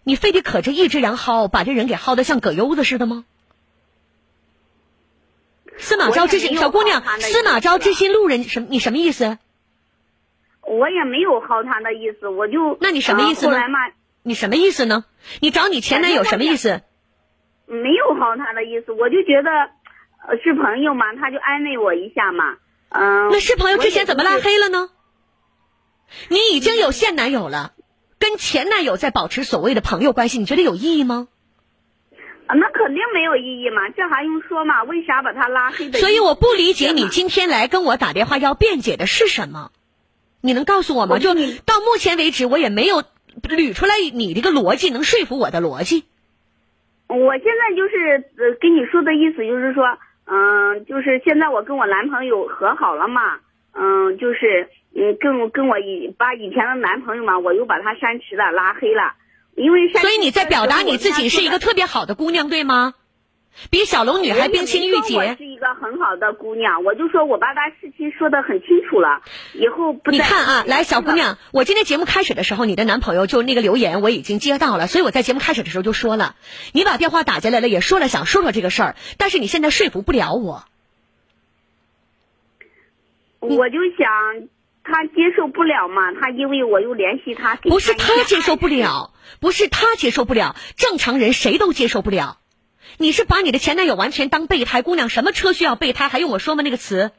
[0.04, 3.24] 你非得可着一只羊薅，把这人给薅的像葛优子似的吗？
[5.78, 9.38] 司马昭之心，小姑娘，司马昭之心路人，什你什么意思？
[10.62, 13.58] 我也没有薅他的意思，我就那你什么意思呢？
[14.22, 15.04] 你什么意思呢？
[15.40, 16.82] 你找你前男友什么意思？
[17.66, 19.50] 没有薅他的意思，我就觉得
[20.42, 22.56] 是朋友嘛，他就安慰我一下嘛。
[22.90, 24.90] 嗯，那是朋友之前怎么拉黑了呢？
[26.28, 27.72] 你已经有现男友了，
[28.22, 31.26] 跟前男友在保持所谓的朋友关系，你觉得有意义吗？
[32.46, 34.84] 啊那肯定没有意义嘛，这还用说嘛？
[34.84, 35.98] 为啥把他拉黑的？
[35.98, 39.72] 所以我不理解你今天来跟我打电话要辩解的是什么？
[40.40, 41.18] 你能告诉我吗？
[41.18, 43.02] 就到目前为止，我也没有
[43.42, 46.04] 捋出来你这个逻辑能说服我的逻辑。
[47.08, 53.40] 我现在就是呃跟你说的意思就是说，嗯，就是现在我跟我男朋友和好了嘛，
[53.72, 59.14] 嗯，就是嗯跟跟我以把以前的男朋友嘛，我又把他删除了，拉黑了。
[59.54, 62.94] 因为所以你在表达你自己是一个特别好的姑娘，对吗？
[63.68, 65.14] 比小龙女还冰清玉洁。
[65.14, 69.20] 我是一个很好的姑娘，我就说我把她事情说的很清楚了，
[69.52, 70.10] 以后不。
[70.10, 76.34] 你看啊，来，小姑娘，我今天节目开始的时候，你的男朋友就那个留言我已经接到了，所以我在节目开始的时候就说了，
[76.72, 80.64] 你把电话打进来了，也说了想说说这个事儿，但是你现在说服不了我。
[83.40, 84.48] 我就想。
[84.84, 86.12] 他接受不了嘛？
[86.20, 92.38] 他因为我又联系他，不是他接受不了，不是他接受不了，正常人谁都接受不了。
[92.98, 95.08] 你是把你的前男友完全当备胎姑娘？
[95.08, 96.08] 什么车需要备胎？
[96.08, 96.62] 还用我说吗？
[96.62, 97.12] 那个词，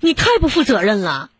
[0.00, 1.30] 你太不负责任了。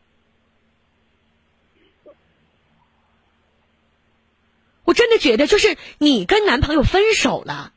[4.85, 7.73] 我真的觉得，就是你跟男朋友分手了。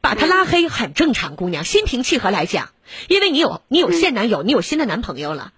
[0.00, 2.70] 把他拉黑很正常，姑娘心平气和来讲，
[3.08, 5.52] 因为你有你有现男友，你有新的男朋友了，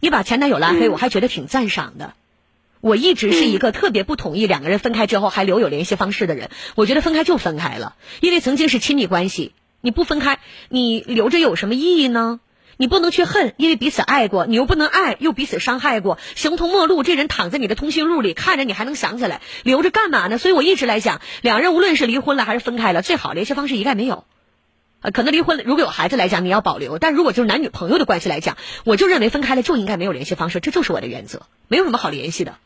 [0.00, 2.14] 你把前男友拉黑，我还觉得挺赞赏的。
[2.80, 12.40] 我一直是一个特别不同意两个人分开之后还留有联系方式的人，我觉得分开就分开了，因为曾经是亲密关系，你不分开，你留着有什么意义呢？
[12.78, 17.04] 你不能去恨，因为彼此爱过；你又不能爱，又彼此伤害过，形同陌路。
[17.04, 20.38] 这人躺在你的通讯录里，看着你还能想起来，留着干嘛呢？
[20.38, 24.24] 所以我一直来讲，两人无论是离婚了还是分开了，最好联系方式一概没有。
[25.02, 32.56] 呃，可能离婚了，如果有孩子来讲，你要保留；但如果就是男女朋友的关系来讲，我就认为分开了就应该没有联系方式，这就是我的原则，没有什么好联系的。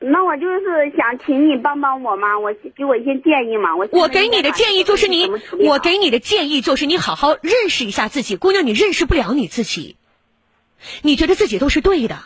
[0.00, 3.74] 那我就是想请你帮帮我嘛，我给我一些建议嘛。
[3.74, 5.28] 我我给你的建议就是你，
[5.66, 9.96] 我给你的建议就是你好好认识一下自己，姑娘，你认识不了你自己，
[11.02, 12.20] 你觉得自己都是对的，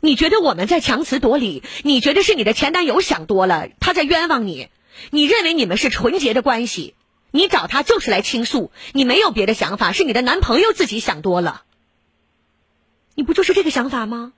[0.00, 4.70] 你觉得我们在强词夺理，你觉得是你的前男友想多了，他在冤枉你，
[5.10, 6.94] 你认为你们是纯洁的关系，
[7.30, 11.62] 你找他就是来倾诉，你没有别的想法，是你的男朋友自己想多了，
[13.14, 14.32] 你不就是这个想法吗？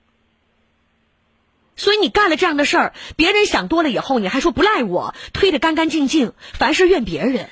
[1.77, 7.49] 所以你干了这样的事儿，别人想多了以后，你还说不赖我，推得干干净净，凡事怨别人。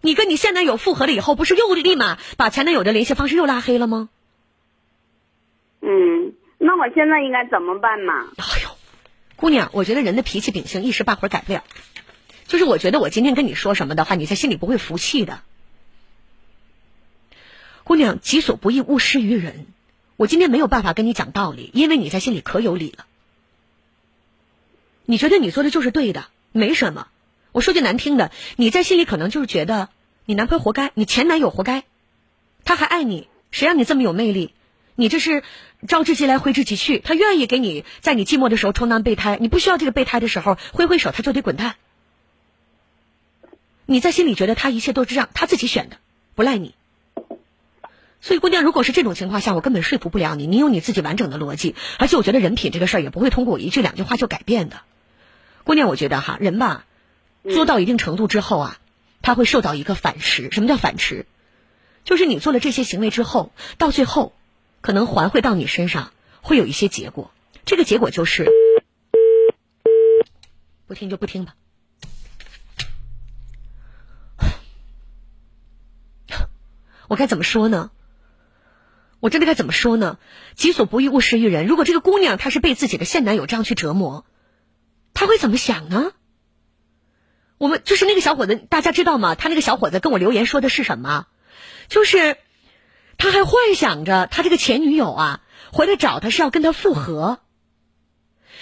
[0.00, 4.08] 你跟你现男友复合了以后，不是又立马把前男友的联系方式又拉黑了吗？
[5.80, 8.26] 嗯，那我现在应该怎么办嘛？
[9.38, 11.62] 姑娘，我觉得人的脾气秉性一时半会儿改不了。
[12.48, 15.42] 就是我觉得我今天跟你说什么的话，你在心里不会服气的。
[17.84, 19.66] 姑娘，己所不欲，勿施于人。
[20.16, 23.06] 我今天没有办法跟你讲道理，因为你在心里可有理了。
[25.04, 27.06] 你觉得你做的就是对的，没什么。
[27.52, 29.88] 我说句难听的，你在心里可能就是觉得
[30.24, 31.84] 你男朋友活该，你前男友活该，
[32.64, 34.52] 他还爱你，谁让你这么有魅力？
[35.00, 35.44] 你这是
[35.86, 41.76] 招之即来挥之即去，他愿意给你在你寂寞的时候充当备胎，你不需要这个备胎的时候挥挥手他就得滚蛋。
[43.86, 45.98] 你在心里觉得他一切都是让他自己选的，
[46.34, 46.74] 不赖你。
[48.20, 50.48] 所以，姑娘，如果是这种情况下，我根本说服不了你。
[50.48, 54.80] 你有你自己完整的逻辑，而且我觉得人品这个事儿也不会通过我一句两句话就改变的。
[55.62, 56.84] 姑娘，我觉得哈，人吧，
[57.48, 58.78] 做到一定程度之后啊，
[59.22, 60.50] 他会受到一个反噬。
[60.50, 61.24] 什么叫反噬？
[62.02, 64.32] 就是你做了这些行为之后，到最后，
[64.80, 67.30] 可能还会到你身上，会有一些结果。
[67.64, 68.46] 这个结果就是，
[70.86, 71.54] 不听就不听吧。
[77.08, 77.90] 我该怎么说呢？
[79.20, 80.18] 我真的该怎么说呢？
[80.54, 81.66] 己所不欲，勿施于人。
[81.66, 84.24] 如果这个姑娘她是被自己的现男友这样去折磨，
[85.12, 86.12] 她会怎么想呢？
[87.58, 89.34] 我们就是那个小伙子，大家知道吗？
[89.34, 91.26] 他那个小伙子跟我留言说的是什么？
[91.88, 92.36] 就是
[93.18, 95.40] 他还幻想着他这个前女友啊
[95.72, 97.40] 回来找他是要跟他复合，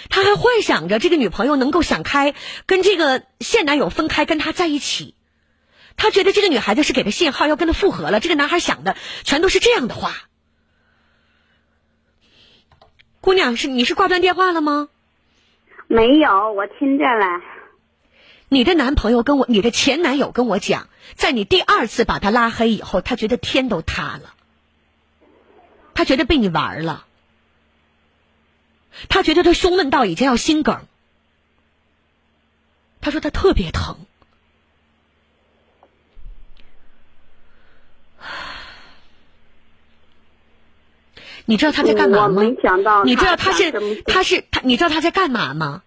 [0.09, 2.33] 他还幻想着这个女朋友能够想开，
[2.65, 5.15] 跟这个现男友分开，跟他在一起。
[5.95, 8.19] 他觉得这个女孩子是给他信号要跟他复合了。
[8.19, 10.13] 这个男孩想的全都是这样的话。
[13.19, 14.89] 姑娘，是你是挂断电话了吗？
[15.87, 17.25] 没有，我听见了。
[18.49, 24.35] 你的男朋友跟我，你的前男友跟我讲，在你第二次把他拉黑以后，他觉得天都塌了。
[25.97, 27.07] 他觉得被你玩了。
[29.09, 30.85] 他觉得他胸闷到已经要心梗。
[33.01, 33.97] 他说他特别疼。
[41.45, 42.43] 你知道他在干嘛吗？
[43.03, 43.71] 你知道他是
[44.05, 45.81] 他是他，你知道他在干嘛吗？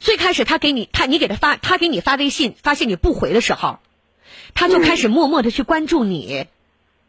[0.00, 3.78] 最开始他给你他你给他发他给你发微信，发现你不回的时候，
[4.52, 6.48] 他就开始默默的去关注你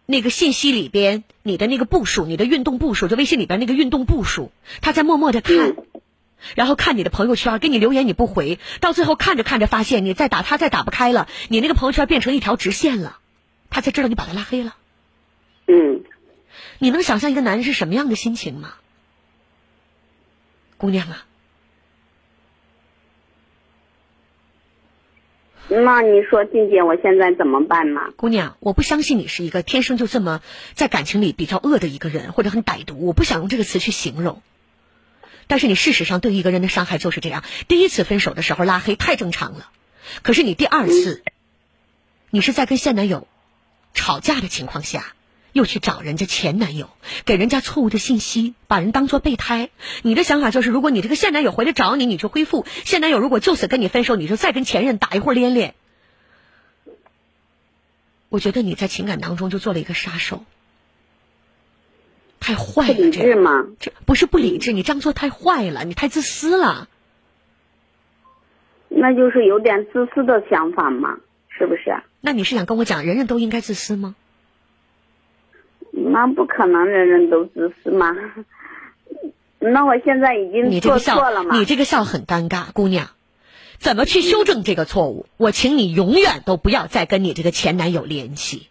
[0.10, 4.52] 那个信息里边你的那个步数，你的运动步数，就微信里边那个运动步数，
[4.82, 5.76] 他在默默的看，
[6.56, 13.20] 然后看你的朋友圈，给你留言你不回，到最后看着看着发现你再打他再打不开了，你那个朋友圈变成一条直线了，
[13.70, 14.76] 他才知道你把他拉黑了。
[15.68, 16.04] 嗯。
[16.80, 18.76] 你能想象一个男人是什么样的心情吗，
[20.78, 21.27] 姑娘啊？
[25.70, 28.00] 那你说静姐，我现在怎么办呢？
[28.16, 30.42] 姑娘，我不相信你是一个天生就这么
[30.74, 33.06] 在感情里比较恶的一个人，或者很歹毒。
[33.06, 34.42] 我不想用这个词去形容，
[35.48, 37.44] 但是你事实上对一个人的伤害就是这样。
[37.68, 39.70] 第一次分手的时候拉黑太正常了，
[40.24, 41.24] 可是你第二次，
[42.30, 43.28] 你是在跟现男友
[43.94, 45.14] 吵架的情况下。
[45.58, 46.90] 又去找人家前男友，
[47.26, 49.70] 给人家错误的信息，把人当做备胎。
[50.04, 55.76] 你的想法就是，如果你这个现男友回来找你，你就恢复；现男友如果就此跟你分手，你就再跟前任打一会儿连连。
[58.30, 60.46] 我觉得你在情感当中就做了一个杀手，
[62.40, 62.94] 太坏了。
[62.94, 63.66] 理智吗？
[63.80, 66.88] 这不是不理智，你这样做太坏了，你太自私了。
[68.90, 71.18] 那就是有点自私的想法嘛，
[71.50, 72.04] 是不是？
[72.22, 74.16] 那你是想跟我讲，人人都应该自私吗？
[76.18, 78.16] 那不可能，人人都自私吗？
[79.60, 81.56] 那我现在已经做错了吗？
[81.56, 83.10] 你这个笑很尴尬，姑娘，
[83.78, 85.28] 怎么去修正这个错误？
[85.38, 88.68] 我请你永远都不要再跟你这个前男友联系。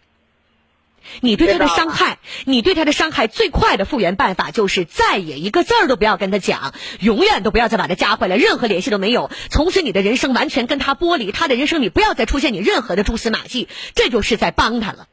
[1.21, 9.31] 你对他的伤害，你对他的伤害最快的复原办法就是再也一个字儿都不要跟他讲，永远都不要再把他加回来，任何联系都没有。
[9.49, 15.07] 从此你的人生完全跟他剥离，他的人生里不要再出现你任何的蛛丝马迹，这就是在帮他了，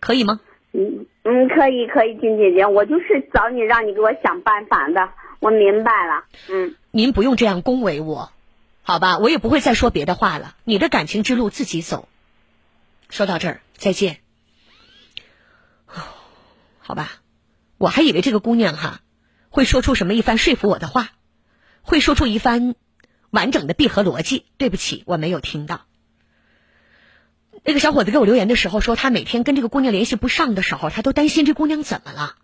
[0.00, 0.40] 可以吗？
[0.72, 1.06] 嗯。
[1.24, 5.10] 嗯，可以可以，金姐姐，我就是找你，让你给我想办法的。
[5.38, 6.74] 我明白了，嗯。
[6.90, 8.32] 您不用这样恭维我，
[8.82, 9.18] 好吧？
[9.18, 10.56] 我也不会再说别的话了。
[10.64, 12.08] 你的感情之路自己走。
[13.08, 14.18] 说到这儿，再见。
[16.80, 17.10] 好吧，
[17.78, 19.00] 我还以为这个姑娘哈
[19.48, 21.10] 会说出什么一番说服我的话，
[21.82, 22.74] 会说出一番
[23.30, 24.46] 完整的闭合逻辑。
[24.56, 25.82] 对不起，我没有听到。
[27.64, 32.34] 那个小伙子给我留言的时候说，他每天跟这个姑娘联系不上的时候，他都担心这姑娘怎么了。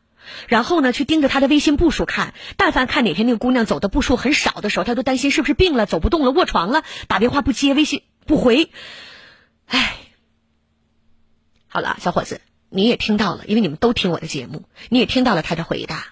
[0.47, 8.71] 然后呢，去盯着她的微信步数看，但凡看哪天那个姑娘走的步数很少的时候，他都担心是不是病了、走不动了、卧床了，打电话不接、微信不回。
[9.67, 9.97] 唉，
[11.67, 16.09] 好了，小伙子，你也听到了，因为你们都听我的节目，你也听到了他的回答，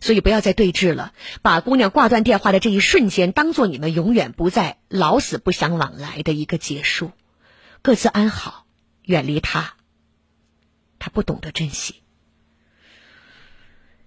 [0.00, 7.10] 所以不要再对峙了，把姑娘挂断电话的这一瞬间当做你们永远不再老死不相往来的一个结束。
[7.86, 8.66] 各自安好，
[9.02, 9.74] 远离他。
[10.98, 12.02] 他不懂得珍惜。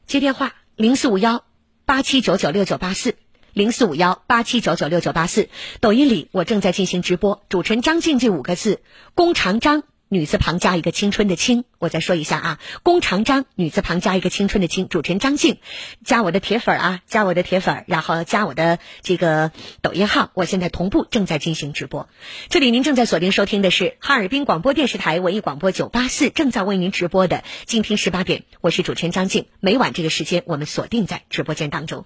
[0.06, 1.46] 接电话：零四五幺
[1.86, 3.16] 八七九九六九八四，
[3.54, 5.48] 零四五幺八七九九六九八四。
[5.80, 8.82] 抖音里我正在进行直播，主持人张静这五个字，
[9.16, 11.64] 弓长张，女字旁加一个青春的青。
[11.80, 15.60] 我再说一下啊，弓长张，女字旁加一个青春的青，主持人张静，
[16.04, 19.52] 加我的铁粉啊，加我的铁粉，然后加我的这个
[19.82, 22.10] 抖音号，我现在同步正在进行直播。
[22.50, 29.46] 这里您正在锁定收听的是哈尔滨广播电视台文艺广播九八四，正在为您直播的静听十八点，我是主持人张静。
[29.62, 32.06] 每晚这个时间，我们锁定在直播间当中。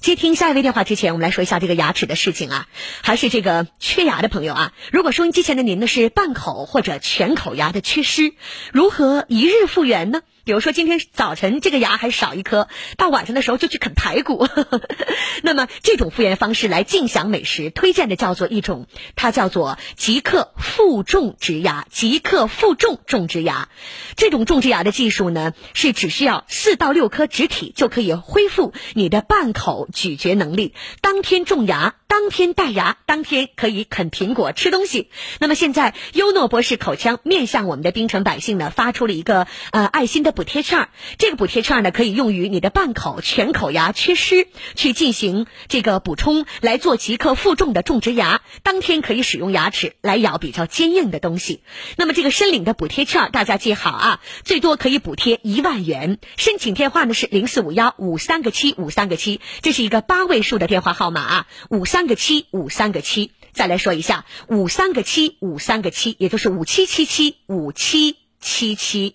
[0.00, 2.66] 接听下一位电话之前，我们来说一下这个牙齿的事情啊，
[3.04, 8.34] 还是这个缺牙的朋友啊，如果收音机前的您呢是半口或者全口牙的缺失，
[8.72, 9.11] 如何？
[9.28, 10.22] 一日复原呢？
[10.44, 14.48] 比如说今天早晨这个牙还少一颗，到晚上的时候就去啃排骨。
[15.42, 21.86] 那么这种复原方式来尽享美食，推荐的叫做一种，它叫做即刻负重植牙。
[21.90, 23.68] 即刻负重种植牙，
[24.16, 31.94] 这种种植牙的技术呢，是只需要四到六颗植体就可以恢复你的半口咀嚼能力，当天种牙。
[32.12, 35.08] 当天戴牙，当天可以啃苹果吃东西。
[35.38, 40.90] 那么现在，优诺博士口腔面向我们的冰城百姓呢，发出了一个呃爱心的补贴券。
[41.16, 48.42] 这个补贴券呢，可以用于你的半口、全口牙缺失，去进行这个补充，来做即刻负重的种植牙。
[48.62, 51.62] 当天可以使用牙齿来咬比较坚硬的东西。
[51.96, 56.18] 那么这个申领的补贴券，大家记好啊，最多可以补贴一万元。
[56.36, 62.01] 申请电话呢是零四五幺五三个七五三个七，这是一个八位数的电话号码啊，五三。
[62.02, 69.14] 三个七五三个七，再来说一下五三个七五三个七，也就是五七七七五七七七。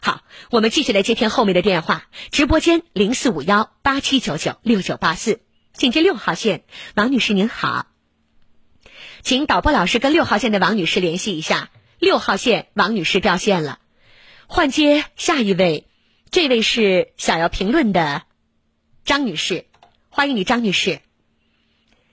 [0.00, 0.22] 好，
[0.52, 2.06] 我们继续来接听后面的电话。
[2.30, 5.40] 直播间零四五幺八七九九六九八四，
[5.72, 6.62] 请接六号线，
[6.94, 7.86] 王女士您好，
[9.24, 11.70] 请导播老师跟六号线的王女士联系一下。
[11.98, 13.80] 六号线王女士掉线了，
[14.46, 15.88] 换接下一位，
[16.30, 18.22] 这位是想要评论的
[19.04, 19.66] 张女士，
[20.10, 21.00] 欢迎你，张女士。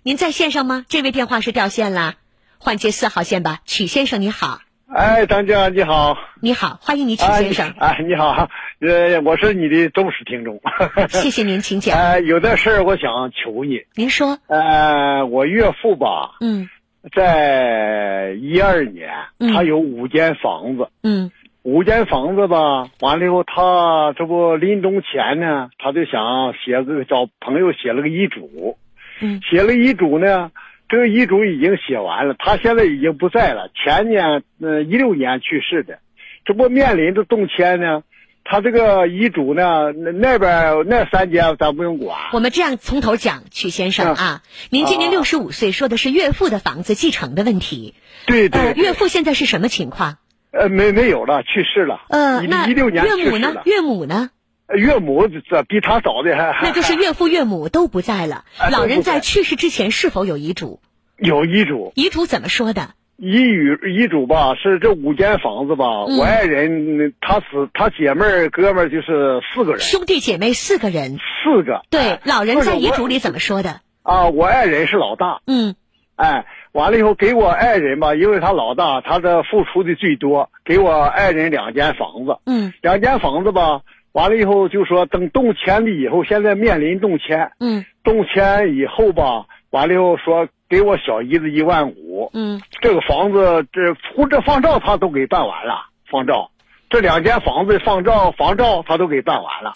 [0.07, 0.85] 您在线上吗？
[0.87, 2.13] 这位电话是掉线了，
[2.59, 3.61] 换接四号线吧。
[3.65, 7.73] 曲先生你好，哎，张姐你好，你好，欢迎你，曲先生。
[7.79, 8.47] 哎，你好，
[8.81, 10.61] 呃，我是你的忠实听众。
[11.09, 11.97] 谢谢您，请讲。
[11.97, 13.79] 呃， 有的事儿我想求你。
[13.95, 14.37] 您说。
[14.45, 16.69] 呃，我岳父吧，嗯，
[17.11, 19.09] 在一二年，
[19.55, 21.31] 他有五间房子，嗯，
[21.63, 28.77] 五间房子吧，完了以后，他这不临终前呢，他就想写个找朋友写了个遗嘱。
[29.21, 30.51] 嗯，写了遗嘱呢，
[30.89, 33.69] 这个遗嘱已经写完了，他现在已经不在了。
[33.73, 35.99] 前年，呃，一六年去世的，
[36.45, 38.03] 这不面临着动迁呢。
[38.47, 42.15] 他这个遗嘱呢，那那边那三间咱不用管。
[42.31, 47.95] 我们这样从头讲，曲先生啊，您今年六十五岁，说的是岳父的房子继承的问题。
[48.27, 48.73] 对对。
[48.75, 50.19] 岳父现在是什么情况？
[50.51, 52.01] 呃，没没有了，去世了。
[52.07, 53.55] 呃，那一六年岳母呢？
[53.65, 54.29] 岳母呢？
[54.73, 58.45] 岳母这比他早的还那就是岳父岳母都不在了。
[58.71, 60.79] 老人在去世之前是否有遗嘱？
[61.17, 61.93] 有遗嘱。
[61.95, 62.89] 遗嘱怎么说的？
[63.17, 66.03] 遗语遗嘱吧，是这五间房子吧。
[66.03, 69.79] 我爱人他死，他姐妹儿哥们儿就是四个人。
[69.79, 71.17] 兄弟姐妹四个人。
[71.17, 71.83] 四个。
[71.89, 73.79] 对，老人在遗嘱里怎么说的？
[74.03, 75.39] 啊，我爱人是老大。
[75.47, 75.75] 嗯。
[76.17, 82.39] 哎，完了以后给我爱人吧，因为他老大，他的付出的最多，给我爱人两间房子。
[82.45, 82.73] 嗯。
[82.81, 83.81] 两间房子吧。
[84.15, 87.51] 完了以后就说等动迁了以后，现在面临动迁。
[87.59, 87.85] 嗯。
[88.01, 92.31] 动迁以后吧，完了以后说给我小姨子一万五。
[92.33, 92.61] 嗯。
[92.79, 96.49] 这个房子这户这房照他都给办完了，房照，
[96.89, 99.73] 这两间房子房照房照他都给办完了，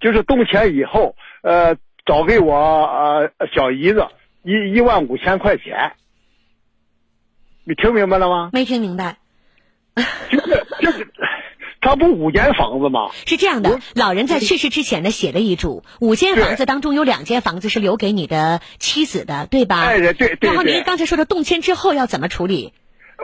[0.00, 1.74] 就是动迁以后，呃，
[2.04, 4.06] 找给我呃小姨子
[4.42, 5.92] 一一万五千块钱。
[7.64, 8.50] 你听明白了吗？
[8.52, 9.16] 没听明白。
[10.30, 11.10] 就是就是。
[11.80, 13.10] 他不五间房子吗？
[13.26, 19.80] 是这样的，老人在去世之前呢写了遗嘱，五间房子当中有两间房子是留给你的妻子的，对吧？
[19.82, 20.36] 哎，对对。
[20.40, 22.72] 然后您刚才说的动迁之后要怎么处理？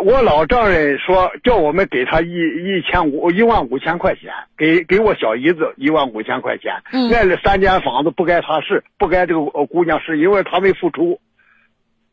[0.04, 6.82] 我老丈人说叫我们给他一一千五一万五千块钱，给给我小姨子一万五千块钱。
[6.92, 7.10] 嗯。
[7.10, 11.20] 那三间房子不该他是，不该这个姑娘是，因为他没付出，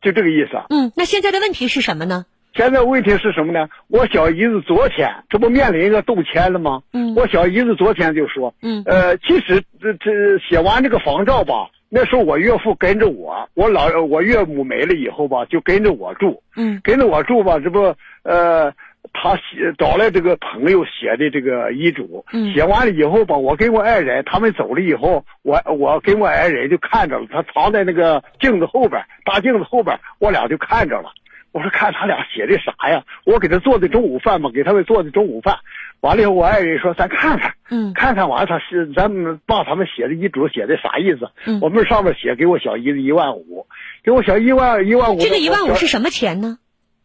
[0.00, 0.62] 就这个意思。
[0.70, 2.24] 嗯，那现在的问题是什么呢？
[2.54, 3.68] 现在问题是什么呢？
[3.88, 6.82] 我小姨子昨天这不面临一个动迁了吗？
[6.92, 18.70] 嗯，我小姨子昨天就说，嗯，呃，其实这这写完这个房照吧，那时候我岳父跟着我，我老我岳母没了以后吧，就跟着我住，嗯，跟着我住吧，这不呃，
[19.14, 31.10] 他写找来这个朋友写的这个遗嘱，嗯，写完了以后吧，我跟我爱人他们走了以后，我我跟我爱人就看着了，他藏在那个镜子后边，大镜子后边，我俩就看着了。
[31.52, 33.04] 我说看他俩写的啥呀？
[33.24, 35.58] 我给他做的中午饭嘛，给他们做的中午饭。
[36.00, 41.30] 完了以后，我爱人说：“咱看看，嗯，看看完了他是咱们爸他们写的遗嘱写的啥意思？
[41.46, 43.66] 嗯，我们上面写给我小姨子一万五，
[44.02, 45.20] 给我小一万一万五。
[45.20, 46.58] 这个一万五是什么钱呢？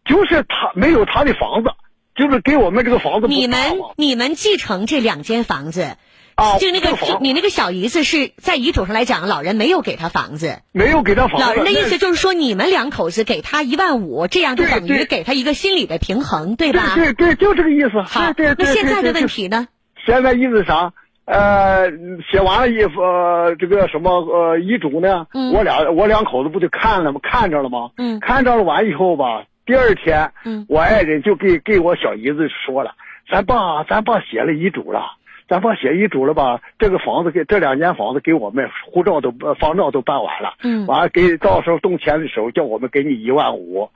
[0.05, 1.71] 就是他没有他的房子，
[2.15, 3.27] 就是给我们这个房子。
[3.27, 3.59] 你们
[3.97, 5.97] 你们继承这两间房子。
[6.37, 11.43] 啊，就那个，你那个小姨子是在遗嘱上来讲，老人没有给他房子，没有给他房子。
[11.43, 16.93] 老人的意思就是说，你们两口子给他一万五，这样就等于给他一个心理的平衡，对吧？
[16.93, 18.03] 对对，就这个意思。
[18.03, 18.67] 好，对对。
[18.67, 19.67] 那现在的问题呢？
[20.05, 20.93] 现在意思啥？
[21.25, 21.89] 呃，
[22.31, 25.25] 写完了一呃这个什么呃遗嘱呢？
[25.33, 25.51] 嗯。
[25.53, 27.19] 我俩我两口子不就看了吗？
[27.23, 27.89] 看着了吗？
[27.97, 28.19] 嗯。
[28.19, 32.91] 看着了完以后吧，第二天，嗯，我爱人就给给我小姨子说了，
[33.31, 35.01] 咱爸咱爸写了遗嘱了。
[35.47, 36.61] 咱把写遗嘱了吧？
[36.77, 43.89] 这个房子给这两间房子给我们护照都房照都办完了，嗯，完了给到时候动钱的时候叫我们给你一万五。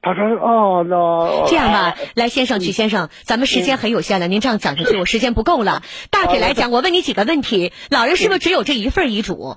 [0.00, 5.82] 他说哦，那这样吧，来先生，曲先生，咱们时间很有限了，您这样讲下去，我时间不够了。
[6.10, 9.56] 大体来讲，我问你几个问题：老人是不是只有这一份遗嘱？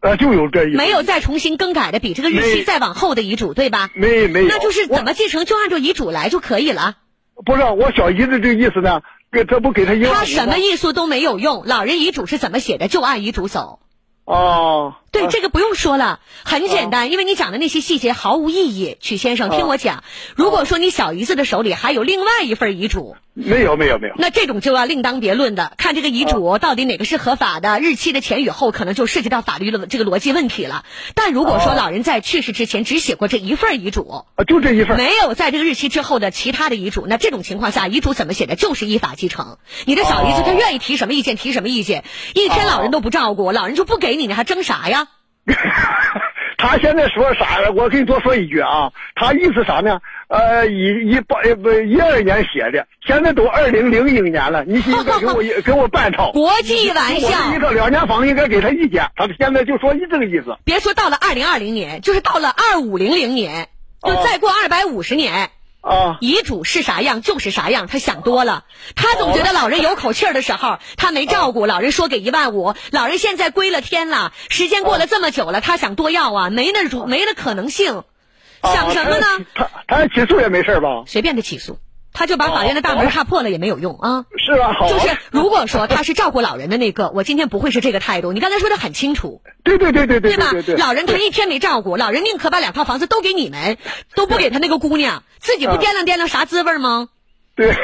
[0.00, 3.90] 呃，就有这一没有再重新更改的，比这个日期再往后的遗嘱，对吧？
[3.94, 6.96] 没没有，那就是怎么继承就按照遗嘱来就可以了。
[7.44, 9.02] 不是我小姨子这意思呢。
[9.32, 11.62] 给他不给他一万他什么艺术都没有用。
[11.64, 13.80] 老人遗嘱是怎么写的，就按遗嘱走。
[14.24, 18.96] 哦，对，这个不用说了，很简单，因为你讲的那些细节毫无意义。
[19.00, 20.04] 曲先生，听我讲，
[20.36, 23.16] 如果说你小姨子的手里还有另外一份遗嘱。
[23.32, 30.84] 没有没有没有，那这种就要另当别论的，看这个遗嘱到底哪个是合法的，日期的前与后可能就涉及到法律的这个逻辑问题了。
[31.14, 39.58] 但如果说老人在去世之前只写过这一份遗嘱，啊，就这一份，没有在这个日期之后的其他的遗嘱，那这种情况下，遗嘱怎么写的，就是依法继承。
[39.86, 42.04] 你的小姨子她愿意提什么意见提什么意见，
[42.34, 44.99] 一天老人都不照顾，老人就不给你，你还争啥呀？
[46.58, 47.70] 他现在说啥？
[47.74, 50.00] 我给你多说一句啊，他意思啥呢？
[50.28, 56.32] 呃，一一八不一二年写的，现在都二零零一年了，你应该给我 给我办套。
[56.32, 57.28] 国际玩笑。
[57.50, 60.56] 我一个两年房应该给他一间，他现在就说你这个意思。
[60.64, 63.68] 别说到了二零二零年，就是到了二五零零年，
[64.02, 65.50] 就再过二百五十年。
[65.80, 68.64] 啊，遗嘱是啥样就是啥样，他想多了。
[68.94, 78.04] 他总觉得老人有口气儿的时候，他没照顾老人，说给一万五，老人现在归了天了，时间过了这么久了，他想多要啊，没那主没那可能性，
[78.62, 79.26] 想什么呢？
[79.54, 81.04] 他他起诉也没事吧？
[81.06, 81.78] 随便的起诉。
[82.12, 84.24] 他就把法院的大门踏破了也没有用啊！
[84.36, 84.88] 是啊，好。
[84.88, 88.32] 就是如果说他是照顾老人的那个，我今天不会是这个态度。
[88.32, 89.42] 你刚才说的很清楚。
[89.62, 90.36] 对对对对对。
[90.36, 90.86] 对吧？
[90.86, 93.78] 老人他一天没照顾，老人宁可把两套房子都给你们，
[94.14, 97.08] 都不给他那个姑娘，自己不掂量掂量啥滋味吗？
[97.54, 97.74] 对。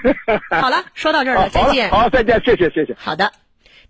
[0.60, 1.90] 好了，说到这儿了，再见。
[1.90, 2.96] 好，再见，谢谢，谢谢。
[2.98, 3.32] 好的。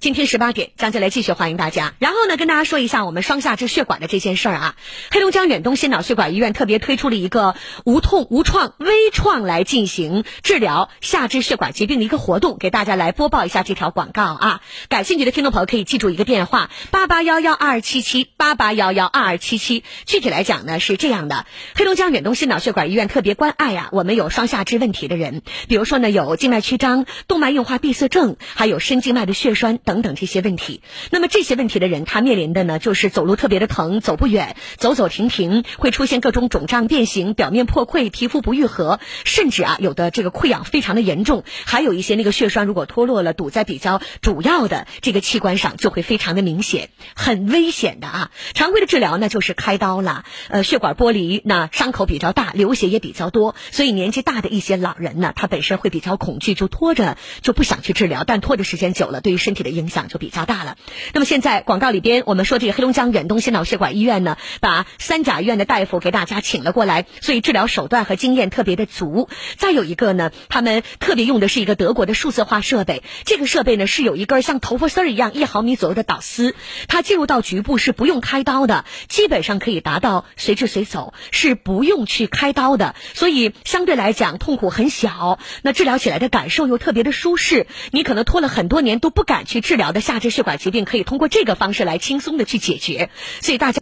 [0.01, 1.93] 今天十八点，张进来继续欢迎大家。
[1.99, 4.77] 然后呢，跟大家说一下我们双下肢血管的这件事儿啊。
[5.11, 7.55] 黑龙江远东心脑血管医院特别推出了一个
[7.85, 14.63] 无痛无创微创来进行治疗下肢血管疾病的一个活动，给大家来播报一下这条广告啊。
[14.89, 19.85] 感兴趣的听众朋友可以记住一个电话：八八幺幺二七七八八幺幺二二七七。
[20.07, 21.45] 具体来讲呢是这样的，
[21.75, 29.79] 黑龙江远东心脑血管医院特别关爱呀，我们有双下肢问题的人，比如说呢有静脉曲张、动脉硬化闭塞症，还有深静脉的血栓。
[29.91, 48.31] 等等这些问题，那么这些问题的人，他面临的呢，就是走路特别的疼，走不远，走走停停，会出现各种肿胀变形，表面破溃，皮肤不愈合，甚至啊，有的这个溃疡非常的严重，还有一些那个血栓如果脱落了，堵在比较主要的这个器官上，就会非常的明显，很危险的啊。
[48.55, 60.77] 常规的治疗呢，就是开刀了，呃，血管剥离，那伤口比较大，流血也比较多，所以年纪大的一些老人呢，他本身会比较恐惧，就拖着就不想去治疗，但拖的时间久了，对于身体的影影响就比较大了。
[61.15, 69.29] 那么现在广告里边，我们说这个黑龙江远东心脑血管医院呢，把三甲医院的大夫给大家请了过来，所以治疗手段和经验特别的足。
[69.57, 76.55] 再有一个呢，他们特别用的是一个德国的数字化设备，这个设备呢是有一根像头发丝儿一样一毫米左右的导丝，
[76.89, 87.67] 它进入到局部是不用开刀的，基本上可以达到随治随走，是不用去开刀的，所以相对来讲痛苦很小，那治疗起来的感受又特别的舒适。
[87.93, 89.61] 你可能拖了很多年都不敢去。
[89.71, 93.09] 治疗的下肢血管疾病可以通过这个方式来轻松的去解决，
[93.41, 93.79] 所以大家。